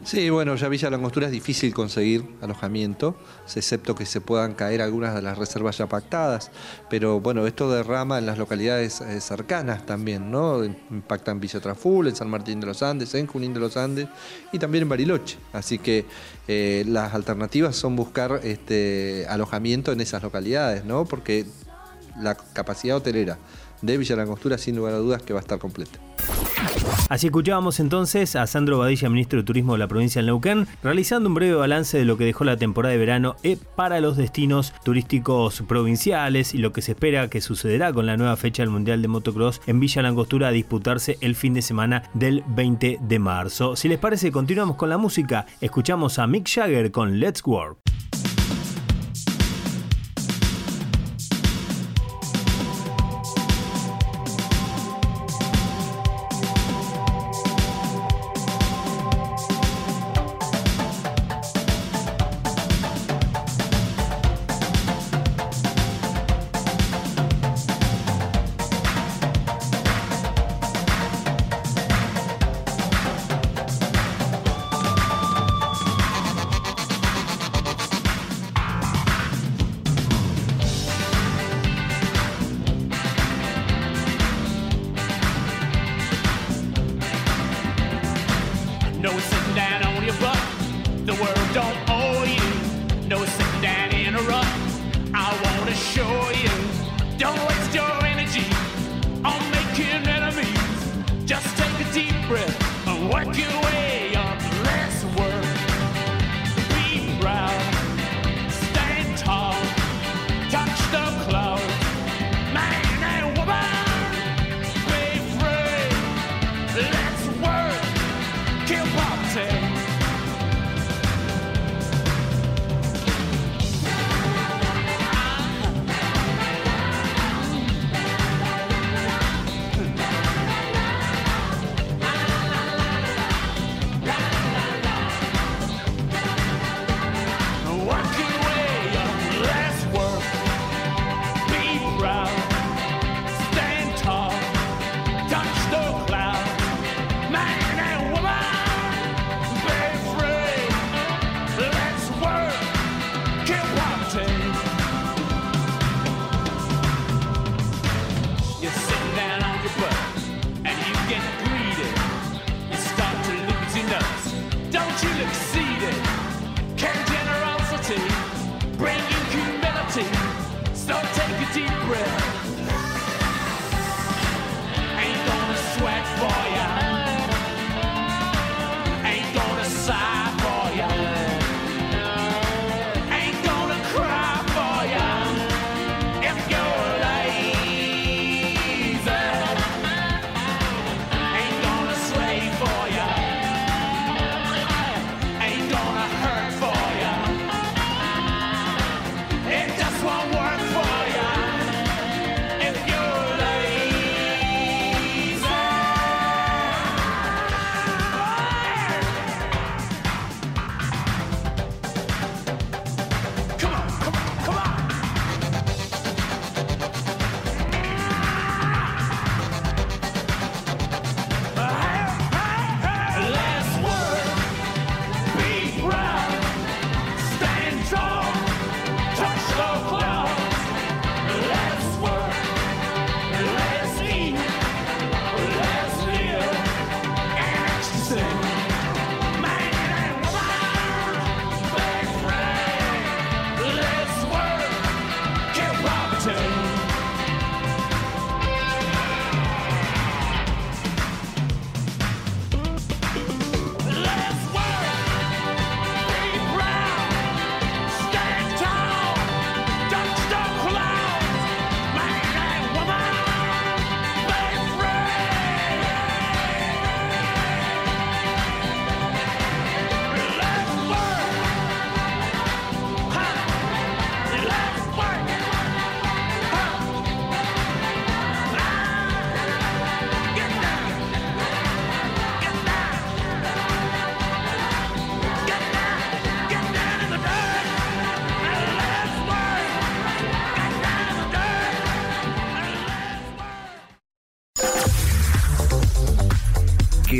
Sí, 0.08 0.30
bueno, 0.30 0.56
ya 0.56 0.70
Villa 0.70 0.88
Langostura 0.88 1.26
es 1.26 1.32
difícil 1.32 1.74
conseguir 1.74 2.24
alojamiento, 2.40 3.14
excepto 3.54 3.94
que 3.94 4.06
se 4.06 4.22
puedan 4.22 4.54
caer 4.54 4.80
algunas 4.80 5.14
de 5.14 5.20
las 5.20 5.36
reservas 5.36 5.76
ya 5.76 5.86
pactadas, 5.86 6.50
pero 6.88 7.20
bueno, 7.20 7.46
esto 7.46 7.70
derrama 7.70 8.16
en 8.16 8.24
las 8.24 8.38
localidades 8.38 9.02
eh, 9.02 9.20
cercanas 9.20 9.84
también, 9.84 10.30
¿no? 10.30 10.64
Impacta 10.64 11.30
en 11.30 11.40
Villa 11.40 11.60
Traful, 11.60 12.08
en 12.08 12.16
San 12.16 12.30
Martín 12.30 12.58
de 12.58 12.68
los 12.68 12.82
Andes, 12.82 13.14
en 13.16 13.26
Junín 13.26 13.52
de 13.52 13.60
los 13.60 13.76
Andes 13.76 14.08
y 14.50 14.58
también 14.58 14.84
en 14.84 14.88
Bariloche. 14.88 15.36
Así 15.52 15.78
que 15.78 16.06
eh, 16.48 16.84
las 16.88 17.12
alternativas 17.12 17.76
son 17.76 17.94
buscar 17.94 18.40
este, 18.44 19.26
alojamiento 19.28 19.92
en 19.92 20.00
esas 20.00 20.22
localidades, 20.22 20.86
¿no? 20.86 21.04
Porque 21.04 21.44
la 22.18 22.34
capacidad 22.34 22.96
hotelera 22.96 23.36
de 23.82 23.98
Villa 23.98 24.16
Langostura, 24.16 24.58
sin 24.58 24.76
lugar 24.76 24.94
a 24.94 24.98
dudas, 24.98 25.22
que 25.22 25.32
va 25.32 25.40
a 25.40 25.42
estar 25.42 25.58
completa. 25.58 25.98
Así 27.08 27.28
escuchábamos 27.28 27.80
entonces 27.80 28.36
a 28.36 28.46
Sandro 28.46 28.78
Badilla, 28.78 29.08
ministro 29.08 29.38
de 29.38 29.44
Turismo 29.44 29.72
de 29.72 29.78
la 29.78 29.88
provincia 29.88 30.20
de 30.20 30.26
Neuquén, 30.26 30.66
realizando 30.82 31.28
un 31.28 31.34
breve 31.34 31.54
balance 31.54 31.96
de 31.96 32.04
lo 32.04 32.18
que 32.18 32.24
dejó 32.24 32.44
la 32.44 32.56
temporada 32.56 32.92
de 32.92 32.98
verano 32.98 33.36
eh, 33.42 33.56
para 33.76 34.00
los 34.00 34.16
destinos 34.16 34.74
turísticos 34.84 35.62
provinciales 35.66 36.54
y 36.54 36.58
lo 36.58 36.72
que 36.72 36.82
se 36.82 36.92
espera 36.92 37.28
que 37.28 37.40
sucederá 37.40 37.92
con 37.92 38.04
la 38.04 38.16
nueva 38.16 38.36
fecha 38.36 38.62
del 38.62 38.70
Mundial 38.70 39.00
de 39.00 39.08
Motocross 39.08 39.62
en 39.66 39.80
Villa 39.80 40.02
Langostura 40.02 40.48
a 40.48 40.52
disputarse 40.52 41.16
el 41.20 41.34
fin 41.34 41.54
de 41.54 41.62
semana 41.62 42.02
del 42.12 42.44
20 42.48 42.98
de 43.00 43.18
marzo. 43.18 43.74
Si 43.74 43.88
les 43.88 43.98
parece, 43.98 44.30
continuamos 44.30 44.76
con 44.76 44.90
la 44.90 44.98
música. 44.98 45.46
Escuchamos 45.60 46.18
a 46.18 46.26
Mick 46.26 46.46
Jagger 46.46 46.90
con 46.90 47.20
Let's 47.20 47.42
Work. 47.46 47.78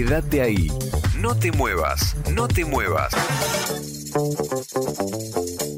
Quédate 0.08 0.40
ahí. 0.40 0.68
No 1.20 1.36
te 1.36 1.52
muevas, 1.52 2.16
no 2.32 2.48
te 2.48 2.64
muevas. 2.64 3.12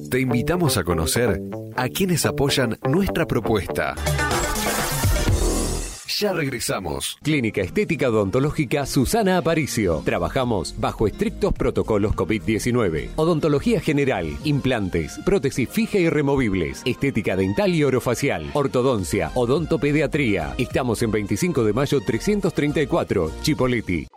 Te 0.08 0.20
invitamos 0.20 0.76
a 0.76 0.84
conocer 0.84 1.40
a 1.74 1.88
quienes 1.88 2.24
apoyan 2.26 2.78
nuestra 2.88 3.26
propuesta. 3.26 3.96
Ya 6.20 6.32
regresamos. 6.32 7.18
Clínica 7.22 7.62
Estética 7.62 8.08
Odontológica 8.08 8.86
Susana 8.86 9.36
Aparicio. 9.36 10.02
Trabajamos 10.04 10.76
bajo 10.78 11.08
estrictos 11.08 11.52
protocolos 11.52 12.14
COVID-19. 12.14 13.08
Odontología 13.16 13.80
general, 13.80 14.36
implantes, 14.44 15.18
prótesis 15.24 15.68
fija 15.68 15.98
y 15.98 16.08
removibles, 16.08 16.82
estética 16.84 17.34
dental 17.34 17.74
y 17.74 17.82
orofacial, 17.82 18.48
ortodoncia, 18.52 19.32
odontopediatría. 19.34 20.54
Estamos 20.56 21.02
en 21.02 21.10
25 21.10 21.64
de 21.64 21.72
mayo 21.72 22.00
334, 22.00 23.32
Chipoleti. 23.42 24.09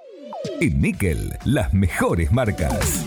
En 0.61 0.81
Nickel, 0.81 1.37
las 1.45 1.73
mejores 1.73 2.31
marcas. 2.31 3.03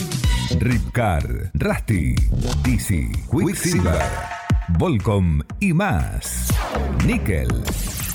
Ripcar, 0.59 1.51
Rusty, 1.55 2.15
Dizzy, 2.63 3.11
Quicksilver, 3.31 4.03
Volcom 4.79 5.41
y 5.61 5.73
más. 5.73 6.49
Nickel. 7.07 7.49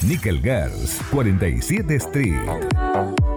Nickel 0.03 0.41
Girls, 0.41 1.01
47 1.11 1.95
Street. 1.95 2.35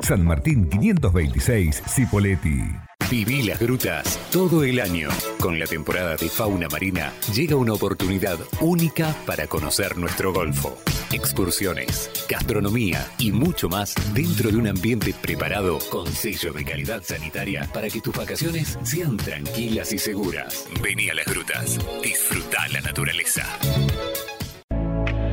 San 0.03 0.25
Martín 0.25 0.69
526, 0.69 1.83
Cipoletti. 1.87 2.94
Viví 3.11 3.43
las 3.43 3.61
grutas 3.61 4.19
todo 4.31 4.65
el 4.65 4.81
año. 4.81 5.11
Con 5.39 5.59
la 5.59 5.67
temporada 5.67 6.17
de 6.17 6.29
fauna 6.29 6.69
marina 6.69 7.13
llega 7.33 7.55
una 7.55 7.75
oportunidad 7.75 8.39
única 8.61 9.15
para 9.27 9.47
conocer 9.47 9.97
nuestro 9.97 10.33
golfo. 10.33 10.77
Excursiones, 11.13 12.11
gastronomía 12.29 13.07
y 13.19 13.31
mucho 13.31 13.69
más 13.69 13.95
dentro 14.15 14.51
de 14.51 14.57
un 14.57 14.69
ambiente 14.69 15.15
preparado 15.21 15.79
con 15.91 16.11
sello 16.11 16.53
de 16.53 16.65
calidad 16.65 17.03
sanitaria 17.03 17.69
para 17.73 17.89
que 17.89 18.01
tus 18.01 18.17
vacaciones 18.17 18.79
sean 18.83 19.17
tranquilas 19.17 19.93
y 19.93 19.99
seguras. 19.99 20.67
Vení 20.83 21.11
a 21.11 21.15
las 21.15 21.27
grutas, 21.27 21.79
disfruta 22.03 22.67
la 22.69 22.81
naturaleza. 22.81 23.47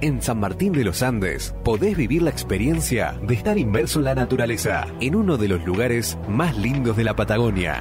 En 0.02 0.20
San 0.20 0.40
Martín 0.40 0.74
de 0.74 0.84
los 0.84 1.04
Andes 1.04 1.54
podés 1.64 1.96
vivir 1.96 2.24
la 2.24 2.32
experiencia 2.32 3.20
de 3.22 3.36
estar 3.36 3.60
inmerso 3.60 4.00
en 4.00 4.06
la 4.06 4.16
naturaleza, 4.16 4.88
en 5.00 5.14
uno 5.14 5.38
de 5.38 5.48
los 5.48 5.64
lugares 5.64 6.18
más 6.28 6.58
lindos 6.58 6.98
de 6.98 7.04
la 7.04 7.16
Patagonia. 7.16 7.80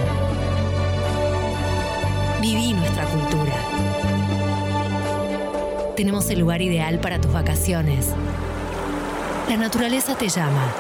Viví 2.42 2.74
nuestra 2.74 3.06
cultura. 3.06 4.17
Tenemos 5.98 6.30
el 6.30 6.42
lugar 6.42 6.62
ideal 6.62 7.00
para 7.00 7.20
tus 7.20 7.34
vacaciones. 7.34 8.10
La 9.50 9.58
naturaleza 9.58 10.16
te 10.16 10.30
llama. 10.30 10.72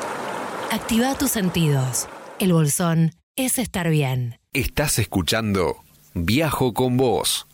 Activa 0.71 1.15
tus 1.15 1.31
sentidos. 1.31 2.07
El 2.37 2.53
bolsón 2.53 3.15
es 3.35 3.57
estar 3.57 3.89
bien. 3.89 4.39
Estás 4.53 4.99
escuchando 4.99 5.77
Viajo 6.13 6.75
con 6.75 6.97
vos. 6.97 7.47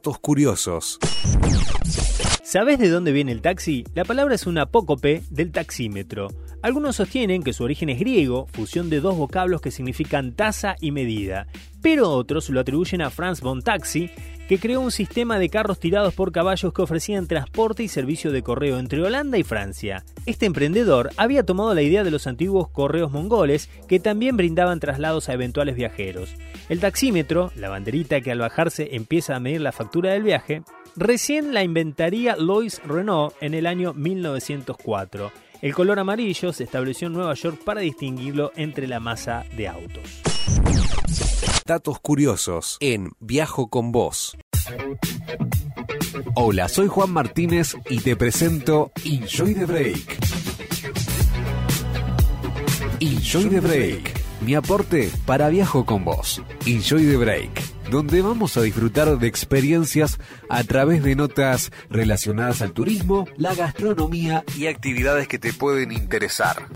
Curiosos. 0.00 0.98
¿Sabés 2.42 2.78
de 2.78 2.88
dónde 2.88 3.12
viene 3.12 3.32
el 3.32 3.42
taxi? 3.42 3.84
La 3.94 4.04
palabra 4.04 4.34
es 4.34 4.46
un 4.46 4.56
apócope 4.56 5.22
del 5.28 5.52
taxímetro. 5.52 6.28
Algunos 6.62 6.96
sostienen 6.96 7.42
que 7.42 7.52
su 7.52 7.62
origen 7.62 7.90
es 7.90 7.98
griego, 7.98 8.46
fusión 8.52 8.88
de 8.88 9.00
dos 9.00 9.16
vocablos 9.18 9.60
que 9.60 9.70
significan 9.70 10.32
tasa 10.32 10.76
y 10.80 10.92
medida, 10.92 11.46
pero 11.82 12.08
otros 12.08 12.48
lo 12.48 12.60
atribuyen 12.60 13.02
a 13.02 13.10
Franz 13.10 13.42
von 13.42 13.60
Taxi, 13.60 14.10
que 14.48 14.58
creó 14.58 14.80
un 14.80 14.90
sistema 14.90 15.38
de 15.38 15.48
carros 15.48 15.78
tirados 15.78 16.14
por 16.14 16.32
caballos 16.32 16.72
que 16.72 16.82
ofrecían 16.82 17.26
transporte 17.26 17.82
y 17.82 17.88
servicio 17.88 18.32
de 18.32 18.42
correo 18.42 18.78
entre 18.78 19.02
Holanda 19.02 19.38
y 19.38 19.42
Francia. 19.42 20.04
Este 20.26 20.46
emprendedor 20.46 21.10
había 21.16 21.44
tomado 21.44 21.74
la 21.74 21.82
idea 21.82 22.04
de 22.04 22.10
los 22.10 22.26
antiguos 22.26 22.68
correos 22.68 23.12
mongoles 23.12 23.68
que 23.88 24.00
también 24.00 24.36
brindaban 24.36 24.80
traslados 24.80 25.28
a 25.28 25.34
eventuales 25.34 25.76
viajeros. 25.76 26.34
El 26.68 26.80
taxímetro, 26.80 27.50
la 27.56 27.68
banderita 27.68 28.20
que 28.20 28.32
al 28.32 28.38
bajarse 28.38 28.96
empieza 28.96 29.36
a 29.36 29.40
medir 29.40 29.60
la 29.60 29.72
factura 29.72 30.12
del 30.12 30.22
viaje, 30.22 30.62
recién 30.96 31.54
la 31.54 31.62
inventaría 31.62 32.36
Louis 32.36 32.80
Renault 32.84 33.34
en 33.40 33.54
el 33.54 33.66
año 33.66 33.94
1904. 33.94 35.32
El 35.62 35.74
color 35.74 36.00
amarillo 36.00 36.52
se 36.52 36.64
estableció 36.64 37.06
en 37.06 37.12
Nueva 37.12 37.34
York 37.34 37.60
para 37.64 37.80
distinguirlo 37.80 38.50
entre 38.56 38.88
la 38.88 38.98
masa 38.98 39.44
de 39.56 39.68
autos. 39.68 40.81
Datos 41.66 42.00
curiosos 42.00 42.76
en 42.80 43.12
Viajo 43.20 43.68
con 43.68 43.92
vos. 43.92 44.36
Hola, 46.34 46.68
soy 46.68 46.88
Juan 46.88 47.10
Martínez 47.10 47.76
y 47.88 48.00
te 48.00 48.16
presento 48.16 48.92
Enjoy 49.04 49.54
the 49.54 49.64
Break. 49.64 50.18
Enjoy 53.00 53.48
the 53.48 53.60
Break, 53.60 54.20
mi 54.40 54.54
aporte 54.54 55.10
para 55.26 55.48
Viajo 55.48 55.84
con 55.84 56.04
vos. 56.04 56.42
Enjoy 56.66 57.04
the 57.04 57.16
Break, 57.16 57.62
donde 57.90 58.22
vamos 58.22 58.56
a 58.56 58.62
disfrutar 58.62 59.18
de 59.18 59.26
experiencias 59.26 60.18
a 60.48 60.64
través 60.64 61.02
de 61.02 61.16
notas 61.16 61.72
relacionadas 61.90 62.62
al 62.62 62.72
turismo, 62.72 63.26
la 63.36 63.54
gastronomía 63.54 64.44
y 64.56 64.66
actividades 64.66 65.28
que 65.28 65.38
te 65.38 65.52
pueden 65.52 65.92
interesar. 65.92 66.68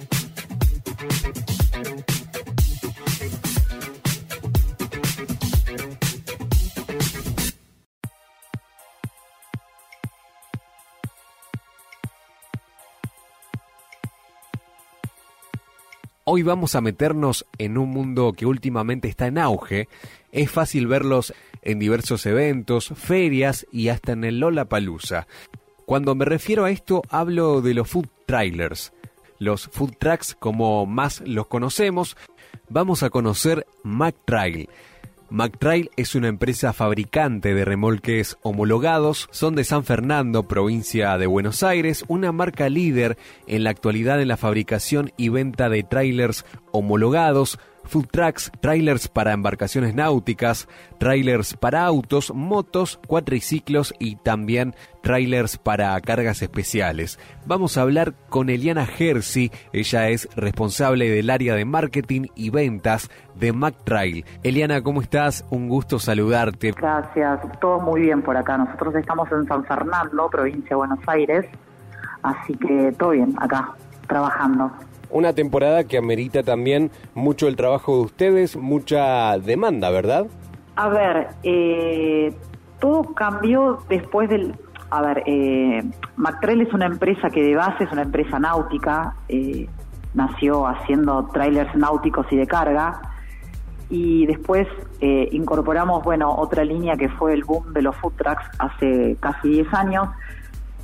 Hoy 16.29 16.43
vamos 16.43 16.75
a 16.75 16.81
meternos 16.81 17.47
en 17.57 17.79
un 17.79 17.91
mundo 17.91 18.33
que 18.33 18.47
últimamente 18.47 19.07
está 19.07 19.29
en 19.29 19.39
auge. 19.39 19.89
Es 20.33 20.51
fácil 20.51 20.89
verlos 20.89 21.33
en 21.63 21.79
diversos 21.79 22.27
eventos, 22.27 22.89
ferias 22.97 23.65
y 23.71 23.91
hasta 23.91 24.11
en 24.11 24.25
el 24.25 24.41
Lola 24.41 24.65
Palusa. 24.65 25.29
Cuando 25.85 26.17
me 26.17 26.25
refiero 26.25 26.65
a 26.65 26.73
esto, 26.73 27.03
hablo 27.11 27.61
de 27.61 27.75
los 27.75 27.89
food 27.89 28.09
trailers. 28.27 28.93
Los 29.39 29.69
food 29.69 29.93
trucks, 30.01 30.35
como 30.35 30.85
más 30.85 31.21
los 31.21 31.47
conocemos, 31.47 32.17
vamos 32.69 33.05
a 33.05 33.11
conocer 33.11 33.65
McTrail. 33.85 34.69
McTrail 35.31 35.91
es 35.97 36.15
una 36.15 36.29
empresa 36.29 36.73
fabricante 36.73 37.55
de 37.55 37.65
remolques 37.65 38.39
homologados, 38.43 39.29
son 39.33 39.55
de 39.55 39.65
San 39.65 39.85
Fernando, 39.85 40.45
provincia 40.47 41.19
de 41.19 41.27
Buenos 41.27 41.63
Aires, 41.63 42.05
una 42.09 42.33
marca 42.33 42.69
líder 42.69 43.19
en 43.47 43.65
la 43.65 43.71
actualidad 43.71 44.21
en 44.21 44.29
la 44.29 44.37
fabricación 44.37 45.13
y 45.17 45.29
venta 45.29 45.69
de 45.69 45.83
trailers 45.83 46.45
homologados, 46.71 47.59
food 47.87 48.07
trucks, 48.11 48.51
trailers 48.61 49.09
para 49.09 49.33
embarcaciones 49.33 49.95
náuticas, 49.95 50.69
trailers 50.99 51.55
para 51.55 51.85
autos, 51.85 52.33
motos, 52.35 53.01
cuatriciclos 53.07 53.95
y 53.99 54.17
también 54.17 54.75
trailers 55.03 55.57
para 55.57 56.01
cargas 56.01 56.43
especiales. 56.43 57.19
Vamos 57.47 57.79
a 57.79 57.83
hablar 57.83 58.15
con 58.29 58.51
Eliana 58.51 58.87
Jersey, 58.87 59.53
ella 59.73 60.09
es 60.09 60.29
responsable 60.35 61.09
del 61.09 61.31
área 61.31 61.55
de 61.55 61.65
marketing 61.65 62.27
y 62.35 62.51
ventas 62.51 63.09
de 63.37 63.53
McTrail. 63.53 64.25
Eliana, 64.43 64.83
¿cómo 64.83 65.01
estás? 65.01 65.45
Un 65.51 65.69
gusto 65.69 65.99
saludarte. 65.99 66.73
Gracias, 66.73 67.41
todo 67.61 67.81
muy 67.81 68.03
bien 68.03 68.23
por 68.23 68.37
acá. 68.37 68.59
Nosotros 68.59 68.95
estamos 68.97 69.31
en 69.31 69.47
San 69.47 69.65
Fernando, 69.65 70.29
provincia 70.29 70.71
de 70.71 70.75
Buenos 70.75 71.01
Aires, 71.07 71.47
así 72.23 72.55
que 72.55 72.93
todo 72.99 73.11
bien 73.11 73.35
acá, 73.39 73.75
trabajando. 74.09 74.73
Una 75.11 75.33
temporada 75.33 75.85
que 75.85 75.99
amerita 75.99 76.43
también 76.43 76.91
mucho 77.15 77.49
el 77.49 77.57
trabajo 77.57 77.97
de 77.97 78.03
ustedes, 78.03 78.57
mucha 78.57 79.39
demanda, 79.39 79.91
¿verdad? 79.91 80.27
A 80.77 80.89
ver, 80.89 81.29
eh, 81.43 82.35
todo 82.81 83.15
cambió 83.15 83.79
después 83.89 84.29
del... 84.29 84.55
A 84.91 85.03
ver, 85.03 85.25
eh, 85.27 85.83
McTrail 86.17 86.61
es 86.63 86.73
una 86.73 86.87
empresa 86.87 87.29
que 87.29 87.43
de 87.43 87.57
base 87.57 87.85
es 87.85 87.93
una 87.93 88.03
empresa 88.03 88.39
náutica, 88.39 89.17
eh, 89.29 89.69
nació 90.15 90.67
haciendo 90.67 91.27
trailers 91.33 91.75
náuticos 91.75 92.27
y 92.31 92.37
de 92.37 92.47
carga, 92.47 93.01
y 93.89 94.27
después 94.27 94.67
eh, 95.01 95.29
incorporamos, 95.33 96.03
bueno, 96.03 96.35
otra 96.35 96.65
línea 96.65 96.97
que 96.97 97.09
fue 97.09 97.35
el 97.35 97.45
boom 97.45 97.73
de 97.73 97.83
los 97.83 97.97
food 97.97 98.15
trucks 98.17 98.45
hace 98.59 99.17
casi 99.21 99.49
10 99.51 99.75
años, 99.75 100.09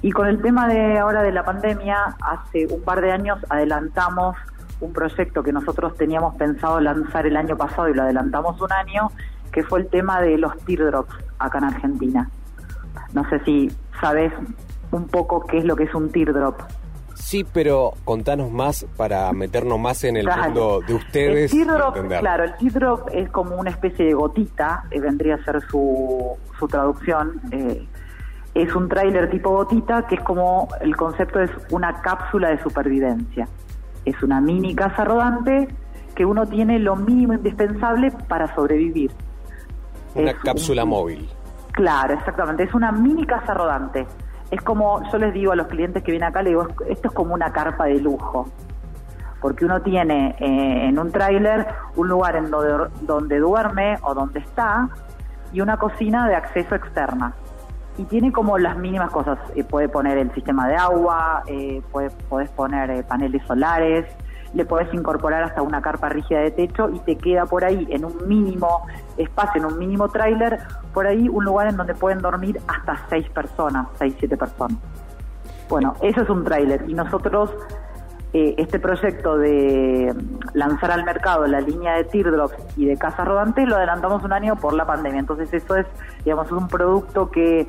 y 0.02 0.10
con 0.10 0.26
el 0.26 0.42
tema 0.42 0.68
de 0.68 0.98
ahora 0.98 1.22
de 1.22 1.32
la 1.32 1.44
pandemia, 1.44 1.96
hace 2.20 2.66
un 2.66 2.82
par 2.82 3.00
de 3.00 3.12
años 3.12 3.38
adelantamos 3.48 4.36
un 4.80 4.92
proyecto 4.92 5.42
que 5.42 5.52
nosotros 5.52 5.96
teníamos 5.96 6.34
pensado 6.34 6.80
lanzar 6.80 7.24
el 7.26 7.36
año 7.36 7.56
pasado 7.56 7.88
y 7.88 7.94
lo 7.94 8.02
adelantamos 8.02 8.60
un 8.60 8.72
año, 8.72 9.10
que 9.52 9.62
fue 9.62 9.80
el 9.80 9.86
tema 9.88 10.20
de 10.20 10.38
los 10.38 10.56
teardrops 10.64 11.14
acá 11.38 11.58
en 11.58 11.64
Argentina. 11.64 12.28
No 13.12 13.28
sé 13.30 13.38
si 13.44 13.70
sabes 14.00 14.32
un 14.90 15.06
poco 15.06 15.46
qué 15.46 15.58
es 15.58 15.64
lo 15.64 15.76
que 15.76 15.84
es 15.84 15.94
un 15.94 16.10
teardrop. 16.10 16.60
Sí, 17.14 17.44
pero 17.50 17.92
contanos 18.04 18.50
más 18.50 18.84
para 18.96 19.32
meternos 19.32 19.78
más 19.78 20.02
en 20.04 20.16
el 20.16 20.24
Claro. 20.24 20.42
mundo 20.44 20.80
de 20.86 20.94
ustedes. 20.94 21.52
El 21.54 21.64
teardrop, 21.66 21.96
claro, 22.18 22.44
el 22.44 22.54
teardrop 22.56 23.08
es 23.12 23.30
como 23.30 23.56
una 23.56 23.70
especie 23.70 24.06
de 24.06 24.14
gotita, 24.14 24.84
eh, 24.90 24.98
vendría 25.00 25.36
a 25.36 25.44
ser 25.44 25.60
su, 25.70 26.36
su 26.58 26.66
traducción. 26.66 27.40
eh, 27.52 27.86
es 28.54 28.74
un 28.74 28.88
tráiler 28.88 29.30
tipo 29.30 29.50
gotita 29.50 30.06
que 30.06 30.16
es 30.16 30.20
como, 30.20 30.68
el 30.80 30.94
concepto 30.96 31.40
es 31.40 31.50
una 31.70 32.00
cápsula 32.02 32.50
de 32.50 32.62
supervivencia. 32.62 33.48
Es 34.04 34.22
una 34.22 34.40
mini 34.40 34.74
casa 34.74 35.04
rodante 35.04 35.68
que 36.14 36.26
uno 36.26 36.46
tiene 36.46 36.78
lo 36.78 36.96
mínimo 36.96 37.32
indispensable 37.32 38.10
para 38.28 38.54
sobrevivir. 38.54 39.10
Una 40.14 40.32
es 40.32 40.36
cápsula 40.38 40.84
móvil. 40.84 41.28
Claro, 41.72 42.14
exactamente. 42.14 42.64
Es 42.64 42.74
una 42.74 42.92
mini 42.92 43.24
casa 43.24 43.54
rodante. 43.54 44.06
Es 44.50 44.60
como, 44.60 45.02
yo 45.10 45.16
les 45.16 45.32
digo 45.32 45.52
a 45.52 45.56
los 45.56 45.68
clientes 45.68 46.02
que 46.02 46.10
vienen 46.10 46.28
acá, 46.28 46.42
le 46.42 46.50
digo, 46.50 46.68
esto 46.86 47.08
es 47.08 47.14
como 47.14 47.32
una 47.32 47.52
carpa 47.52 47.86
de 47.86 48.00
lujo. 48.00 48.48
Porque 49.40 49.64
uno 49.64 49.80
tiene 49.80 50.36
eh, 50.38 50.88
en 50.88 50.98
un 50.98 51.10
tráiler 51.10 51.66
un 51.96 52.08
lugar 52.08 52.36
en 52.36 52.50
donde, 52.50 52.90
donde 53.00 53.38
duerme 53.38 53.96
o 54.02 54.14
donde 54.14 54.40
está 54.40 54.90
y 55.54 55.62
una 55.62 55.78
cocina 55.78 56.28
de 56.28 56.36
acceso 56.36 56.74
externa. 56.74 57.34
Y 57.98 58.04
tiene 58.04 58.32
como 58.32 58.58
las 58.58 58.76
mínimas 58.78 59.10
cosas. 59.10 59.38
Eh, 59.54 59.64
puede 59.64 59.88
poner 59.88 60.18
el 60.18 60.32
sistema 60.32 60.68
de 60.68 60.76
agua, 60.76 61.42
eh, 61.46 61.82
puede, 61.92 62.10
podés 62.28 62.50
poner 62.50 62.90
eh, 62.90 63.02
paneles 63.02 63.42
solares, 63.46 64.06
le 64.54 64.64
podés 64.64 64.92
incorporar 64.92 65.44
hasta 65.44 65.62
una 65.62 65.80
carpa 65.80 66.08
rígida 66.08 66.40
de 66.40 66.50
techo 66.50 66.90
y 66.90 66.98
te 67.00 67.16
queda 67.16 67.46
por 67.46 67.64
ahí 67.64 67.86
en 67.90 68.04
un 68.04 68.16
mínimo 68.26 68.86
espacio, 69.16 69.60
en 69.60 69.72
un 69.72 69.78
mínimo 69.78 70.08
tráiler, 70.08 70.58
por 70.92 71.06
ahí 71.06 71.28
un 71.28 71.44
lugar 71.44 71.68
en 71.68 71.76
donde 71.76 71.94
pueden 71.94 72.20
dormir 72.20 72.60
hasta 72.68 72.98
seis 73.08 73.28
personas, 73.30 73.86
seis, 73.98 74.14
siete 74.18 74.36
personas. 74.36 74.78
Bueno, 75.68 75.94
eso 76.02 76.22
es 76.22 76.28
un 76.28 76.44
tráiler 76.44 76.84
y 76.86 76.94
nosotros 76.94 77.50
eh, 78.34 78.54
este 78.56 78.78
proyecto 78.78 79.36
de 79.36 80.14
lanzar 80.54 80.90
al 80.90 81.04
mercado 81.04 81.46
la 81.46 81.60
línea 81.60 81.96
de 81.96 82.04
teardrops 82.04 82.56
y 82.78 82.86
de 82.86 82.96
casas 82.96 83.28
rodantes 83.28 83.68
lo 83.68 83.76
adelantamos 83.76 84.24
un 84.24 84.32
año 84.32 84.56
por 84.56 84.72
la 84.72 84.86
pandemia. 84.86 85.20
Entonces 85.20 85.52
eso 85.52 85.76
es, 85.76 85.86
digamos, 86.24 86.50
un 86.50 86.66
producto 86.68 87.30
que, 87.30 87.66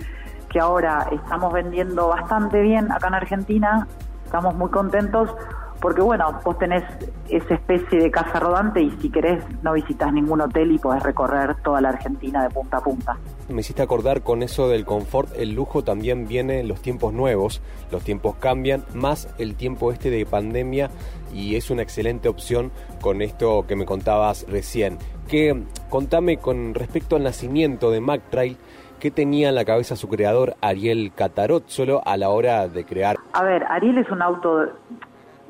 que 0.49 0.59
ahora 0.59 1.07
estamos 1.11 1.51
vendiendo 1.51 2.07
bastante 2.07 2.61
bien 2.61 2.91
acá 2.91 3.07
en 3.09 3.15
Argentina. 3.15 3.87
Estamos 4.25 4.55
muy 4.55 4.69
contentos 4.69 5.35
porque, 5.83 6.01
bueno, 6.01 6.39
vos 6.45 6.57
tenés 6.57 6.81
esa 7.27 7.55
especie 7.55 7.99
de 7.99 8.09
casa 8.09 8.39
rodante 8.39 8.81
y 8.81 8.89
si 9.01 9.09
querés 9.09 9.43
no 9.63 9.73
visitas 9.73 10.13
ningún 10.13 10.39
hotel 10.39 10.71
y 10.71 10.79
podés 10.79 11.03
recorrer 11.03 11.55
toda 11.61 11.81
la 11.81 11.89
Argentina 11.89 12.41
de 12.41 12.49
punta 12.51 12.77
a 12.77 12.81
punta. 12.81 13.17
Me 13.49 13.59
hiciste 13.59 13.81
acordar 13.81 14.21
con 14.21 14.43
eso 14.43 14.69
del 14.69 14.85
confort, 14.85 15.29
el 15.35 15.53
lujo 15.53 15.83
también 15.83 16.25
viene 16.25 16.61
en 16.61 16.69
los 16.69 16.81
tiempos 16.81 17.11
nuevos, 17.11 17.61
los 17.91 18.01
tiempos 18.01 18.35
cambian, 18.37 18.85
más 18.93 19.27
el 19.37 19.55
tiempo 19.55 19.91
este 19.91 20.09
de 20.09 20.25
pandemia 20.25 20.89
y 21.33 21.57
es 21.57 21.69
una 21.69 21.81
excelente 21.81 22.29
opción 22.29 22.71
con 23.01 23.21
esto 23.21 23.65
que 23.67 23.75
me 23.75 23.85
contabas 23.85 24.45
recién. 24.49 24.99
Que 25.27 25.63
contame 25.89 26.37
con 26.37 26.75
respecto 26.75 27.17
al 27.17 27.23
nacimiento 27.23 27.91
de 27.91 27.99
MacTrail, 27.99 28.55
¿qué 29.01 29.11
tenía 29.11 29.49
en 29.49 29.55
la 29.55 29.65
cabeza 29.65 29.97
su 29.97 30.07
creador 30.07 30.55
Ariel 30.61 31.11
Catarot 31.13 31.67
solo 31.67 32.01
a 32.05 32.15
la 32.15 32.29
hora 32.29 32.69
de 32.69 32.85
crear? 32.85 33.17
A 33.33 33.43
ver, 33.43 33.65
Ariel 33.65 33.97
es 33.97 34.09
un 34.09 34.21
auto, 34.21 34.69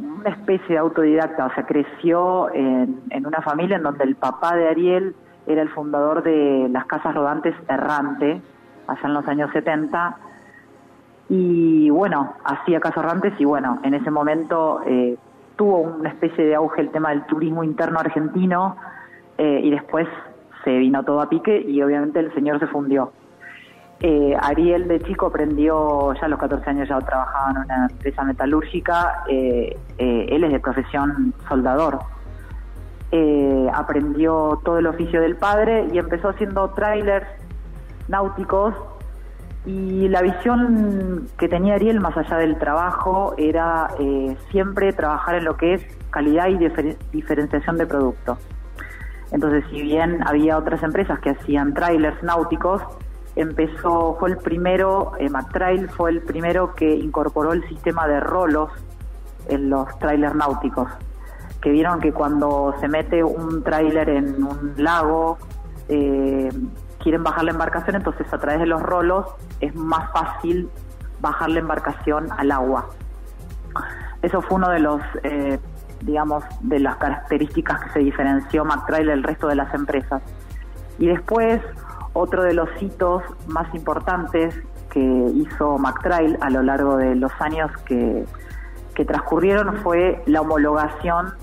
una 0.03 0.29
especie 0.29 0.75
de 0.75 0.77
autodidacta, 0.77 1.45
o 1.45 1.53
sea, 1.53 1.65
creció 1.65 2.53
en, 2.53 3.01
una 3.25 3.41
familia 3.41 3.77
en 3.77 3.83
donde 3.83 4.03
el 4.03 4.15
papá 4.15 4.55
de 4.55 4.67
Ariel 4.67 5.15
era 5.47 5.61
el 5.61 5.69
fundador 5.69 6.23
de 6.23 6.67
las 6.69 6.85
casas 6.85 7.13
rodantes 7.15 7.55
Errante, 7.67 8.41
allá 8.87 9.01
en 9.03 9.13
los 9.13 9.27
años 9.27 9.49
70, 9.51 10.17
y 11.29 11.89
bueno, 11.89 12.33
hacía 12.43 12.79
casas 12.79 13.03
rodantes 13.03 13.33
y 13.39 13.45
bueno, 13.45 13.79
en 13.83 13.93
ese 13.93 14.11
momento 14.11 14.81
eh, 14.85 15.17
tuvo 15.55 15.79
una 15.79 16.09
especie 16.09 16.45
de 16.45 16.55
auge 16.55 16.81
el 16.81 16.91
tema 16.91 17.09
del 17.09 17.25
turismo 17.25 17.63
interno 17.63 17.99
argentino 17.99 18.75
eh, 19.37 19.61
y 19.63 19.71
después 19.71 20.07
se 20.63 20.77
vino 20.77 21.03
todo 21.03 21.21
a 21.21 21.29
pique 21.29 21.61
y 21.61 21.81
obviamente 21.81 22.19
el 22.19 22.33
señor 22.33 22.59
se 22.59 22.67
fundió. 22.67 23.11
Eh, 24.05 24.35
Ariel 24.41 24.89
de 24.89 24.99
chico 24.99 25.27
aprendió, 25.27 26.13
ya 26.15 26.25
a 26.25 26.27
los 26.27 26.37
14 26.37 26.69
años 26.69 26.89
ya 26.89 26.99
trabajaba 26.99 27.51
en 27.51 27.57
una 27.59 27.87
empresa 27.89 28.23
metalúrgica, 28.25 29.23
eh, 29.29 29.77
eh, 29.97 30.25
él 30.29 30.43
es 30.43 30.51
de 30.51 30.59
profesión 30.59 31.33
soldador. 31.47 31.99
Eh, 33.13 33.69
aprendió 33.73 34.59
todo 34.65 34.79
el 34.79 34.87
oficio 34.87 35.21
del 35.21 35.37
padre 35.37 35.87
y 35.93 35.99
empezó 35.99 36.29
haciendo 36.29 36.69
trailers 36.71 37.27
náuticos 38.09 38.73
y 39.65 40.09
la 40.09 40.21
visión 40.21 41.29
que 41.37 41.47
tenía 41.47 41.75
Ariel 41.75 42.01
más 42.01 42.17
allá 42.17 42.35
del 42.35 42.57
trabajo 42.57 43.35
era 43.37 43.87
siempre 44.51 44.91
trabajar 44.91 45.35
en 45.35 45.45
lo 45.45 45.55
que 45.55 45.75
es 45.75 45.85
calidad 46.09 46.49
y 46.49 46.57
difer- 46.57 46.97
diferenciación 47.13 47.77
de 47.77 47.85
producto. 47.87 48.37
Entonces, 49.31 49.63
si 49.71 49.81
bien 49.81 50.19
había 50.27 50.57
otras 50.57 50.83
empresas 50.83 51.19
que 51.19 51.29
hacían 51.29 51.73
trailers 51.73 52.21
náuticos, 52.21 52.81
empezó, 53.35 54.15
fue 54.19 54.31
el 54.31 54.37
primero, 54.37 55.13
eh, 55.19 55.29
McTrail 55.29 55.89
fue 55.89 56.11
el 56.11 56.21
primero 56.21 56.75
que 56.75 56.95
incorporó 56.95 57.53
el 57.53 57.67
sistema 57.67 58.07
de 58.07 58.19
rolos 58.19 58.69
en 59.47 59.69
los 59.69 59.87
trailers 59.99 60.35
náuticos. 60.35 60.89
Que 61.61 61.71
vieron 61.71 61.99
que 61.99 62.11
cuando 62.11 62.75
se 62.79 62.87
mete 62.87 63.23
un 63.23 63.63
trailer 63.63 64.09
en 64.09 64.43
un 64.43 64.73
lago, 64.77 65.37
eh, 65.87 66.49
quieren 66.99 67.23
bajar 67.23 67.45
la 67.45 67.51
embarcación, 67.51 67.95
entonces 67.95 68.31
a 68.31 68.37
través 68.37 68.59
de 68.59 68.65
los 68.65 68.81
rolos 68.81 69.27
es 69.59 69.75
más 69.75 70.11
fácil 70.11 70.69
bajar 71.19 71.49
la 71.49 71.59
embarcación 71.59 72.31
al 72.37 72.51
agua. 72.51 72.89
Eso 74.21 74.41
fue 74.41 74.57
uno 74.57 74.69
de 74.69 74.79
los, 74.79 75.01
eh, 75.23 75.59
digamos, 76.01 76.43
de 76.61 76.79
las 76.79 76.97
características 76.97 77.83
que 77.83 77.89
se 77.91 77.99
diferenció 77.99 78.63
McTrail 78.63 79.07
del 79.07 79.23
resto 79.23 79.47
de 79.47 79.55
las 79.55 79.73
empresas. 79.73 80.21
Y 80.99 81.07
después, 81.07 81.61
otro 82.13 82.43
de 82.43 82.53
los 82.53 82.69
hitos 82.81 83.23
más 83.47 83.73
importantes 83.73 84.55
que 84.89 84.99
hizo 84.99 85.77
McTrail 85.77 86.37
a 86.41 86.49
lo 86.49 86.61
largo 86.61 86.97
de 86.97 87.15
los 87.15 87.31
años 87.39 87.71
que, 87.85 88.25
que 88.93 89.05
transcurrieron 89.05 89.77
fue 89.77 90.21
la 90.27 90.41
homologación 90.41 91.33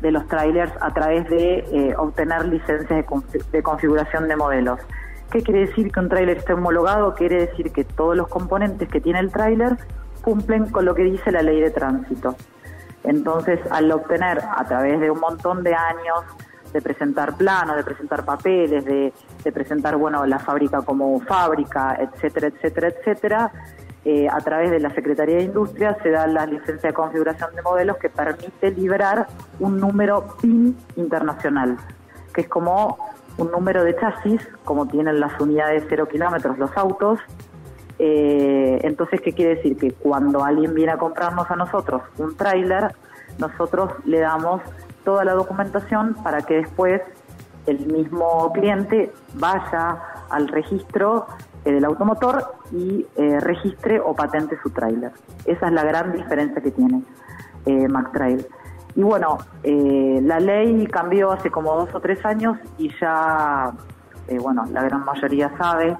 de 0.00 0.10
los 0.10 0.26
trailers 0.26 0.72
a 0.80 0.90
través 0.90 1.28
de 1.30 1.58
eh, 1.58 1.94
obtener 1.96 2.46
licencias 2.46 2.88
de, 2.88 3.04
de 3.52 3.62
configuración 3.62 4.26
de 4.26 4.34
modelos. 4.34 4.80
¿Qué 5.30 5.42
quiere 5.42 5.66
decir 5.66 5.92
que 5.92 6.00
un 6.00 6.08
trailer 6.08 6.38
esté 6.38 6.54
homologado? 6.54 7.14
Quiere 7.14 7.46
decir 7.46 7.72
que 7.72 7.84
todos 7.84 8.16
los 8.16 8.28
componentes 8.28 8.88
que 8.88 9.00
tiene 9.00 9.20
el 9.20 9.30
trailer 9.30 9.78
cumplen 10.22 10.70
con 10.70 10.84
lo 10.84 10.94
que 10.94 11.04
dice 11.04 11.30
la 11.30 11.42
ley 11.42 11.60
de 11.60 11.70
tránsito. 11.70 12.36
Entonces, 13.04 13.60
al 13.70 13.90
obtener 13.90 14.40
a 14.40 14.64
través 14.64 15.00
de 15.00 15.10
un 15.10 15.20
montón 15.20 15.62
de 15.62 15.74
años 15.74 16.24
de 16.72 16.80
presentar 16.80 17.36
planos, 17.36 17.76
de 17.76 17.84
presentar 17.84 18.24
papeles, 18.24 18.84
de, 18.84 19.12
presentar, 19.52 19.96
bueno, 19.96 20.24
la 20.26 20.38
fábrica 20.38 20.82
como 20.82 21.20
fábrica, 21.20 21.98
etcétera, 22.00 22.48
etcétera, 22.48 22.88
etcétera, 22.88 23.52
eh, 24.04 24.28
a 24.28 24.40
través 24.40 24.70
de 24.70 24.80
la 24.80 24.90
Secretaría 24.90 25.36
de 25.36 25.44
Industria 25.44 25.96
se 26.02 26.10
da 26.10 26.26
la 26.26 26.44
licencia 26.46 26.88
de 26.88 26.94
configuración 26.94 27.54
de 27.54 27.62
modelos 27.62 27.98
que 27.98 28.08
permite 28.08 28.72
liberar 28.72 29.28
un 29.60 29.78
número 29.78 30.36
PIN 30.40 30.76
internacional, 30.96 31.76
que 32.34 32.40
es 32.40 32.48
como 32.48 32.98
un 33.38 33.50
número 33.50 33.84
de 33.84 33.94
chasis, 33.96 34.40
como 34.64 34.86
tienen 34.88 35.20
las 35.20 35.40
unidades 35.40 35.84
cero 35.88 36.08
kilómetros 36.08 36.58
los 36.58 36.76
autos. 36.76 37.20
Eh, 37.98 38.80
entonces, 38.82 39.20
¿qué 39.20 39.32
quiere 39.32 39.56
decir? 39.56 39.76
Que 39.76 39.92
cuando 39.92 40.44
alguien 40.44 40.74
viene 40.74 40.92
a 40.92 40.98
comprarnos 40.98 41.48
a 41.50 41.56
nosotros 41.56 42.02
un 42.18 42.36
tráiler, 42.36 42.94
nosotros 43.38 43.92
le 44.04 44.18
damos 44.20 44.62
toda 45.04 45.24
la 45.24 45.32
documentación 45.32 46.14
para 46.22 46.42
que 46.42 46.54
después 46.54 47.00
el 47.66 47.86
mismo 47.86 48.52
cliente 48.52 49.12
vaya 49.34 49.98
al 50.30 50.48
registro 50.48 51.26
eh, 51.64 51.72
del 51.72 51.84
automotor 51.84 52.54
y 52.72 53.06
eh, 53.16 53.38
registre 53.40 54.00
o 54.00 54.14
patente 54.14 54.58
su 54.62 54.70
tráiler. 54.70 55.12
Esa 55.44 55.66
es 55.66 55.72
la 55.72 55.84
gran 55.84 56.12
diferencia 56.12 56.60
que 56.60 56.70
tiene 56.70 57.02
eh, 57.66 57.88
McTrail. 57.88 58.46
Y 58.94 59.02
bueno, 59.02 59.38
eh, 59.62 60.20
la 60.22 60.40
ley 60.40 60.86
cambió 60.86 61.32
hace 61.32 61.50
como 61.50 61.74
dos 61.76 61.94
o 61.94 62.00
tres 62.00 62.24
años 62.26 62.58
y 62.78 62.90
ya, 63.00 63.72
bueno, 64.40 64.66
la 64.70 64.82
gran 64.82 65.04
mayoría 65.04 65.50
sabe, 65.56 65.96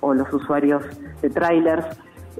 o 0.00 0.12
los 0.12 0.30
usuarios 0.32 0.82
de 1.22 1.30
trailers 1.30 1.86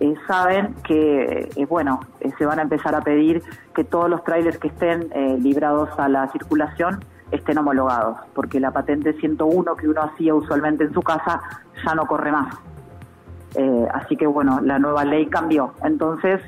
eh, 0.01 0.15
saben 0.27 0.75
que, 0.85 1.49
eh, 1.57 1.67
bueno, 1.67 2.01
eh, 2.21 2.31
se 2.39 2.47
van 2.47 2.59
a 2.59 2.63
empezar 2.63 2.95
a 2.95 3.01
pedir 3.01 3.43
que 3.75 3.85
todos 3.85 4.09
los 4.11 4.23
trailers 4.25 4.59
que 4.59 4.69
estén 4.69 5.09
eh, 5.13 5.37
librados 5.41 5.89
a 5.99 6.09
la 6.09 6.29
circulación 6.33 7.05
estén 7.31 7.59
homologados, 7.59 8.19
porque 8.35 8.61
la 8.61 8.71
patente 8.71 9.13
101 9.15 9.77
que 9.77 9.89
uno 9.89 10.03
hacía 10.03 10.35
usualmente 10.35 10.85
en 10.85 10.93
su 10.93 11.03
casa 11.03 11.41
ya 11.85 11.95
no 11.95 12.07
corre 12.07 12.31
más. 12.33 12.55
Eh, 13.55 13.89
así 13.95 14.17
que 14.17 14.27
bueno, 14.27 14.61
la 14.63 14.79
nueva 14.79 15.05
ley 15.05 15.27
cambió. 15.27 15.73
Entonces, 15.85 16.41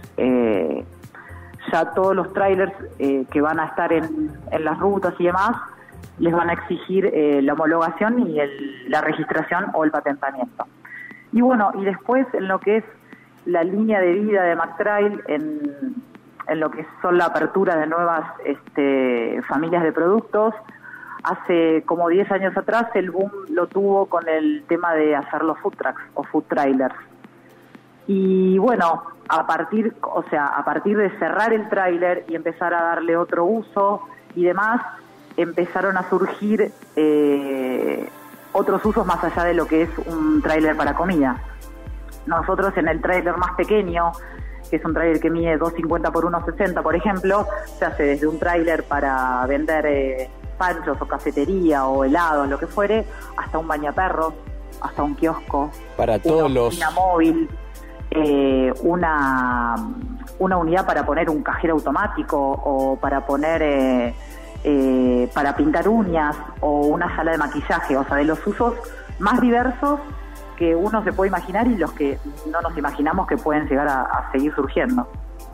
ya 1.72 1.90
todos 1.94 2.14
los 2.14 2.32
trailers 2.32 2.72
que 2.98 3.40
van 3.40 3.58
a 3.60 3.66
estar 3.66 3.92
en, 3.92 4.30
en 4.52 4.64
las 4.64 4.78
rutas 4.78 5.14
y 5.18 5.24
demás, 5.24 5.56
les 6.18 6.32
van 6.32 6.48
a 6.50 6.52
exigir 6.52 7.12
la 7.42 7.52
homologación 7.54 8.28
y 8.28 8.38
el- 8.38 8.90
la 8.90 9.00
registración 9.00 9.66
o 9.74 9.84
el 9.84 9.90
patentamiento. 9.90 10.66
Y 11.32 11.40
bueno, 11.40 11.70
y 11.74 11.84
después 11.84 12.26
en 12.34 12.48
lo 12.48 12.60
que 12.60 12.78
es 12.78 12.84
la 13.46 13.64
línea 13.64 14.00
de 14.00 14.12
vida 14.12 14.42
de 14.42 14.56
McTrail, 14.56 15.22
en, 15.28 15.94
en 16.48 16.60
lo 16.60 16.70
que 16.70 16.86
son 17.00 17.16
la 17.16 17.26
apertura 17.26 17.76
de 17.76 17.86
nuevas 17.86 18.24
este, 18.44 19.40
familias 19.48 19.82
de 19.82 19.92
productos, 19.92 20.54
hace 21.22 21.82
como 21.86 22.08
10 22.08 22.30
años 22.30 22.56
atrás 22.56 22.86
el 22.94 23.10
boom 23.10 23.30
lo 23.50 23.66
tuvo 23.66 24.06
con 24.06 24.28
el 24.28 24.64
tema 24.68 24.94
de 24.94 25.16
hacer 25.16 25.42
los 25.42 25.58
food 25.58 25.74
trucks 25.74 26.02
o 26.14 26.22
food 26.22 26.44
trailers. 26.44 26.94
Y 28.06 28.58
bueno, 28.58 29.02
a 29.28 29.46
partir, 29.46 29.94
o 30.02 30.22
sea, 30.30 30.46
a 30.46 30.64
partir 30.64 30.96
de 30.96 31.10
cerrar 31.18 31.52
el 31.52 31.68
tráiler 31.68 32.24
y 32.28 32.36
empezar 32.36 32.72
a 32.74 32.82
darle 32.82 33.16
otro 33.16 33.44
uso 33.44 34.02
y 34.36 34.44
demás, 34.44 34.80
empezaron 35.36 35.96
a 35.96 36.08
surgir 36.08 36.70
eh, 36.94 38.08
otros 38.52 38.84
usos 38.84 39.04
más 39.04 39.22
allá 39.24 39.44
de 39.44 39.54
lo 39.54 39.66
que 39.66 39.82
es 39.82 39.90
un 40.06 40.40
tráiler 40.42 40.76
para 40.76 40.94
comida. 40.94 41.42
Nosotros 42.26 42.76
en 42.76 42.88
el 42.88 43.00
tráiler 43.00 43.36
más 43.36 43.52
pequeño, 43.56 44.12
que 44.68 44.76
es 44.76 44.84
un 44.84 44.94
tráiler 44.94 45.20
que 45.20 45.30
mide 45.30 45.56
250 45.56 46.10
por 46.10 46.24
160, 46.24 46.82
por 46.82 46.96
ejemplo, 46.96 47.46
se 47.78 47.84
hace 47.84 48.02
desde 48.02 48.26
un 48.26 48.38
tráiler 48.38 48.84
para 48.84 49.46
vender 49.46 49.86
eh, 49.86 50.30
panchos 50.58 51.00
o 51.00 51.06
cafetería 51.06 51.86
o 51.86 52.04
helados, 52.04 52.48
lo 52.48 52.58
que 52.58 52.66
fuere, 52.66 53.04
hasta 53.36 53.58
un 53.58 53.68
bañaperros, 53.68 54.34
hasta 54.80 55.02
un 55.02 55.14
kiosco, 55.14 55.70
Para 55.96 56.18
todos 56.18 56.50
una 56.50 56.60
los... 56.60 56.80
móvil, 56.94 57.48
eh, 58.10 58.72
una 58.82 59.76
una 60.38 60.56
unidad 60.56 60.86
para 60.86 61.04
poner 61.06 61.30
un 61.30 61.42
cajero 61.42 61.74
automático 61.74 62.38
o 62.38 62.96
para 62.96 63.26
poner 63.26 63.62
eh, 63.62 64.14
eh, 64.64 65.30
para 65.32 65.56
pintar 65.56 65.88
uñas 65.88 66.36
o 66.60 66.86
una 66.86 67.14
sala 67.16 67.32
de 67.32 67.38
maquillaje, 67.38 67.96
o 67.96 68.04
sea, 68.04 68.16
de 68.16 68.24
los 68.24 68.44
usos 68.46 68.74
más 69.18 69.40
diversos 69.40 70.00
que 70.56 70.74
uno 70.74 71.04
se 71.04 71.12
puede 71.12 71.28
imaginar 71.28 71.66
y 71.66 71.76
los 71.76 71.92
que 71.92 72.18
no 72.50 72.60
nos 72.60 72.76
imaginamos 72.76 73.26
que 73.26 73.36
pueden 73.36 73.68
llegar 73.68 73.88
a, 73.88 74.02
a 74.02 74.32
seguir 74.32 74.54
surgiendo. 74.54 75.06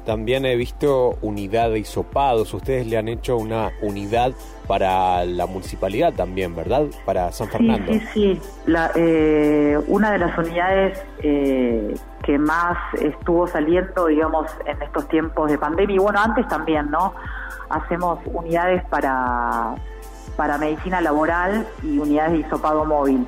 También 0.04 0.44
he 0.46 0.56
visto 0.56 1.16
unidad 1.22 1.70
de 1.70 1.78
hisopados. 1.78 2.52
Ustedes 2.54 2.88
le 2.88 2.98
han 2.98 3.06
hecho 3.06 3.36
una 3.36 3.70
unidad 3.82 4.32
para 4.66 5.24
la 5.24 5.46
municipalidad 5.46 6.12
también, 6.12 6.56
¿verdad? 6.56 6.86
Para 7.04 7.30
San 7.30 7.46
Fernando. 7.48 7.92
Sí, 7.92 8.00
sí, 8.00 8.06
sí. 8.12 8.40
La, 8.66 8.90
eh, 8.96 9.78
una 9.86 10.10
de 10.10 10.18
las 10.18 10.36
unidades 10.36 11.00
eh, 11.22 11.94
que 12.24 12.36
más 12.36 12.76
estuvo 13.00 13.46
saliendo, 13.46 14.06
digamos, 14.06 14.50
en 14.66 14.82
estos 14.82 15.06
tiempos 15.08 15.50
de 15.50 15.58
pandemia, 15.58 15.94
y 15.94 15.98
bueno, 15.98 16.18
antes 16.20 16.48
también, 16.48 16.90
¿no? 16.90 17.14
Hacemos 17.70 18.18
unidades 18.26 18.82
para, 18.86 19.76
para 20.36 20.58
medicina 20.58 21.00
laboral 21.00 21.64
y 21.84 21.98
unidades 21.98 22.32
de 22.32 22.38
hisopado 22.40 22.84
móvil. 22.84 23.24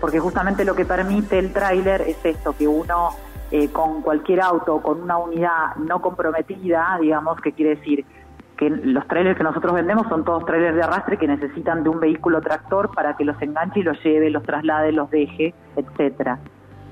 Porque 0.00 0.18
justamente 0.20 0.64
lo 0.64 0.74
que 0.74 0.84
permite 0.84 1.38
el 1.38 1.52
tráiler 1.52 2.02
es 2.02 2.24
esto, 2.24 2.54
que 2.56 2.68
uno 2.68 3.10
eh, 3.50 3.70
con 3.70 4.02
cualquier 4.02 4.40
auto, 4.40 4.80
con 4.82 5.02
una 5.02 5.18
unidad 5.18 5.76
no 5.76 6.02
comprometida, 6.02 6.98
digamos, 7.00 7.40
que 7.40 7.52
quiere 7.52 7.76
decir 7.76 8.04
que 8.56 8.70
los 8.70 9.06
trailers 9.08 9.36
que 9.36 9.44
nosotros 9.44 9.74
vendemos 9.74 10.06
son 10.08 10.24
todos 10.24 10.44
trailers 10.46 10.76
de 10.76 10.82
arrastre 10.82 11.16
que 11.16 11.26
necesitan 11.26 11.82
de 11.82 11.88
un 11.88 12.00
vehículo 12.00 12.40
tractor 12.40 12.94
para 12.94 13.16
que 13.16 13.24
los 13.24 13.40
enganche 13.42 13.80
y 13.80 13.82
los 13.82 14.02
lleve, 14.02 14.30
los 14.30 14.42
traslade, 14.42 14.92
los 14.92 15.10
deje, 15.10 15.54
etcétera. 15.76 16.38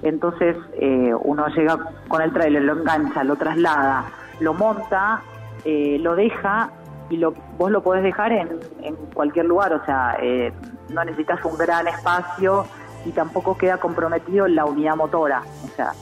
Entonces 0.02 0.56
eh, 0.74 1.14
uno 1.22 1.46
llega 1.48 1.78
con 2.08 2.22
el 2.22 2.32
trailer, 2.32 2.62
lo 2.62 2.72
engancha, 2.72 3.22
lo 3.22 3.36
traslada, 3.36 4.04
lo 4.40 4.54
monta, 4.54 5.22
eh, 5.64 5.98
lo 6.00 6.16
deja 6.16 6.70
y 7.08 7.16
lo, 7.18 7.32
vos 7.56 7.70
lo 7.70 7.82
podés 7.82 8.02
dejar 8.02 8.32
en, 8.32 8.58
en 8.82 8.96
cualquier 9.14 9.46
lugar, 9.46 9.72
o 9.72 9.84
sea, 9.84 10.16
eh, 10.20 10.52
no 10.90 11.04
necesitas 11.04 11.44
un 11.44 11.56
gran 11.56 11.86
espacio 11.86 12.64
y 13.04 13.10
tampoco 13.10 13.56
queda 13.56 13.78
comprometido 13.78 14.46
la 14.48 14.64
unidad 14.64 14.96
motora, 14.96 15.42
o 15.64 15.76
sea, 15.76 15.92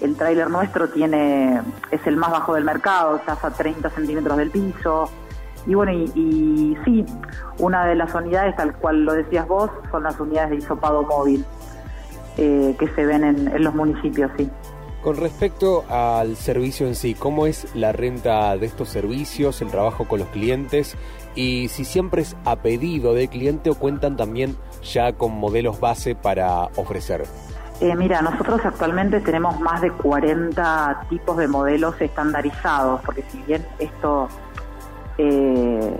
el 0.00 0.16
tráiler 0.16 0.48
nuestro 0.50 0.88
tiene 0.88 1.60
es 1.90 2.06
el 2.06 2.16
más 2.16 2.30
bajo 2.30 2.54
del 2.54 2.64
mercado, 2.64 3.16
está 3.16 3.38
a 3.40 3.50
30 3.50 3.90
centímetros 3.90 4.36
del 4.38 4.50
piso. 4.50 5.10
Y 5.66 5.74
bueno, 5.74 5.92
y, 5.92 6.76
sí, 6.86 7.04
una 7.58 7.84
de 7.84 7.94
las 7.94 8.14
unidades, 8.14 8.56
tal 8.56 8.74
cual 8.76 9.04
lo 9.04 9.12
decías 9.12 9.46
vos, 9.46 9.70
son 9.90 10.04
las 10.04 10.18
unidades 10.18 10.50
de 10.50 10.56
hisopado 10.56 11.02
móvil 11.02 11.44
eh, 12.38 12.74
que 12.78 12.88
se 12.88 13.04
ven 13.04 13.24
en, 13.24 13.48
en 13.48 13.62
los 13.62 13.74
municipios, 13.74 14.30
sí. 14.38 14.50
Con 15.02 15.16
respecto 15.16 15.84
al 15.88 16.36
servicio 16.36 16.86
en 16.86 16.94
sí, 16.94 17.14
¿cómo 17.14 17.46
es 17.46 17.74
la 17.74 17.92
renta 17.92 18.56
de 18.56 18.66
estos 18.66 18.88
servicios, 18.88 19.60
el 19.60 19.68
trabajo 19.68 20.06
con 20.06 20.20
los 20.20 20.28
clientes? 20.28 20.96
Y 21.34 21.68
si 21.68 21.84
siempre 21.84 22.22
es 22.22 22.36
a 22.44 22.56
pedido 22.56 23.14
del 23.14 23.28
cliente 23.28 23.70
o 23.70 23.74
cuentan 23.74 24.16
también 24.16 24.56
ya 24.82 25.12
con 25.12 25.38
modelos 25.38 25.80
base 25.80 26.14
para 26.14 26.64
ofrecer. 26.76 27.24
Eh, 27.80 27.94
mira, 27.96 28.20
nosotros 28.20 28.60
actualmente 28.64 29.20
tenemos 29.20 29.58
más 29.60 29.80
de 29.80 29.90
40 29.90 31.06
tipos 31.08 31.36
de 31.38 31.48
modelos 31.48 31.98
estandarizados, 32.00 33.00
porque 33.00 33.22
si 33.22 33.42
bien 33.42 33.66
esto 33.78 34.28
eh, 35.16 35.98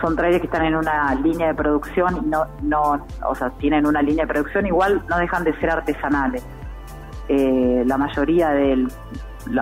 son 0.00 0.16
trailers 0.16 0.40
que 0.40 0.46
están 0.46 0.64
en 0.64 0.74
una 0.74 1.14
línea 1.14 1.48
de 1.48 1.54
producción 1.54 2.28
no, 2.28 2.46
no, 2.62 3.06
o 3.28 3.34
sea, 3.36 3.50
tienen 3.50 3.86
una 3.86 4.02
línea 4.02 4.24
de 4.24 4.32
producción, 4.32 4.66
igual 4.66 5.04
no 5.08 5.18
dejan 5.18 5.44
de 5.44 5.56
ser 5.60 5.70
artesanales. 5.70 6.44
Eh, 7.28 7.84
la 7.86 7.96
mayoría 7.96 8.50
del, 8.50 8.88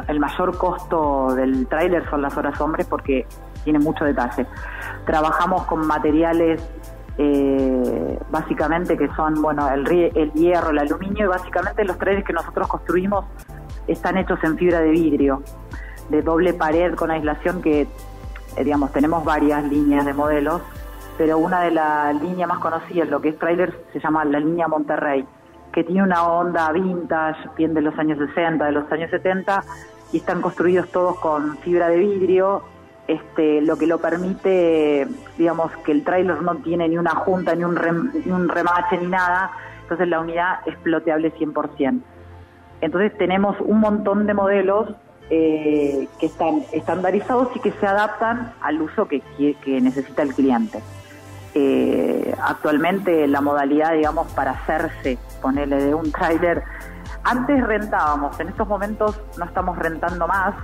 el 0.08 0.20
mayor 0.20 0.56
costo 0.56 1.34
del 1.34 1.66
tráiler 1.66 2.08
son 2.08 2.22
las 2.22 2.34
horas 2.34 2.58
hombres 2.62 2.86
porque 2.86 3.26
tiene 3.64 3.78
mucho 3.78 4.06
detalle. 4.06 4.46
Trabajamos 5.04 5.64
con 5.64 5.86
materiales 5.86 6.62
eh, 7.18 8.18
básicamente 8.30 8.96
que 8.96 9.08
son 9.14 9.42
bueno 9.42 9.68
el, 9.70 9.86
el 10.14 10.32
hierro, 10.32 10.70
el 10.70 10.78
aluminio 10.78 11.26
y 11.26 11.28
básicamente 11.28 11.84
los 11.84 11.98
trailers 11.98 12.24
que 12.24 12.32
nosotros 12.32 12.68
construimos 12.68 13.24
están 13.88 14.16
hechos 14.16 14.38
en 14.44 14.56
fibra 14.56 14.80
de 14.80 14.90
vidrio, 14.90 15.42
de 16.08 16.22
doble 16.22 16.54
pared 16.54 16.94
con 16.94 17.10
aislación 17.10 17.60
que 17.60 17.88
eh, 18.56 18.64
digamos 18.64 18.92
tenemos 18.92 19.24
varias 19.24 19.64
líneas 19.64 20.06
de 20.06 20.12
modelos, 20.12 20.62
pero 21.16 21.38
una 21.38 21.62
de 21.62 21.72
las 21.72 22.14
líneas 22.22 22.48
más 22.48 22.58
conocidas, 22.58 23.08
lo 23.08 23.20
que 23.20 23.30
es 23.30 23.38
trailer, 23.38 23.74
se 23.92 23.98
llama 23.98 24.24
la 24.24 24.38
línea 24.38 24.68
Monterrey, 24.68 25.26
que 25.72 25.84
tiene 25.84 26.02
una 26.02 26.22
onda 26.24 26.70
vintage, 26.72 27.50
bien 27.56 27.74
de 27.74 27.82
los 27.82 27.98
años 27.98 28.18
60, 28.18 28.64
de 28.64 28.72
los 28.72 28.90
años 28.92 29.10
70, 29.10 29.64
y 30.12 30.18
están 30.18 30.40
construidos 30.40 30.88
todos 30.90 31.18
con 31.18 31.58
fibra 31.58 31.88
de 31.88 31.98
vidrio, 31.98 32.62
este, 33.08 33.60
lo 33.62 33.76
que 33.76 33.86
lo 33.86 33.98
permite, 33.98 35.08
digamos, 35.36 35.72
que 35.84 35.90
el 35.92 36.04
tráiler 36.04 36.40
no 36.42 36.54
tiene 36.56 36.88
ni 36.88 36.96
una 36.98 37.10
junta, 37.16 37.54
ni 37.54 37.64
un, 37.64 37.74
rem- 37.74 38.12
ni 38.24 38.30
un 38.30 38.48
remache, 38.48 38.98
ni 38.98 39.08
nada, 39.08 39.50
entonces 39.82 40.06
la 40.08 40.20
unidad 40.20 40.60
es 40.66 40.76
ploteable 40.76 41.32
100%. 41.34 42.00
Entonces 42.80 43.16
tenemos 43.18 43.56
un 43.60 43.80
montón 43.80 44.26
de 44.26 44.34
modelos 44.34 44.94
eh, 45.30 46.06
que 46.20 46.26
están 46.26 46.62
estandarizados 46.72 47.48
y 47.56 47.60
que 47.60 47.72
se 47.72 47.86
adaptan 47.86 48.52
al 48.60 48.80
uso 48.80 49.08
que, 49.08 49.20
que 49.64 49.80
necesita 49.80 50.22
el 50.22 50.32
cliente. 50.34 50.80
Eh, 51.54 52.34
actualmente 52.42 53.26
la 53.26 53.40
modalidad, 53.40 53.94
digamos, 53.94 54.30
para 54.32 54.52
hacerse, 54.52 55.18
ponerle 55.42 55.82
de 55.82 55.94
un 55.94 56.12
tráiler, 56.12 56.62
antes 57.24 57.66
rentábamos, 57.66 58.38
en 58.38 58.48
estos 58.48 58.68
momentos 58.68 59.20
no 59.38 59.44
estamos 59.44 59.76
rentando 59.78 60.28
más, 60.28 60.54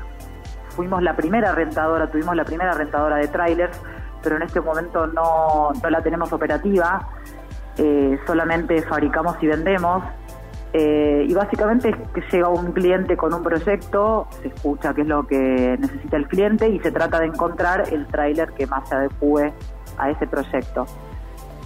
fuimos 0.74 1.02
la 1.02 1.16
primera 1.16 1.52
rentadora, 1.52 2.10
tuvimos 2.10 2.36
la 2.36 2.44
primera 2.44 2.72
rentadora 2.72 3.16
de 3.16 3.28
trailers, 3.28 3.80
pero 4.22 4.36
en 4.36 4.42
este 4.42 4.60
momento 4.60 5.06
no, 5.06 5.72
no 5.82 5.90
la 5.90 6.02
tenemos 6.02 6.32
operativa, 6.32 7.08
eh, 7.78 8.18
solamente 8.26 8.82
fabricamos 8.82 9.36
y 9.42 9.46
vendemos. 9.46 10.04
Eh, 10.76 11.26
y 11.28 11.32
básicamente 11.34 11.94
llega 12.32 12.48
un 12.48 12.72
cliente 12.72 13.16
con 13.16 13.32
un 13.32 13.44
proyecto, 13.44 14.26
se 14.42 14.48
escucha 14.48 14.92
qué 14.92 15.02
es 15.02 15.06
lo 15.06 15.24
que 15.24 15.76
necesita 15.78 16.16
el 16.16 16.26
cliente 16.26 16.68
y 16.68 16.80
se 16.80 16.90
trata 16.90 17.20
de 17.20 17.26
encontrar 17.26 17.84
el 17.92 18.08
tráiler 18.08 18.50
que 18.54 18.66
más 18.66 18.88
se 18.88 18.96
adecue 18.96 19.52
a 19.98 20.10
ese 20.10 20.26
proyecto. 20.26 20.86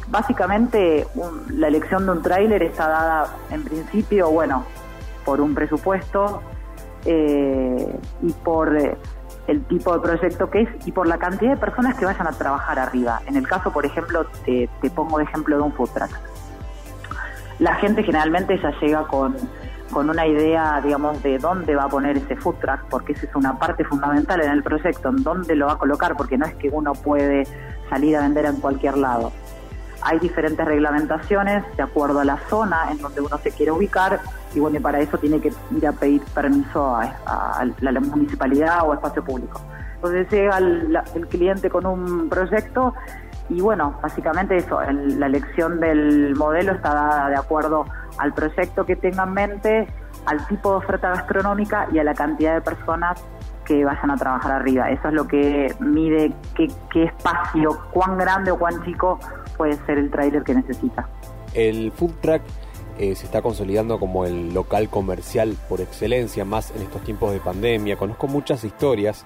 Básicamente 0.08 1.06
la 1.48 1.68
elección 1.68 2.04
de 2.04 2.12
un 2.12 2.22
tráiler 2.22 2.62
está 2.62 2.86
dada 2.88 3.28
en 3.50 3.64
principio, 3.64 4.30
bueno, 4.30 4.66
por 5.24 5.40
un 5.40 5.54
presupuesto 5.54 6.42
eh, 7.04 7.98
y 8.22 8.32
por 8.32 8.76
eh, 8.76 8.96
el 9.48 9.64
tipo 9.64 9.94
de 9.94 10.00
proyecto 10.00 10.50
que 10.50 10.62
es 10.62 10.86
y 10.86 10.92
por 10.92 11.08
la 11.08 11.18
cantidad 11.18 11.52
de 11.52 11.56
personas 11.56 11.96
que 11.96 12.04
vayan 12.04 12.26
a 12.26 12.32
trabajar 12.32 12.78
arriba. 12.78 13.20
En 13.26 13.36
el 13.36 13.48
caso, 13.48 13.72
por 13.72 13.84
ejemplo, 13.84 14.26
te, 14.44 14.68
pongo 14.94 15.18
de 15.18 15.24
ejemplo 15.24 15.56
de 15.56 15.62
un 15.62 15.72
food 15.72 15.90
truck. 15.90 16.10
La 17.58 17.74
gente 17.76 18.02
generalmente 18.02 18.60
ya 18.62 18.70
llega 18.78 19.06
con, 19.08 19.36
con 19.90 20.10
una 20.10 20.26
idea, 20.26 20.80
digamos, 20.82 21.22
de 21.22 21.38
dónde 21.38 21.74
va 21.74 21.84
a 21.84 21.88
poner 21.88 22.18
ese 22.18 22.36
food 22.36 22.56
truck, 22.56 22.80
porque 22.90 23.14
esa 23.14 23.26
es 23.26 23.34
una 23.34 23.58
parte 23.58 23.84
fundamental 23.84 24.40
en 24.42 24.50
el 24.50 24.62
proyecto, 24.62 25.08
en 25.08 25.24
dónde 25.24 25.56
lo 25.56 25.66
va 25.66 25.72
a 25.72 25.78
colocar, 25.78 26.14
porque 26.14 26.36
no 26.36 26.46
es 26.46 26.54
que 26.54 26.68
uno 26.68 26.92
puede 26.92 27.46
salir 27.88 28.16
a 28.16 28.20
vender 28.20 28.44
en 28.44 28.60
cualquier 28.60 28.98
lado. 28.98 29.32
Hay 30.02 30.18
diferentes 30.20 30.64
reglamentaciones 30.64 31.64
de 31.76 31.82
acuerdo 31.82 32.20
a 32.20 32.24
la 32.24 32.36
zona 32.48 32.92
en 32.92 32.98
donde 32.98 33.20
uno 33.20 33.36
se 33.38 33.50
quiere 33.50 33.72
ubicar 33.72 34.20
y 34.54 34.60
bueno, 34.60 34.78
y 34.78 34.80
para 34.80 35.00
eso 35.00 35.18
tiene 35.18 35.40
que 35.40 35.52
ir 35.76 35.86
a 35.86 35.92
pedir 35.92 36.22
permiso 36.34 36.94
a, 36.96 37.02
a- 37.26 37.60
a 37.60 37.66
la 37.92 38.00
municipalidad 38.00 38.80
o 38.86 38.92
a 38.92 38.94
espacio 38.96 39.22
público. 39.24 39.60
Entonces 39.96 40.30
llega 40.30 40.58
el, 40.58 40.92
la- 40.92 41.04
el 41.14 41.26
cliente 41.26 41.68
con 41.70 41.86
un 41.86 42.28
proyecto 42.28 42.94
y 43.48 43.60
bueno, 43.60 43.94
básicamente 44.02 44.56
eso, 44.56 44.80
el- 44.82 45.18
la 45.18 45.26
elección 45.26 45.80
del 45.80 46.34
modelo 46.36 46.72
está 46.72 46.94
dada 46.94 47.28
de 47.28 47.36
acuerdo 47.36 47.84
al 48.18 48.32
proyecto 48.34 48.84
que 48.86 48.96
tenga 48.96 49.24
en 49.24 49.32
mente, 49.32 49.88
al 50.26 50.46
tipo 50.48 50.70
de 50.72 50.76
oferta 50.78 51.10
gastronómica 51.10 51.86
y 51.92 51.98
a 51.98 52.04
la 52.04 52.14
cantidad 52.14 52.54
de 52.54 52.60
personas 52.60 53.22
que 53.64 53.84
vayan 53.84 54.10
a 54.10 54.16
trabajar 54.16 54.52
arriba. 54.52 54.90
Eso 54.90 55.08
es 55.08 55.14
lo 55.14 55.26
que 55.28 55.74
mide 55.80 56.32
qué, 56.54 56.68
qué 56.90 57.04
espacio, 57.04 57.78
cuán 57.92 58.16
grande 58.18 58.50
o 58.50 58.58
cuán 58.58 58.82
chico 58.84 59.18
puede 59.56 59.74
ser 59.84 59.98
el 59.98 60.10
tráiler 60.10 60.42
que 60.42 60.54
necesita. 60.54 61.06
El 61.54 61.92
food 61.92 62.12
truck 62.22 62.42
eh, 62.98 63.14
se 63.14 63.26
está 63.26 63.42
consolidando 63.42 63.98
como 63.98 64.24
el 64.24 64.52
local 64.52 64.88
comercial 64.88 65.56
por 65.68 65.80
excelencia, 65.80 66.44
más 66.44 66.70
en 66.72 66.82
estos 66.82 67.02
tiempos 67.04 67.32
de 67.32 67.40
pandemia. 67.40 67.96
Conozco 67.96 68.26
muchas 68.26 68.64
historias 68.64 69.24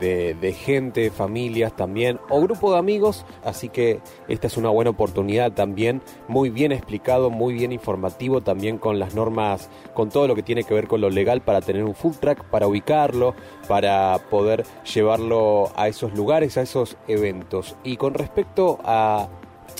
de, 0.00 0.34
de 0.34 0.52
gente, 0.52 1.10
familias 1.10 1.76
también, 1.76 2.18
o 2.30 2.40
grupo 2.40 2.72
de 2.72 2.78
amigos, 2.78 3.26
así 3.44 3.68
que 3.68 4.00
esta 4.28 4.46
es 4.46 4.56
una 4.56 4.70
buena 4.70 4.90
oportunidad 4.90 5.52
también, 5.52 6.00
muy 6.26 6.48
bien 6.48 6.72
explicado, 6.72 7.30
muy 7.30 7.52
bien 7.52 7.70
informativo 7.70 8.40
también 8.40 8.78
con 8.78 8.98
las 8.98 9.14
normas, 9.14 9.68
con 9.94 10.08
todo 10.08 10.26
lo 10.26 10.34
que 10.34 10.42
tiene 10.42 10.64
que 10.64 10.74
ver 10.74 10.88
con 10.88 11.02
lo 11.02 11.10
legal 11.10 11.42
para 11.42 11.60
tener 11.60 11.84
un 11.84 11.94
food 11.94 12.16
truck, 12.18 12.44
para 12.44 12.66
ubicarlo, 12.66 13.34
para 13.68 14.18
poder 14.30 14.64
llevarlo 14.92 15.70
a 15.76 15.86
esos 15.88 16.14
lugares, 16.14 16.56
a 16.56 16.62
esos 16.62 16.96
eventos. 17.06 17.76
Y 17.84 17.98
con 17.98 18.14
respecto 18.14 18.78
a 18.82 19.28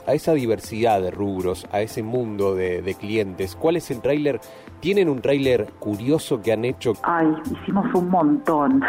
a 0.07 0.15
esa 0.15 0.33
diversidad 0.35 1.01
de 1.01 1.11
rubros, 1.11 1.67
a 1.73 1.81
ese 1.81 2.03
mundo 2.03 2.55
de, 2.55 2.83
de 2.83 2.95
clientes, 2.95 3.57
¿cuál 3.57 3.77
es 3.77 3.91
el 3.91 4.01
tráiler 4.01 4.41
¿Tienen 4.81 5.11
un 5.11 5.21
tráiler 5.21 5.67
curioso 5.79 6.41
que 6.41 6.53
han 6.55 6.65
hecho? 6.65 6.95
Ay, 7.03 7.27
hicimos 7.53 7.85
un 7.95 8.09
montón. 8.09 8.83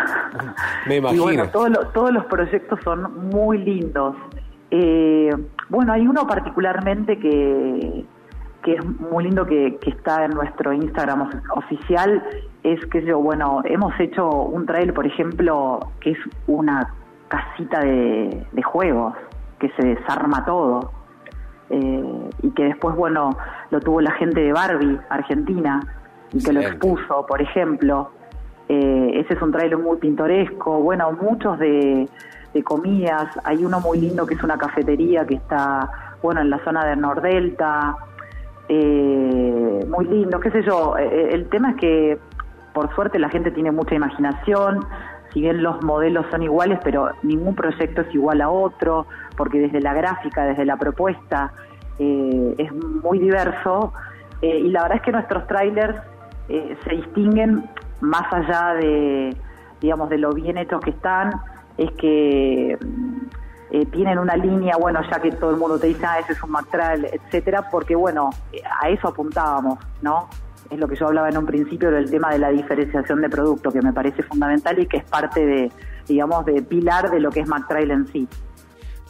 Me 0.87 0.95
Y 0.95 0.97
imagino. 0.99 1.23
bueno, 1.23 1.49
todos 1.49 1.69
los- 1.69 1.91
todos 1.91 2.11
los 2.13 2.25
proyectos 2.27 2.79
son 2.85 3.29
muy 3.29 3.57
lindos. 3.57 4.15
Eh, 4.69 5.31
bueno, 5.67 5.91
hay 5.91 6.07
uno 6.07 6.25
particularmente 6.25 7.19
que, 7.19 8.05
que 8.63 8.73
es 8.75 8.85
muy 9.11 9.25
lindo 9.25 9.45
que, 9.45 9.77
que 9.81 9.89
está 9.89 10.23
en 10.23 10.31
nuestro 10.31 10.71
Instagram 10.71 11.23
of- 11.23 11.57
oficial. 11.57 12.23
Es 12.63 12.79
que 12.85 13.03
yo, 13.03 13.19
bueno, 13.19 13.61
hemos 13.65 13.91
hecho 13.99 14.29
un 14.29 14.65
trail, 14.65 14.93
por 14.93 15.05
ejemplo, 15.05 15.79
que 15.99 16.11
es 16.11 16.17
una 16.47 16.93
casita 17.27 17.81
de, 17.81 18.45
de 18.49 18.63
juegos, 18.63 19.13
que 19.61 19.69
se 19.77 19.85
desarma 19.85 20.43
todo. 20.43 20.91
Eh, 21.69 22.29
y 22.41 22.49
que 22.51 22.65
después, 22.65 22.95
bueno, 22.97 23.37
lo 23.69 23.79
tuvo 23.79 24.01
la 24.01 24.11
gente 24.11 24.41
de 24.41 24.51
Barbie, 24.51 24.99
Argentina, 25.09 25.79
y 26.33 26.43
que 26.43 26.51
lo 26.51 26.59
expuso, 26.59 27.25
por 27.25 27.41
ejemplo. 27.41 28.11
Eh, 28.67 29.21
ese 29.21 29.35
es 29.35 29.41
un 29.41 29.51
trailer 29.51 29.77
muy 29.77 29.97
pintoresco. 29.97 30.81
Bueno, 30.81 31.11
muchos 31.13 31.59
de, 31.59 32.09
de 32.53 32.63
comidas. 32.63 33.27
Hay 33.43 33.63
uno 33.63 33.79
muy 33.79 33.99
lindo 33.99 34.25
que 34.25 34.33
es 34.33 34.43
una 34.43 34.57
cafetería 34.57 35.25
que 35.25 35.35
está, 35.35 35.89
bueno, 36.21 36.41
en 36.41 36.49
la 36.49 36.59
zona 36.63 36.85
de 36.85 36.95
Nordelta. 36.95 37.95
Eh, 38.67 39.85
muy 39.89 40.05
lindo, 40.05 40.39
qué 40.39 40.51
sé 40.51 40.63
yo. 40.63 40.97
Eh, 40.97 41.29
el 41.33 41.49
tema 41.49 41.71
es 41.71 41.75
que, 41.77 42.19
por 42.73 42.93
suerte, 42.95 43.19
la 43.19 43.29
gente 43.29 43.51
tiene 43.51 43.71
mucha 43.71 43.95
imaginación. 43.95 44.85
Si 45.33 45.41
bien 45.41 45.63
los 45.63 45.81
modelos 45.83 46.25
son 46.29 46.43
iguales, 46.43 46.79
pero 46.83 47.11
ningún 47.23 47.55
proyecto 47.55 48.01
es 48.01 48.13
igual 48.13 48.41
a 48.41 48.49
otro, 48.49 49.07
porque 49.37 49.59
desde 49.59 49.79
la 49.79 49.93
gráfica, 49.93 50.43
desde 50.43 50.65
la 50.65 50.77
propuesta, 50.77 51.53
eh, 51.99 52.55
es 52.57 52.71
muy 52.73 53.19
diverso. 53.19 53.93
Eh, 54.41 54.59
y 54.59 54.69
la 54.69 54.83
verdad 54.83 54.97
es 54.97 55.03
que 55.03 55.11
nuestros 55.11 55.47
trailers 55.47 55.95
eh, 56.49 56.77
se 56.83 56.95
distinguen 56.95 57.69
más 58.01 58.31
allá 58.33 58.73
de, 58.73 59.35
digamos, 59.79 60.09
de 60.09 60.17
lo 60.17 60.33
bien 60.33 60.57
hechos 60.57 60.81
que 60.81 60.89
están, 60.89 61.31
es 61.77 61.91
que 61.91 62.77
mm, 62.81 63.17
eh, 63.71 63.85
tienen 63.85 64.19
una 64.19 64.35
línea, 64.35 64.75
bueno, 64.77 64.99
ya 65.09 65.21
que 65.21 65.31
todo 65.31 65.51
el 65.51 65.57
mundo 65.57 65.79
te 65.79 65.87
dice, 65.87 66.05
ah, 66.05 66.19
ese 66.19 66.33
es 66.33 66.43
un 66.43 66.51
Mactral, 66.51 67.05
etcétera, 67.05 67.69
porque 67.71 67.95
bueno, 67.95 68.31
a 68.81 68.89
eso 68.89 69.07
apuntábamos, 69.07 69.79
¿no? 70.01 70.27
Es 70.71 70.79
lo 70.79 70.87
que 70.87 70.95
yo 70.95 71.07
hablaba 71.07 71.29
en 71.29 71.37
un 71.37 71.45
principio 71.45 71.91
del 71.91 72.09
tema 72.09 72.31
de 72.31 72.39
la 72.39 72.49
diferenciación 72.49 73.21
de 73.21 73.29
producto, 73.29 73.71
que 73.71 73.81
me 73.81 73.91
parece 73.91 74.23
fundamental 74.23 74.79
y 74.79 74.87
que 74.87 74.97
es 74.97 75.03
parte 75.03 75.45
de, 75.45 75.71
digamos, 76.07 76.45
de 76.45 76.61
pilar 76.61 77.11
de 77.11 77.19
lo 77.19 77.29
que 77.29 77.41
es 77.41 77.47
Mactrail 77.47 77.91
en 77.91 78.07
sí. 78.07 78.27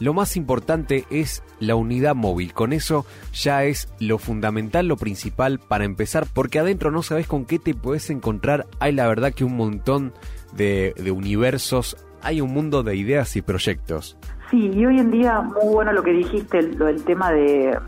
Lo 0.00 0.14
más 0.14 0.36
importante 0.36 1.04
es 1.10 1.44
la 1.60 1.76
unidad 1.76 2.16
móvil. 2.16 2.52
Con 2.52 2.72
eso 2.72 3.06
ya 3.32 3.62
es 3.62 3.88
lo 4.00 4.18
fundamental, 4.18 4.88
lo 4.88 4.96
principal 4.96 5.60
para 5.60 5.84
empezar, 5.84 6.26
porque 6.34 6.58
adentro 6.58 6.90
no 6.90 7.04
sabes 7.04 7.28
con 7.28 7.44
qué 7.44 7.60
te 7.60 7.74
puedes 7.74 8.10
encontrar. 8.10 8.66
Hay 8.80 8.90
la 8.90 9.06
verdad 9.06 9.32
que 9.32 9.44
un 9.44 9.56
montón 9.56 10.12
de, 10.54 10.94
de 10.96 11.12
universos, 11.12 11.96
hay 12.20 12.40
un 12.40 12.52
mundo 12.52 12.82
de 12.82 12.96
ideas 12.96 13.36
y 13.36 13.42
proyectos. 13.42 14.16
Sí, 14.50 14.72
y 14.74 14.84
hoy 14.84 14.98
en 14.98 15.12
día, 15.12 15.40
muy 15.40 15.72
bueno 15.72 15.92
lo 15.92 16.02
que 16.02 16.12
dijiste, 16.12 16.58
el, 16.58 16.76
lo 16.76 16.86
del 16.86 17.04
tema 17.04 17.30
de, 17.30 17.78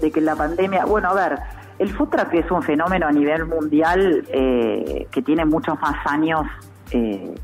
de 0.00 0.10
que 0.12 0.20
la 0.20 0.36
pandemia. 0.36 0.84
Bueno, 0.84 1.10
a 1.10 1.14
ver, 1.14 1.38
el 1.78 1.92
food 1.92 2.08
truck 2.08 2.32
es 2.34 2.50
un 2.50 2.62
fenómeno 2.62 3.06
a 3.06 3.12
nivel 3.12 3.46
mundial 3.46 4.24
eh, 4.28 5.06
que 5.10 5.22
tiene 5.22 5.44
muchos 5.44 5.78
más 5.80 5.96
años 6.06 6.42
eh, 6.90 7.34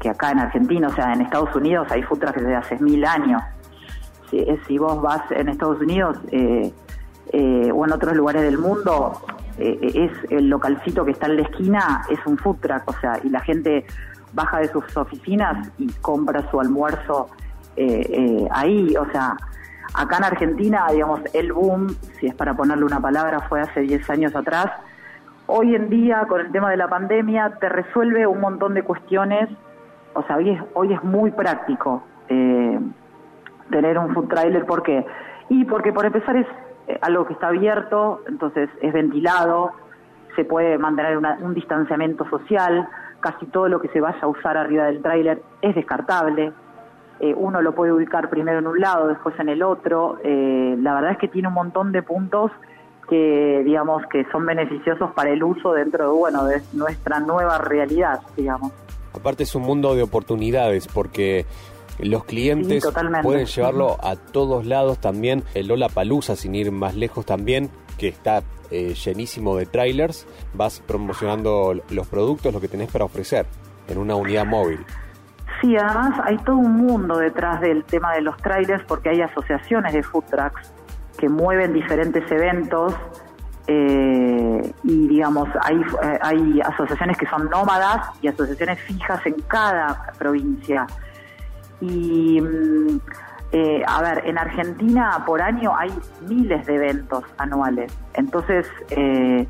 que, 0.00 0.08
acá 0.08 0.32
en 0.32 0.40
Argentina. 0.40 0.88
O 0.88 0.94
sea, 0.94 1.12
en 1.12 1.22
Estados 1.22 1.54
Unidos 1.54 1.86
hay 1.90 2.02
food 2.02 2.18
trucks 2.18 2.40
desde 2.40 2.56
hace 2.56 2.78
mil 2.78 3.04
años. 3.04 3.42
Si, 4.30 4.38
eh, 4.38 4.58
si 4.66 4.78
vos 4.78 5.00
vas 5.00 5.22
en 5.30 5.48
Estados 5.48 5.80
Unidos 5.80 6.18
eh, 6.32 6.72
eh, 7.32 7.70
o 7.72 7.84
en 7.84 7.92
otros 7.92 8.16
lugares 8.16 8.42
del 8.42 8.58
mundo, 8.58 9.20
es 9.58 10.12
el 10.30 10.48
localcito 10.48 11.04
que 11.04 11.10
está 11.10 11.26
en 11.26 11.34
la 11.34 11.42
esquina, 11.42 12.02
es 12.08 12.20
un 12.26 12.38
food 12.38 12.58
truck. 12.60 12.82
O 12.86 12.92
sea, 13.00 13.18
y 13.24 13.28
la 13.28 13.40
gente 13.40 13.84
baja 14.32 14.58
de 14.58 14.68
sus 14.68 14.96
oficinas 14.96 15.68
y 15.78 15.88
compra 16.00 16.48
su 16.48 16.60
almuerzo 16.60 17.28
ahí, 18.50 18.96
o 18.96 19.10
sea, 19.10 19.36
acá 19.98 20.18
en 20.18 20.24
Argentina, 20.24 20.86
digamos, 20.92 21.20
el 21.34 21.52
boom, 21.52 21.88
si 22.18 22.26
es 22.26 22.34
para 22.34 22.54
ponerle 22.54 22.84
una 22.84 23.00
palabra, 23.00 23.40
fue 23.48 23.60
hace 23.60 23.80
10 23.80 24.08
años 24.10 24.34
atrás. 24.36 24.66
Hoy 25.46 25.74
en 25.74 25.88
día, 25.88 26.24
con 26.28 26.40
el 26.40 26.52
tema 26.52 26.70
de 26.70 26.76
la 26.76 26.88
pandemia, 26.88 27.56
te 27.60 27.68
resuelve 27.68 28.26
un 28.26 28.40
montón 28.40 28.74
de 28.74 28.82
cuestiones. 28.82 29.48
O 30.14 30.22
sea, 30.24 30.36
hoy 30.36 30.50
es, 30.50 30.62
hoy 30.74 30.92
es 30.92 31.02
muy 31.02 31.30
práctico 31.30 32.02
eh, 32.28 32.78
tener 33.70 33.98
un 33.98 34.12
food 34.14 34.28
trailer. 34.28 34.66
¿Por 34.66 34.82
qué? 34.82 35.06
Y 35.48 35.64
porque, 35.64 35.92
por 35.92 36.04
empezar, 36.06 36.36
es 36.36 36.46
eh, 36.86 36.98
algo 37.02 37.26
que 37.26 37.32
está 37.32 37.48
abierto, 37.48 38.22
entonces 38.28 38.68
es 38.82 38.92
ventilado, 38.92 39.72
se 40.36 40.44
puede 40.44 40.78
mantener 40.78 41.16
una- 41.16 41.38
un 41.40 41.54
distanciamiento 41.54 42.28
social, 42.28 42.86
casi 43.20 43.46
todo 43.46 43.68
lo 43.68 43.80
que 43.80 43.88
se 43.88 44.00
vaya 44.00 44.18
a 44.20 44.26
usar 44.28 44.56
arriba 44.56 44.84
del 44.84 45.02
tráiler 45.02 45.42
es 45.62 45.74
descartable. 45.74 46.52
Eh, 47.20 47.34
uno 47.36 47.60
lo 47.62 47.74
puede 47.74 47.92
ubicar 47.92 48.30
primero 48.30 48.58
en 48.58 48.66
un 48.66 48.80
lado, 48.80 49.08
después 49.08 49.38
en 49.40 49.48
el 49.48 49.62
otro. 49.62 50.18
Eh, 50.22 50.76
la 50.78 50.94
verdad 50.94 51.12
es 51.12 51.18
que 51.18 51.28
tiene 51.28 51.48
un 51.48 51.54
montón 51.54 51.92
de 51.92 52.02
puntos 52.02 52.52
que, 53.08 53.62
digamos, 53.64 54.02
que 54.10 54.24
son 54.30 54.46
beneficiosos 54.46 55.10
para 55.12 55.30
el 55.30 55.42
uso 55.42 55.72
dentro 55.72 56.04
de, 56.04 56.16
bueno, 56.16 56.44
de 56.44 56.62
nuestra 56.72 57.20
nueva 57.20 57.58
realidad, 57.58 58.20
digamos. 58.36 58.72
Aparte 59.14 59.42
es 59.42 59.54
un 59.54 59.62
mundo 59.62 59.94
de 59.94 60.02
oportunidades 60.02 60.86
porque 60.86 61.46
los 61.98 62.24
clientes 62.24 62.84
Sí, 62.84 62.90
pueden 63.22 63.46
llevarlo 63.46 63.96
a 64.00 64.16
todos 64.16 64.66
lados 64.66 64.98
también. 64.98 65.42
El 65.54 65.68
Lola 65.68 65.88
Palusa, 65.88 66.36
sin 66.36 66.54
ir 66.54 66.70
más 66.70 66.94
lejos 66.94 67.26
también, 67.26 67.70
que 67.96 68.08
está 68.08 68.42
eh, 68.70 68.94
llenísimo 68.94 69.56
de 69.56 69.66
trailers, 69.66 70.26
vas 70.54 70.80
promocionando 70.86 71.74
los 71.90 72.06
productos, 72.06 72.52
lo 72.52 72.60
que 72.60 72.68
tenés 72.68 72.90
para 72.90 73.04
ofrecer 73.04 73.46
en 73.88 73.98
una 73.98 74.14
unidad 74.14 74.46
móvil. 74.46 74.84
Sí, 75.60 75.76
además 75.76 76.20
hay 76.24 76.36
todo 76.38 76.56
un 76.56 76.76
mundo 76.76 77.18
detrás 77.18 77.60
del 77.60 77.84
tema 77.84 78.14
de 78.14 78.22
los 78.22 78.36
trailers 78.38 78.84
porque 78.84 79.10
hay 79.10 79.22
asociaciones 79.22 79.92
de 79.92 80.02
food 80.02 80.24
trucks 80.24 80.72
que 81.18 81.28
mueven 81.28 81.72
diferentes 81.72 82.30
eventos 82.30 82.94
eh, 83.66 84.72
y 84.84 85.08
digamos 85.08 85.48
hay 85.62 85.76
eh, 85.76 86.18
hay 86.22 86.60
asociaciones 86.60 87.18
que 87.18 87.26
son 87.26 87.50
nómadas 87.50 88.08
y 88.22 88.28
asociaciones 88.28 88.80
fijas 88.80 89.24
en 89.26 89.34
cada 89.42 90.12
provincia. 90.18 90.86
Y 91.80 92.40
mm, 92.40 93.00
eh, 93.50 93.82
a 93.86 94.02
ver 94.02 94.26
en 94.26 94.36
Argentina 94.36 95.22
por 95.24 95.40
año 95.40 95.74
hay 95.74 95.90
miles 96.28 96.66
de 96.66 96.74
eventos 96.74 97.24
anuales. 97.38 97.96
Entonces 98.12 98.66
eh, 98.90 99.46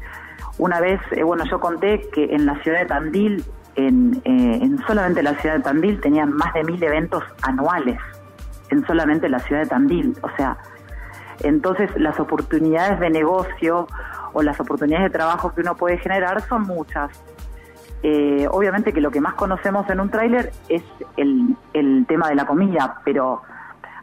una 0.59 0.80
vez 0.80 1.01
eh, 1.10 1.24
bueno 1.24 1.44
yo 1.51 1.59
conté 1.59 2.09
que 2.12 2.24
en 2.24 2.47
la 2.47 2.62
ciudad 2.62 2.78
de 2.78 2.86
Tandil 2.86 3.44
en, 3.78 4.20
eh, 4.24 4.59
en 4.62 4.78
solamente 4.86 5.22
la 5.22 5.34
ciudad 5.40 5.56
de 5.56 5.62
Tandil 5.62 6.00
tenían 6.00 6.32
más 6.32 6.52
de 6.52 6.64
mil 6.64 6.82
eventos 6.82 7.24
anuales 7.42 7.98
en 8.70 8.86
solamente 8.86 9.28
la 9.28 9.38
ciudad 9.38 9.62
de 9.62 9.68
Tandil 9.68 10.14
o 10.22 10.28
sea 10.36 10.59
entonces 11.40 11.90
las 11.96 12.18
oportunidades 12.18 12.98
de 13.00 13.10
negocio 13.10 13.86
o 14.32 14.42
las 14.42 14.60
oportunidades 14.60 15.10
de 15.10 15.18
trabajo 15.18 15.55
que 15.55 15.60
uno 15.60 15.76
puede 15.76 15.98
generar 15.98 16.40
son 16.42 16.62
muchas. 16.62 17.10
Eh, 18.02 18.46
obviamente 18.50 18.92
que 18.92 19.00
lo 19.00 19.10
que 19.10 19.20
más 19.20 19.34
conocemos 19.34 19.88
en 19.90 20.00
un 20.00 20.10
tráiler 20.10 20.52
es 20.68 20.82
el, 21.16 21.56
el 21.72 22.06
tema 22.06 22.28
de 22.28 22.36
la 22.36 22.46
comida, 22.46 23.00
pero 23.05 23.42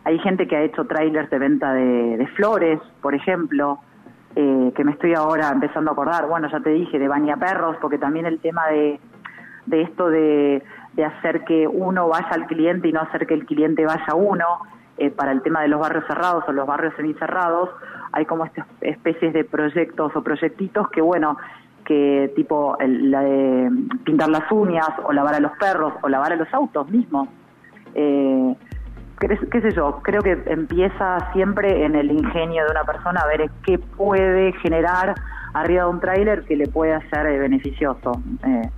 hay 0.03 0.19
gente 0.19 0.47
que 0.47 0.56
ha 0.56 0.61
hecho 0.61 0.85
trailers 0.85 1.30
de 1.30 1.39
venta 1.39 1.73
de, 1.73 2.27
flores, 2.35 2.80
por 3.02 3.15
ejemplo, 3.15 3.80
eh, 4.35 4.72
que 4.76 4.84
me 4.84 4.91
estoy 4.91 5.14
ahora 5.14 5.49
empezando 5.49 5.91
a 5.91 5.93
acordar. 5.93 6.27
Bueno, 6.27 6.49
ya 6.52 6.60
te 6.60 6.72
dije, 6.72 6.99
de 6.99 7.07
baña 7.07 7.38
perros, 7.38 7.77
porque 7.81 7.97
también 7.97 8.26
el 8.26 8.39
tema 8.39 8.68
de, 8.68 8.99
de 9.66 9.82
esto 9.82 10.10
de, 10.10 10.64
hacer 11.06 11.44
que 11.44 11.68
uno 11.68 12.08
vaya 12.08 12.30
al 12.32 12.46
cliente 12.48 12.88
y 12.88 12.94
no 12.94 13.02
hacer 13.02 13.28
que 13.28 13.34
el 13.34 13.46
cliente 13.46 13.86
vaya 13.86 14.06
a 14.08 14.16
uno, 14.16 14.46
eh, 14.98 15.10
para 15.12 15.34
el 15.34 15.42
tema 15.42 15.62
de 15.62 15.68
los 15.68 15.80
barrios 15.82 16.06
cerrados 16.08 16.46
o 16.48 16.54
los 16.54 16.66
barrios 16.66 16.94
semicerrados, 16.96 17.70
hay 18.14 18.26
como 18.26 18.46
estas 18.46 18.66
especies 18.80 19.34
de 19.34 19.44
proyectos 19.44 20.16
o 20.16 20.24
proyectitos 20.24 20.88
que, 20.90 21.02
bueno, 21.02 21.38
que 21.84 22.32
tipo 22.36 22.78
el- 22.80 23.12
la 23.12 23.22
de 23.22 23.70
pintar 24.06 24.30
las 24.30 24.50
uñas 24.52 24.90
o 25.04 25.12
lavar 25.12 25.36
a 25.36 25.40
los 25.40 25.52
perros 25.58 25.94
o 26.02 26.08
lavar 26.08 26.32
a 26.32 26.36
los 26.38 26.52
autos 26.54 26.90
mismos. 26.90 27.28
Eh, 27.94 28.56
qué 29.20 29.62
sé 29.62 29.72
yo, 29.72 30.00
creo 30.02 30.22
que 30.22 30.38
empieza 30.48 31.32
siempre 31.34 31.86
en 31.86 31.96
el 31.96 32.12
ingenio 32.12 32.66
de 32.66 32.72
una 32.72 32.84
persona 32.84 33.22
a 33.22 33.28
ver 33.28 33.50
qué 33.66 33.78
puede 33.80 34.54
generar 34.54 35.16
arriba 35.54 35.84
de 35.84 35.90
un 35.90 36.00
tráiler 36.00 36.44
que 36.44 36.56
le 36.56 36.68
pueda 36.68 37.00
ser 37.10 37.28
eh, 37.28 37.40
beneficioso. 37.40 38.12
Eh, 38.46 38.70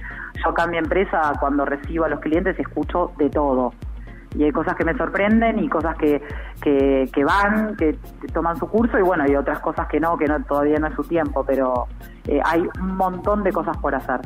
yo 0.43 0.49
acá 0.49 0.65
en 0.65 0.71
mi 0.71 0.77
empresa, 0.77 1.33
cuando 1.39 1.65
recibo 1.65 2.05
a 2.05 2.09
los 2.09 2.19
clientes, 2.19 2.57
escucho 2.59 3.11
de 3.17 3.29
todo. 3.29 3.73
Y 4.35 4.43
hay 4.43 4.51
cosas 4.51 4.75
que 4.75 4.83
me 4.83 4.95
sorprenden 4.95 5.59
y 5.63 5.69
cosas 5.69 5.95
que, 5.97 6.21
que, 6.61 7.09
que 7.13 7.23
van, 7.23 7.75
que 7.75 7.97
toman 8.33 8.57
su 8.57 8.67
curso 8.67 8.99
y 8.99 9.01
bueno, 9.01 9.23
hay 9.23 9.35
otras 9.35 9.59
cosas 9.59 9.87
que 9.87 9.99
no, 9.99 10.17
que 10.17 10.25
no 10.25 10.43
todavía 10.43 10.77
no 10.79 10.87
es 10.87 10.95
su 10.95 11.03
tiempo, 11.03 11.43
pero 11.45 11.87
eh, 12.27 12.39
hay 12.43 12.61
un 12.79 12.97
montón 12.97 13.43
de 13.43 13.51
cosas 13.51 13.77
por 13.77 13.95
hacer. 13.95 14.21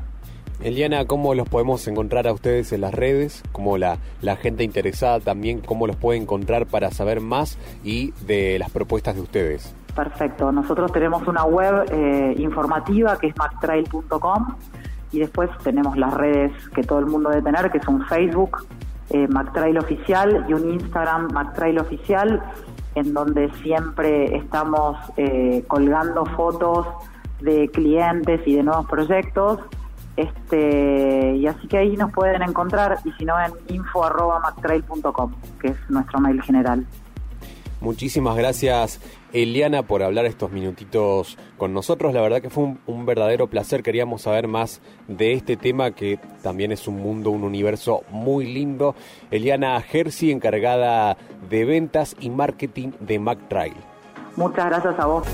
Eliana, 0.63 1.05
¿cómo 1.05 1.33
los 1.33 1.49
podemos 1.49 1.87
encontrar 1.87 2.27
a 2.27 2.33
ustedes 2.33 2.71
en 2.71 2.81
las 2.81 2.93
redes? 2.93 3.41
¿Cómo 3.51 3.77
la, 3.77 3.97
la 4.21 4.35
gente 4.35 4.63
interesada 4.63 5.19
también, 5.19 5.59
cómo 5.59 5.87
los 5.87 5.95
puede 5.95 6.19
encontrar 6.19 6.67
para 6.67 6.91
saber 6.91 7.19
más 7.19 7.57
y 7.83 8.11
de 8.27 8.59
las 8.59 8.69
propuestas 8.69 9.15
de 9.15 9.21
ustedes? 9.21 9.73
Perfecto. 9.95 10.51
Nosotros 10.51 10.91
tenemos 10.91 11.27
una 11.27 11.45
web 11.45 11.85
eh, 11.91 12.35
informativa 12.37 13.17
que 13.17 13.27
es 13.27 13.37
mactrail.com 13.37 14.55
y 15.11 15.19
después 15.19 15.49
tenemos 15.63 15.97
las 15.97 16.13
redes 16.13 16.51
que 16.69 16.83
todo 16.83 16.99
el 16.99 17.05
mundo 17.05 17.29
debe 17.29 17.41
tener, 17.41 17.71
que 17.71 17.79
son 17.81 18.05
Facebook, 18.07 18.65
eh, 19.09 19.27
MacTrail 19.27 19.77
Oficial 19.77 20.45
y 20.47 20.53
un 20.53 20.71
Instagram 20.71 21.29
MacTrail 21.33 21.79
Oficial, 21.79 22.41
en 22.95 23.13
donde 23.13 23.51
siempre 23.61 24.35
estamos 24.35 24.97
eh, 25.17 25.63
colgando 25.67 26.25
fotos 26.25 26.87
de 27.41 27.69
clientes 27.69 28.41
y 28.45 28.55
de 28.55 28.63
nuevos 28.63 28.85
proyectos. 28.87 29.59
Este, 30.17 31.35
y 31.35 31.47
así 31.47 31.67
que 31.67 31.77
ahí 31.77 31.97
nos 31.97 32.11
pueden 32.11 32.41
encontrar, 32.41 32.99
y 33.05 33.11
si 33.13 33.25
no 33.25 33.35
en 33.39 33.51
info.mactrail.com, 33.73 35.33
que 35.59 35.69
es 35.69 35.89
nuestro 35.89 36.19
mail 36.19 36.41
general. 36.41 36.85
Muchísimas 37.81 38.37
gracias 38.37 38.99
Eliana 39.33 39.81
por 39.81 40.03
hablar 40.03 40.27
estos 40.27 40.51
minutitos 40.51 41.37
con 41.57 41.73
nosotros. 41.73 42.13
La 42.13 42.21
verdad 42.21 42.39
que 42.39 42.51
fue 42.51 42.75
un, 42.85 43.05
verdadero 43.07 43.47
placer. 43.47 43.81
Queríamos 43.81 44.21
saber 44.21 44.47
más 44.47 44.81
de 45.07 45.33
este 45.33 45.57
tema 45.57 45.91
que 45.91 46.19
también 46.43 46.71
es 46.71 46.87
un 46.87 46.97
mundo, 47.01 47.31
un 47.31 47.43
universo 47.43 48.03
muy 48.11 48.45
lindo. 48.45 48.93
Eliana 49.31 49.81
Jersey, 49.81 50.29
encargada 50.31 51.17
de 51.49 51.65
ventas 51.65 52.15
y 52.19 52.29
marketing 52.29 52.91
de 52.99 53.17
MacTrail. 53.17 53.73
Muchas 54.35 54.67
gracias 54.67 54.99
a 54.99 55.05
vos. 55.07 55.27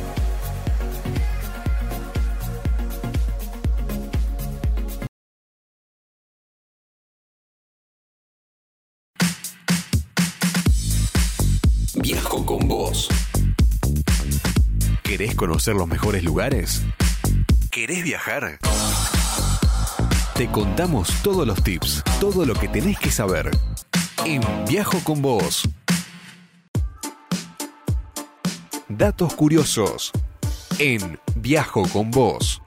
¿Querés 15.18 15.34
conocer 15.34 15.74
los 15.74 15.88
mejores 15.88 16.24
lugares? 16.24 16.84
¿Querés 17.72 18.04
viajar? 18.04 18.60
Te 20.36 20.48
contamos 20.52 21.12
todos 21.24 21.48
los 21.48 21.64
tips, 21.64 22.04
todo 22.20 22.46
lo 22.46 22.54
que 22.54 22.68
tenés 22.68 23.00
que 23.00 23.10
saber. 23.10 23.50
En 24.26 24.42
Viajo 24.70 25.00
con 25.04 25.24
vos. 25.24 25.68
Datos 28.88 29.34
curiosos. 29.34 30.12
En 30.78 31.20
Viajo 31.36 31.90
con 31.90 32.12
vos. 32.12 32.62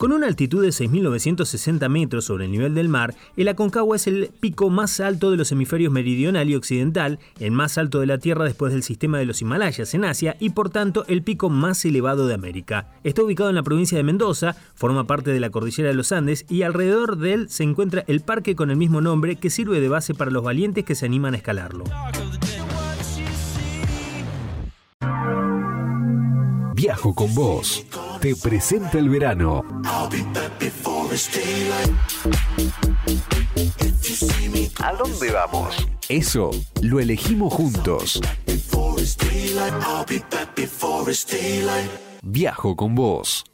Con 0.00 0.12
una 0.12 0.28
altitud 0.28 0.62
de 0.62 0.70
6.960 0.70 1.86
metros 1.90 2.24
sobre 2.24 2.46
el 2.46 2.52
nivel 2.52 2.74
del 2.74 2.88
mar, 2.88 3.14
el 3.36 3.48
Aconcagua 3.48 3.96
es 3.96 4.06
el 4.06 4.30
pico 4.40 4.70
más 4.70 4.98
alto 4.98 5.30
de 5.30 5.36
los 5.36 5.52
hemisferios 5.52 5.92
meridional 5.92 6.48
y 6.48 6.54
occidental, 6.54 7.18
el 7.38 7.50
más 7.50 7.76
alto 7.76 8.00
de 8.00 8.06
la 8.06 8.16
Tierra 8.16 8.46
después 8.46 8.72
del 8.72 8.82
sistema 8.82 9.18
de 9.18 9.26
los 9.26 9.42
Himalayas 9.42 9.92
en 9.92 10.06
Asia 10.06 10.38
y 10.40 10.48
por 10.48 10.70
tanto 10.70 11.04
el 11.06 11.22
pico 11.22 11.50
más 11.50 11.84
elevado 11.84 12.26
de 12.26 12.32
América. 12.32 12.88
Está 13.04 13.22
ubicado 13.22 13.50
en 13.50 13.56
la 13.56 13.62
provincia 13.62 13.98
de 13.98 14.04
Mendoza, 14.04 14.56
forma 14.74 15.06
parte 15.06 15.32
de 15.32 15.40
la 15.40 15.50
cordillera 15.50 15.90
de 15.90 15.94
los 15.96 16.12
Andes 16.12 16.46
y 16.48 16.62
alrededor 16.62 17.18
de 17.18 17.34
él 17.34 17.50
se 17.50 17.64
encuentra 17.64 18.02
el 18.06 18.22
parque 18.22 18.56
con 18.56 18.70
el 18.70 18.78
mismo 18.78 19.02
nombre 19.02 19.36
que 19.36 19.50
sirve 19.50 19.80
de 19.80 19.90
base 19.90 20.14
para 20.14 20.30
los 20.30 20.42
valientes 20.42 20.86
que 20.86 20.94
se 20.94 21.04
animan 21.04 21.34
a 21.34 21.36
escalarlo. 21.36 21.84
Viajo 26.74 27.14
con 27.14 27.34
vos. 27.34 27.84
Te 28.20 28.36
presenta 28.36 28.98
el 28.98 29.08
verano. 29.08 29.64
¿A 34.82 34.92
dónde 34.92 35.30
vamos? 35.32 35.88
Eso 36.10 36.50
lo 36.82 37.00
elegimos 37.00 37.54
juntos. 37.54 38.20
Viajo 42.22 42.76
con 42.76 42.94
vos. 42.94 43.44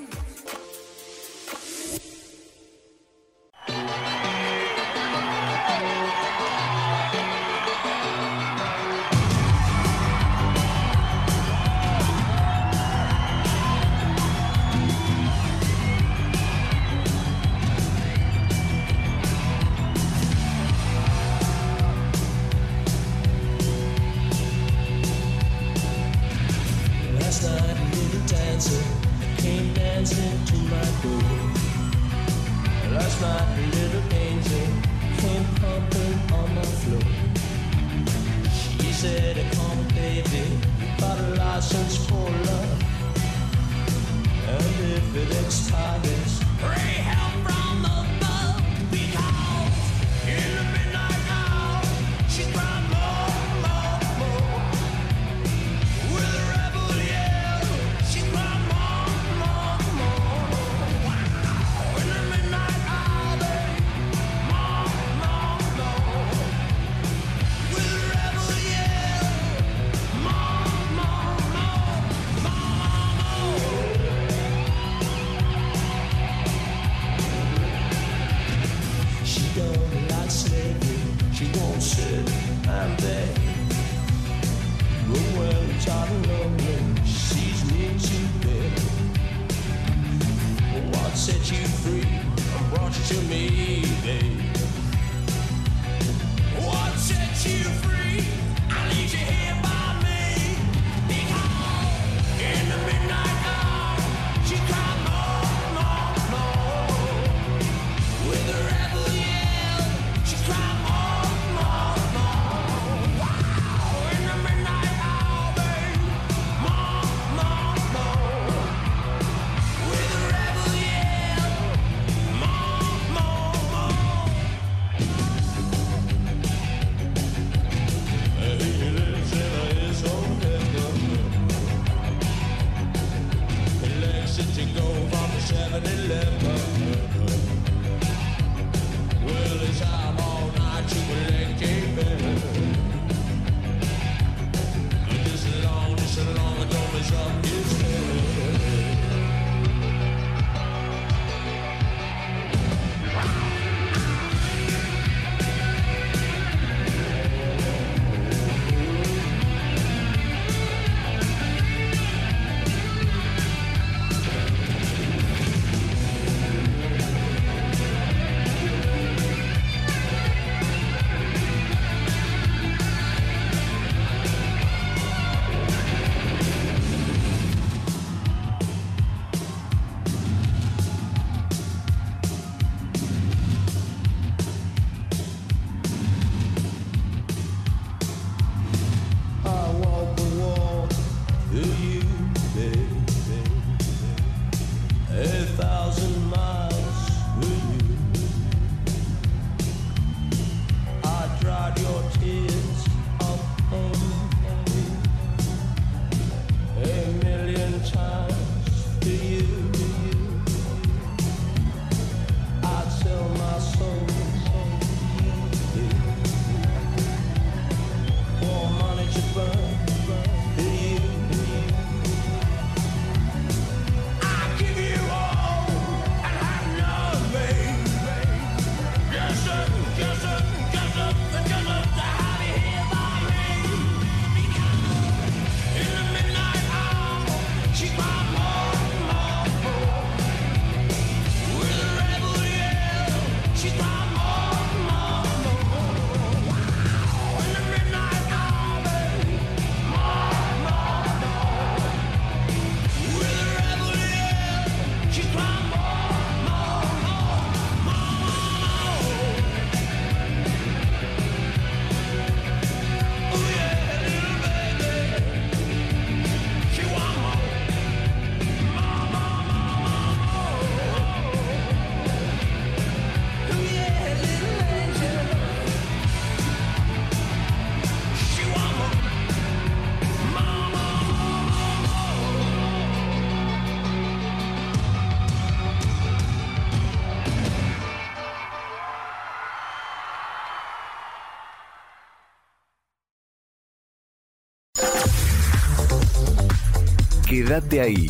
Quédate 297.55 297.79
ahí. 297.79 298.07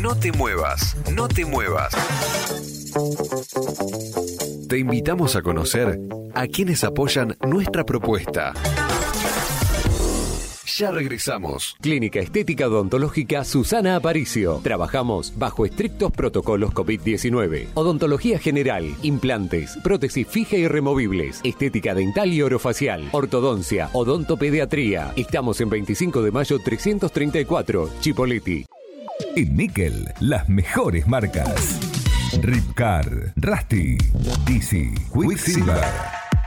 No 0.00 0.14
te 0.16 0.32
muevas, 0.32 0.96
no 1.12 1.28
te 1.28 1.44
muevas. 1.44 1.92
Te 4.70 4.78
invitamos 4.78 5.36
a 5.36 5.42
conocer 5.42 6.00
a 6.32 6.46
quienes 6.46 6.82
apoyan 6.82 7.36
nuestra 7.46 7.84
propuesta. 7.84 8.54
Ya 10.78 10.90
regresamos. 10.92 11.76
Clínica 11.82 12.20
Estética 12.20 12.68
Odontológica 12.68 13.44
Susana 13.44 13.96
Aparicio. 13.96 14.60
Trabajamos 14.62 15.34
bajo 15.36 15.66
estrictos 15.66 16.10
protocolos 16.10 16.70
COVID-19. 16.70 17.68
Odontología 17.74 18.38
general, 18.38 18.94
implantes, 19.02 19.76
prótesis 19.84 20.26
fija 20.26 20.56
y 20.56 20.68
removibles, 20.68 21.42
estética 21.44 21.94
dental 21.94 22.32
y 22.32 22.40
orofacial, 22.40 23.10
ortodoncia, 23.12 23.90
odontopediatría. 23.92 25.12
Estamos 25.16 25.60
en 25.60 25.68
25 25.68 26.22
de 26.22 26.30
mayo 26.30 26.58
334, 26.60 27.90
Chipoleti. 28.00 28.64
En 29.36 29.54
Nickel, 29.54 30.14
las 30.20 30.48
mejores 30.48 31.06
marcas. 31.06 31.78
Ripcar, 32.40 33.34
Rusty, 33.36 33.98
DC, 34.46 34.94
Quicksilver, 35.12 35.84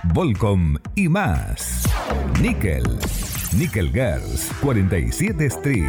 Volcom 0.06 0.76
y 0.96 1.08
más. 1.08 1.84
Nickel. 2.42 2.82
Nickel 3.56 3.92
Girls, 3.92 4.52
47 4.62 5.46
Street. 5.46 5.86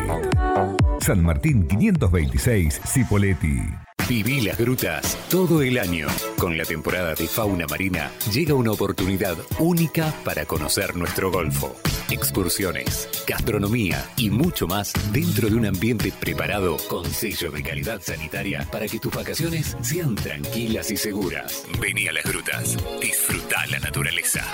San 1.00 1.24
Martín 1.24 1.66
526, 1.66 2.82
Cipoletti. 2.84 3.89
Viví 4.10 4.40
las 4.40 4.58
grutas 4.58 5.16
todo 5.30 5.62
el 5.62 5.78
año. 5.78 6.08
Con 6.36 6.58
la 6.58 6.64
temporada 6.64 7.14
de 7.14 7.28
fauna 7.28 7.64
marina 7.68 8.10
llega 8.32 8.54
una 8.54 8.72
oportunidad 8.72 9.38
única 9.60 10.12
para 10.24 10.46
conocer 10.46 10.96
nuestro 10.96 11.30
golfo. 11.30 11.76
Excursiones, 12.10 13.08
gastronomía 13.24 14.04
y 14.16 14.30
mucho 14.30 14.66
más 14.66 14.92
dentro 15.12 15.48
de 15.48 15.54
un 15.54 15.66
ambiente 15.66 16.10
preparado 16.10 16.76
con 16.88 17.04
sello 17.04 17.52
de 17.52 17.62
calidad 17.62 18.02
sanitaria 18.02 18.66
para 18.72 18.88
que 18.88 18.98
tus 18.98 19.14
vacaciones 19.14 19.76
sean 19.80 20.16
tranquilas 20.16 20.90
y 20.90 20.96
seguras. 20.96 21.64
Vení 21.80 22.08
a 22.08 22.12
las 22.12 22.24
grutas, 22.24 22.76
disfruta 23.00 23.64
la 23.68 23.78
naturaleza. 23.78 24.44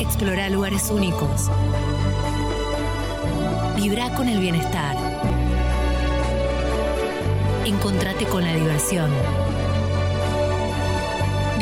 Explora 0.00 0.48
lugares 0.48 0.90
únicos. 0.90 1.50
Vibra 3.76 4.14
con 4.14 4.28
el 4.28 4.40
bienestar. 4.40 4.96
Encontrate 7.64 8.24
con 8.26 8.44
la 8.44 8.54
diversión. 8.54 9.10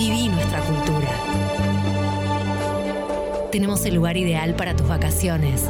Viví 0.00 0.30
nuestra 0.30 0.62
cultura. 0.62 1.10
Tenemos 3.52 3.84
el 3.84 3.96
lugar 3.96 4.16
ideal 4.16 4.54
para 4.54 4.74
tus 4.74 4.88
vacaciones. 4.88 5.64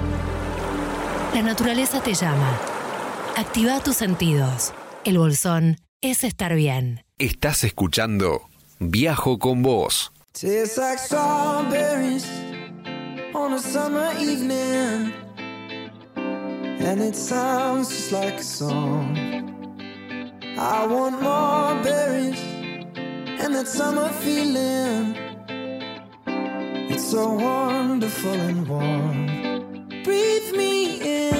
La 1.35 1.43
naturaleza 1.43 2.01
te 2.01 2.15
llama. 2.15 2.57
Activa 3.37 3.81
tus 3.81 3.97
sentidos. 3.97 4.73
El 5.05 5.19
bolsón 5.19 5.79
es 6.01 6.23
estar 6.23 6.55
bien. 6.55 7.03
Estás 7.19 7.65
escuchando 7.65 8.43
Viajo 8.79 9.41
con 9.41 9.65
vos. 9.65 10.13
Tastes 10.33 10.79
like 10.79 10.99
strawberries 11.01 12.25
on 13.35 13.55
a 13.55 13.59
summer 13.59 14.13
evening, 14.21 15.13
and 16.79 17.03
it 17.03 17.17
sounds 17.17 17.89
just 17.89 18.13
like 18.13 18.39
a 18.39 18.45
song. 18.45 19.17
I 20.57 20.87
want 20.87 21.21
more 21.21 21.75
berries 21.83 22.50
and 23.43 23.55
that 23.55 23.67
summer 23.67 24.09
feeling. 24.25 25.17
It's 26.93 27.11
so 27.11 27.33
wonderful 27.33 28.33
and 28.33 28.69
warm. 28.69 29.27
Breathe 30.05 30.53
me 30.53 30.75
in, 31.01 31.40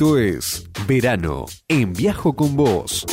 Esto 0.00 0.16
es 0.16 0.66
Verano 0.88 1.44
en 1.68 1.92
Viajo 1.92 2.32
con 2.32 2.56
Vos. 2.56 3.04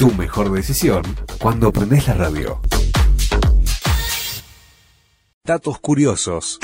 Tu 0.00 0.10
mejor 0.14 0.50
decisión 0.50 1.02
cuando 1.38 1.68
aprendes 1.68 2.08
la 2.08 2.14
radio. 2.14 2.60
Datos 5.44 5.78
curiosos. 5.78 6.58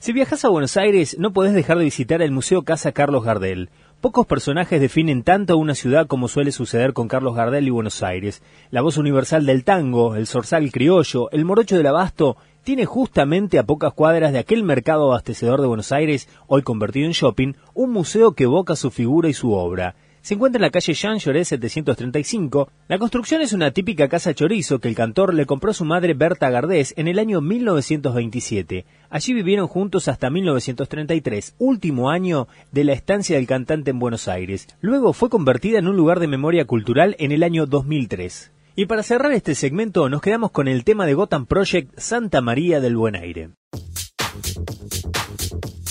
Si 0.00 0.12
viajas 0.12 0.44
a 0.44 0.48
Buenos 0.48 0.76
Aires, 0.76 1.16
no 1.20 1.32
podés 1.32 1.54
dejar 1.54 1.78
de 1.78 1.84
visitar 1.84 2.20
el 2.20 2.32
Museo 2.32 2.62
Casa 2.62 2.90
Carlos 2.90 3.22
Gardel. 3.22 3.70
Pocos 4.00 4.26
personajes 4.26 4.80
definen 4.80 5.22
tanto 5.22 5.52
a 5.52 5.56
una 5.56 5.76
ciudad 5.76 6.08
como 6.08 6.26
suele 6.26 6.50
suceder 6.50 6.92
con 6.92 7.06
Carlos 7.06 7.36
Gardel 7.36 7.68
y 7.68 7.70
Buenos 7.70 8.02
Aires. 8.02 8.42
La 8.70 8.82
voz 8.82 8.96
universal 8.96 9.46
del 9.46 9.62
tango, 9.62 10.16
el 10.16 10.26
zorzal 10.26 10.72
criollo, 10.72 11.30
el 11.30 11.44
morocho 11.44 11.76
del 11.76 11.86
abasto, 11.86 12.36
tiene 12.64 12.86
justamente 12.86 13.58
a 13.58 13.64
pocas 13.64 13.92
cuadras 13.92 14.32
de 14.32 14.38
aquel 14.38 14.62
mercado 14.62 15.06
abastecedor 15.06 15.60
de 15.60 15.66
Buenos 15.66 15.92
Aires, 15.92 16.28
hoy 16.46 16.62
convertido 16.62 17.06
en 17.06 17.12
shopping, 17.12 17.54
un 17.74 17.90
museo 17.90 18.32
que 18.32 18.44
evoca 18.44 18.76
su 18.76 18.90
figura 18.90 19.28
y 19.28 19.34
su 19.34 19.52
obra. 19.52 19.96
Se 20.22 20.34
encuentra 20.34 20.58
en 20.58 20.62
la 20.62 20.70
calle 20.70 20.94
Jean 20.94 21.18
Lloré 21.18 21.44
735. 21.44 22.70
La 22.86 23.00
construcción 23.00 23.42
es 23.42 23.52
una 23.52 23.72
típica 23.72 24.06
casa 24.08 24.32
chorizo 24.32 24.78
que 24.78 24.86
el 24.86 24.94
cantor 24.94 25.34
le 25.34 25.46
compró 25.46 25.72
a 25.72 25.74
su 25.74 25.84
madre 25.84 26.14
Berta 26.14 26.48
Gardés 26.48 26.94
en 26.96 27.08
el 27.08 27.18
año 27.18 27.40
1927. 27.40 28.86
Allí 29.10 29.34
vivieron 29.34 29.66
juntos 29.66 30.06
hasta 30.06 30.30
1933, 30.30 31.56
último 31.58 32.08
año 32.08 32.46
de 32.70 32.84
la 32.84 32.92
estancia 32.92 33.34
del 33.34 33.48
cantante 33.48 33.90
en 33.90 33.98
Buenos 33.98 34.28
Aires. 34.28 34.68
Luego 34.80 35.12
fue 35.12 35.28
convertida 35.28 35.80
en 35.80 35.88
un 35.88 35.96
lugar 35.96 36.20
de 36.20 36.28
memoria 36.28 36.66
cultural 36.66 37.16
en 37.18 37.32
el 37.32 37.42
año 37.42 37.66
2003. 37.66 38.51
Y 38.74 38.86
para 38.86 39.02
cerrar 39.02 39.32
este 39.32 39.54
segmento 39.54 40.08
nos 40.08 40.22
quedamos 40.22 40.50
con 40.50 40.66
el 40.66 40.84
tema 40.84 41.04
de 41.04 41.12
Gotham 41.12 41.44
Project 41.44 41.98
Santa 41.98 42.40
María 42.40 42.80
del 42.80 42.96
Buen 42.96 43.16
Aire. 43.16 43.50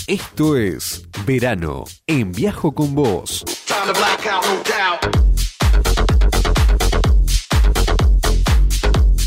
Esto 0.08 0.58
es 0.58 1.08
Verano 1.26 1.84
en 2.08 2.32
Viajo 2.32 2.72
con 2.74 2.96
Vos. 2.96 3.46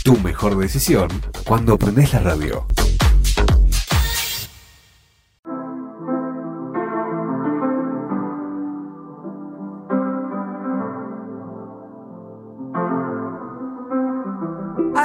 Tu 0.02 0.18
mejor 0.18 0.58
decisión 0.58 1.08
cuando 1.44 1.74
aprendes 1.74 2.12
la 2.12 2.20
radio. 2.20 2.66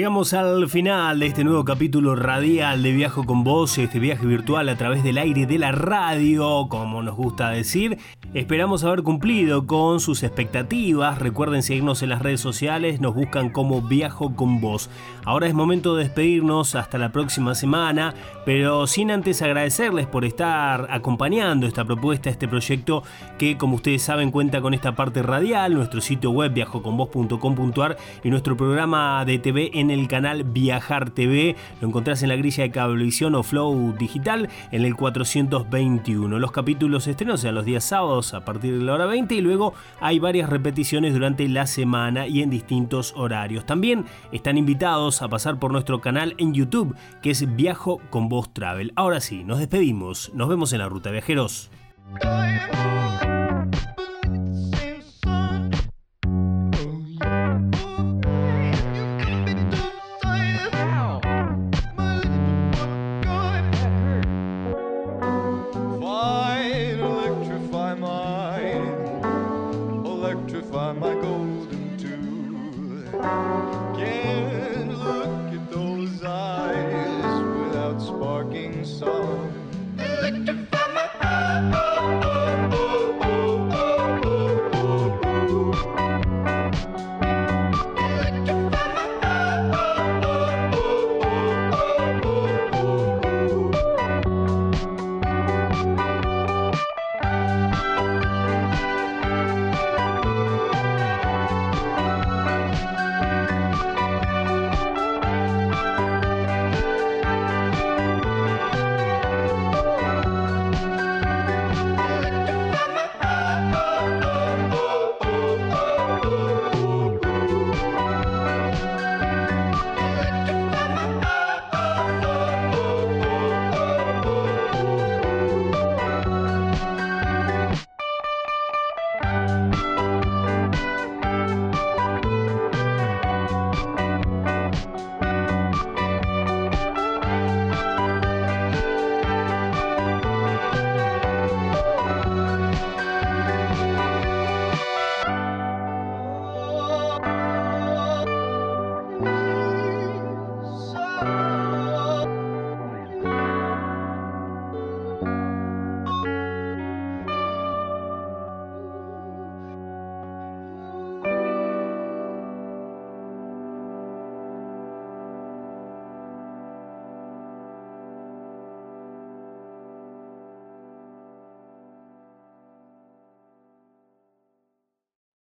Llegamos 0.00 0.32
al 0.32 0.66
final 0.70 1.18
de 1.18 1.26
este 1.26 1.44
nuevo 1.44 1.62
capítulo 1.62 2.16
radial 2.16 2.82
de 2.82 2.92
Viajo 2.92 3.26
con 3.26 3.44
Vos, 3.44 3.76
este 3.76 3.98
viaje 3.98 4.24
virtual 4.24 4.70
a 4.70 4.78
través 4.78 5.04
del 5.04 5.18
aire 5.18 5.44
de 5.44 5.58
la 5.58 5.72
radio, 5.72 6.68
como 6.70 7.02
nos 7.02 7.16
gusta 7.16 7.50
decir. 7.50 7.98
Esperamos 8.32 8.82
haber 8.82 9.02
cumplido 9.02 9.66
con 9.66 10.00
sus 10.00 10.22
expectativas. 10.22 11.18
Recuerden 11.18 11.62
seguirnos 11.62 12.02
en 12.02 12.08
las 12.08 12.22
redes 12.22 12.40
sociales, 12.40 12.98
nos 13.02 13.14
buscan 13.14 13.50
como 13.50 13.82
Viajo 13.82 14.34
con 14.34 14.62
Vos. 14.62 14.88
Ahora 15.26 15.48
es 15.48 15.52
momento 15.52 15.94
de 15.94 16.04
despedirnos 16.04 16.76
hasta 16.76 16.96
la 16.96 17.12
próxima 17.12 17.54
semana, 17.54 18.14
pero 18.46 18.86
sin 18.86 19.10
antes 19.10 19.42
agradecerles 19.42 20.06
por 20.06 20.24
estar 20.24 20.86
acompañando 20.90 21.66
esta 21.66 21.84
propuesta, 21.84 22.30
este 22.30 22.48
proyecto 22.48 23.02
que 23.36 23.58
como 23.58 23.74
ustedes 23.74 24.00
saben 24.00 24.30
cuenta 24.30 24.62
con 24.62 24.72
esta 24.72 24.94
parte 24.94 25.22
radial, 25.22 25.74
nuestro 25.74 26.00
sitio 26.00 26.30
web 26.30 26.54
viajoconvos.com.ar 26.54 27.98
y 28.24 28.30
nuestro 28.30 28.56
programa 28.56 29.26
de 29.26 29.38
TV 29.38 29.70
en 29.74 29.89
el 29.90 30.08
canal 30.08 30.44
Viajar 30.44 31.10
TV. 31.10 31.56
Lo 31.80 31.88
encontrás 31.88 32.22
en 32.22 32.28
la 32.28 32.36
grilla 32.36 32.64
de 32.64 32.70
Cablevisión 32.70 33.34
o 33.34 33.42
Flow 33.42 33.94
Digital 33.98 34.48
en 34.70 34.84
el 34.84 34.96
421. 34.96 36.38
Los 36.38 36.52
capítulos 36.52 37.06
estrenos 37.06 37.40
sean 37.40 37.54
los 37.54 37.64
días 37.64 37.84
sábados 37.84 38.34
a 38.34 38.44
partir 38.44 38.78
de 38.78 38.84
la 38.84 38.94
hora 38.94 39.06
20 39.06 39.34
y 39.34 39.40
luego 39.40 39.74
hay 40.00 40.18
varias 40.18 40.48
repeticiones 40.48 41.14
durante 41.14 41.48
la 41.48 41.66
semana 41.66 42.26
y 42.26 42.42
en 42.42 42.50
distintos 42.50 43.14
horarios. 43.16 43.66
También 43.66 44.04
están 44.32 44.58
invitados 44.58 45.22
a 45.22 45.28
pasar 45.28 45.58
por 45.58 45.72
nuestro 45.72 46.00
canal 46.00 46.34
en 46.38 46.54
YouTube 46.54 46.94
que 47.22 47.30
es 47.30 47.56
Viajo 47.56 48.00
con 48.10 48.28
Voz 48.28 48.52
Travel. 48.52 48.92
Ahora 48.96 49.20
sí, 49.20 49.44
nos 49.44 49.58
despedimos. 49.58 50.32
Nos 50.34 50.48
vemos 50.48 50.72
en 50.72 50.78
la 50.78 50.88
ruta 50.88 51.10
viajeros. 51.10 51.70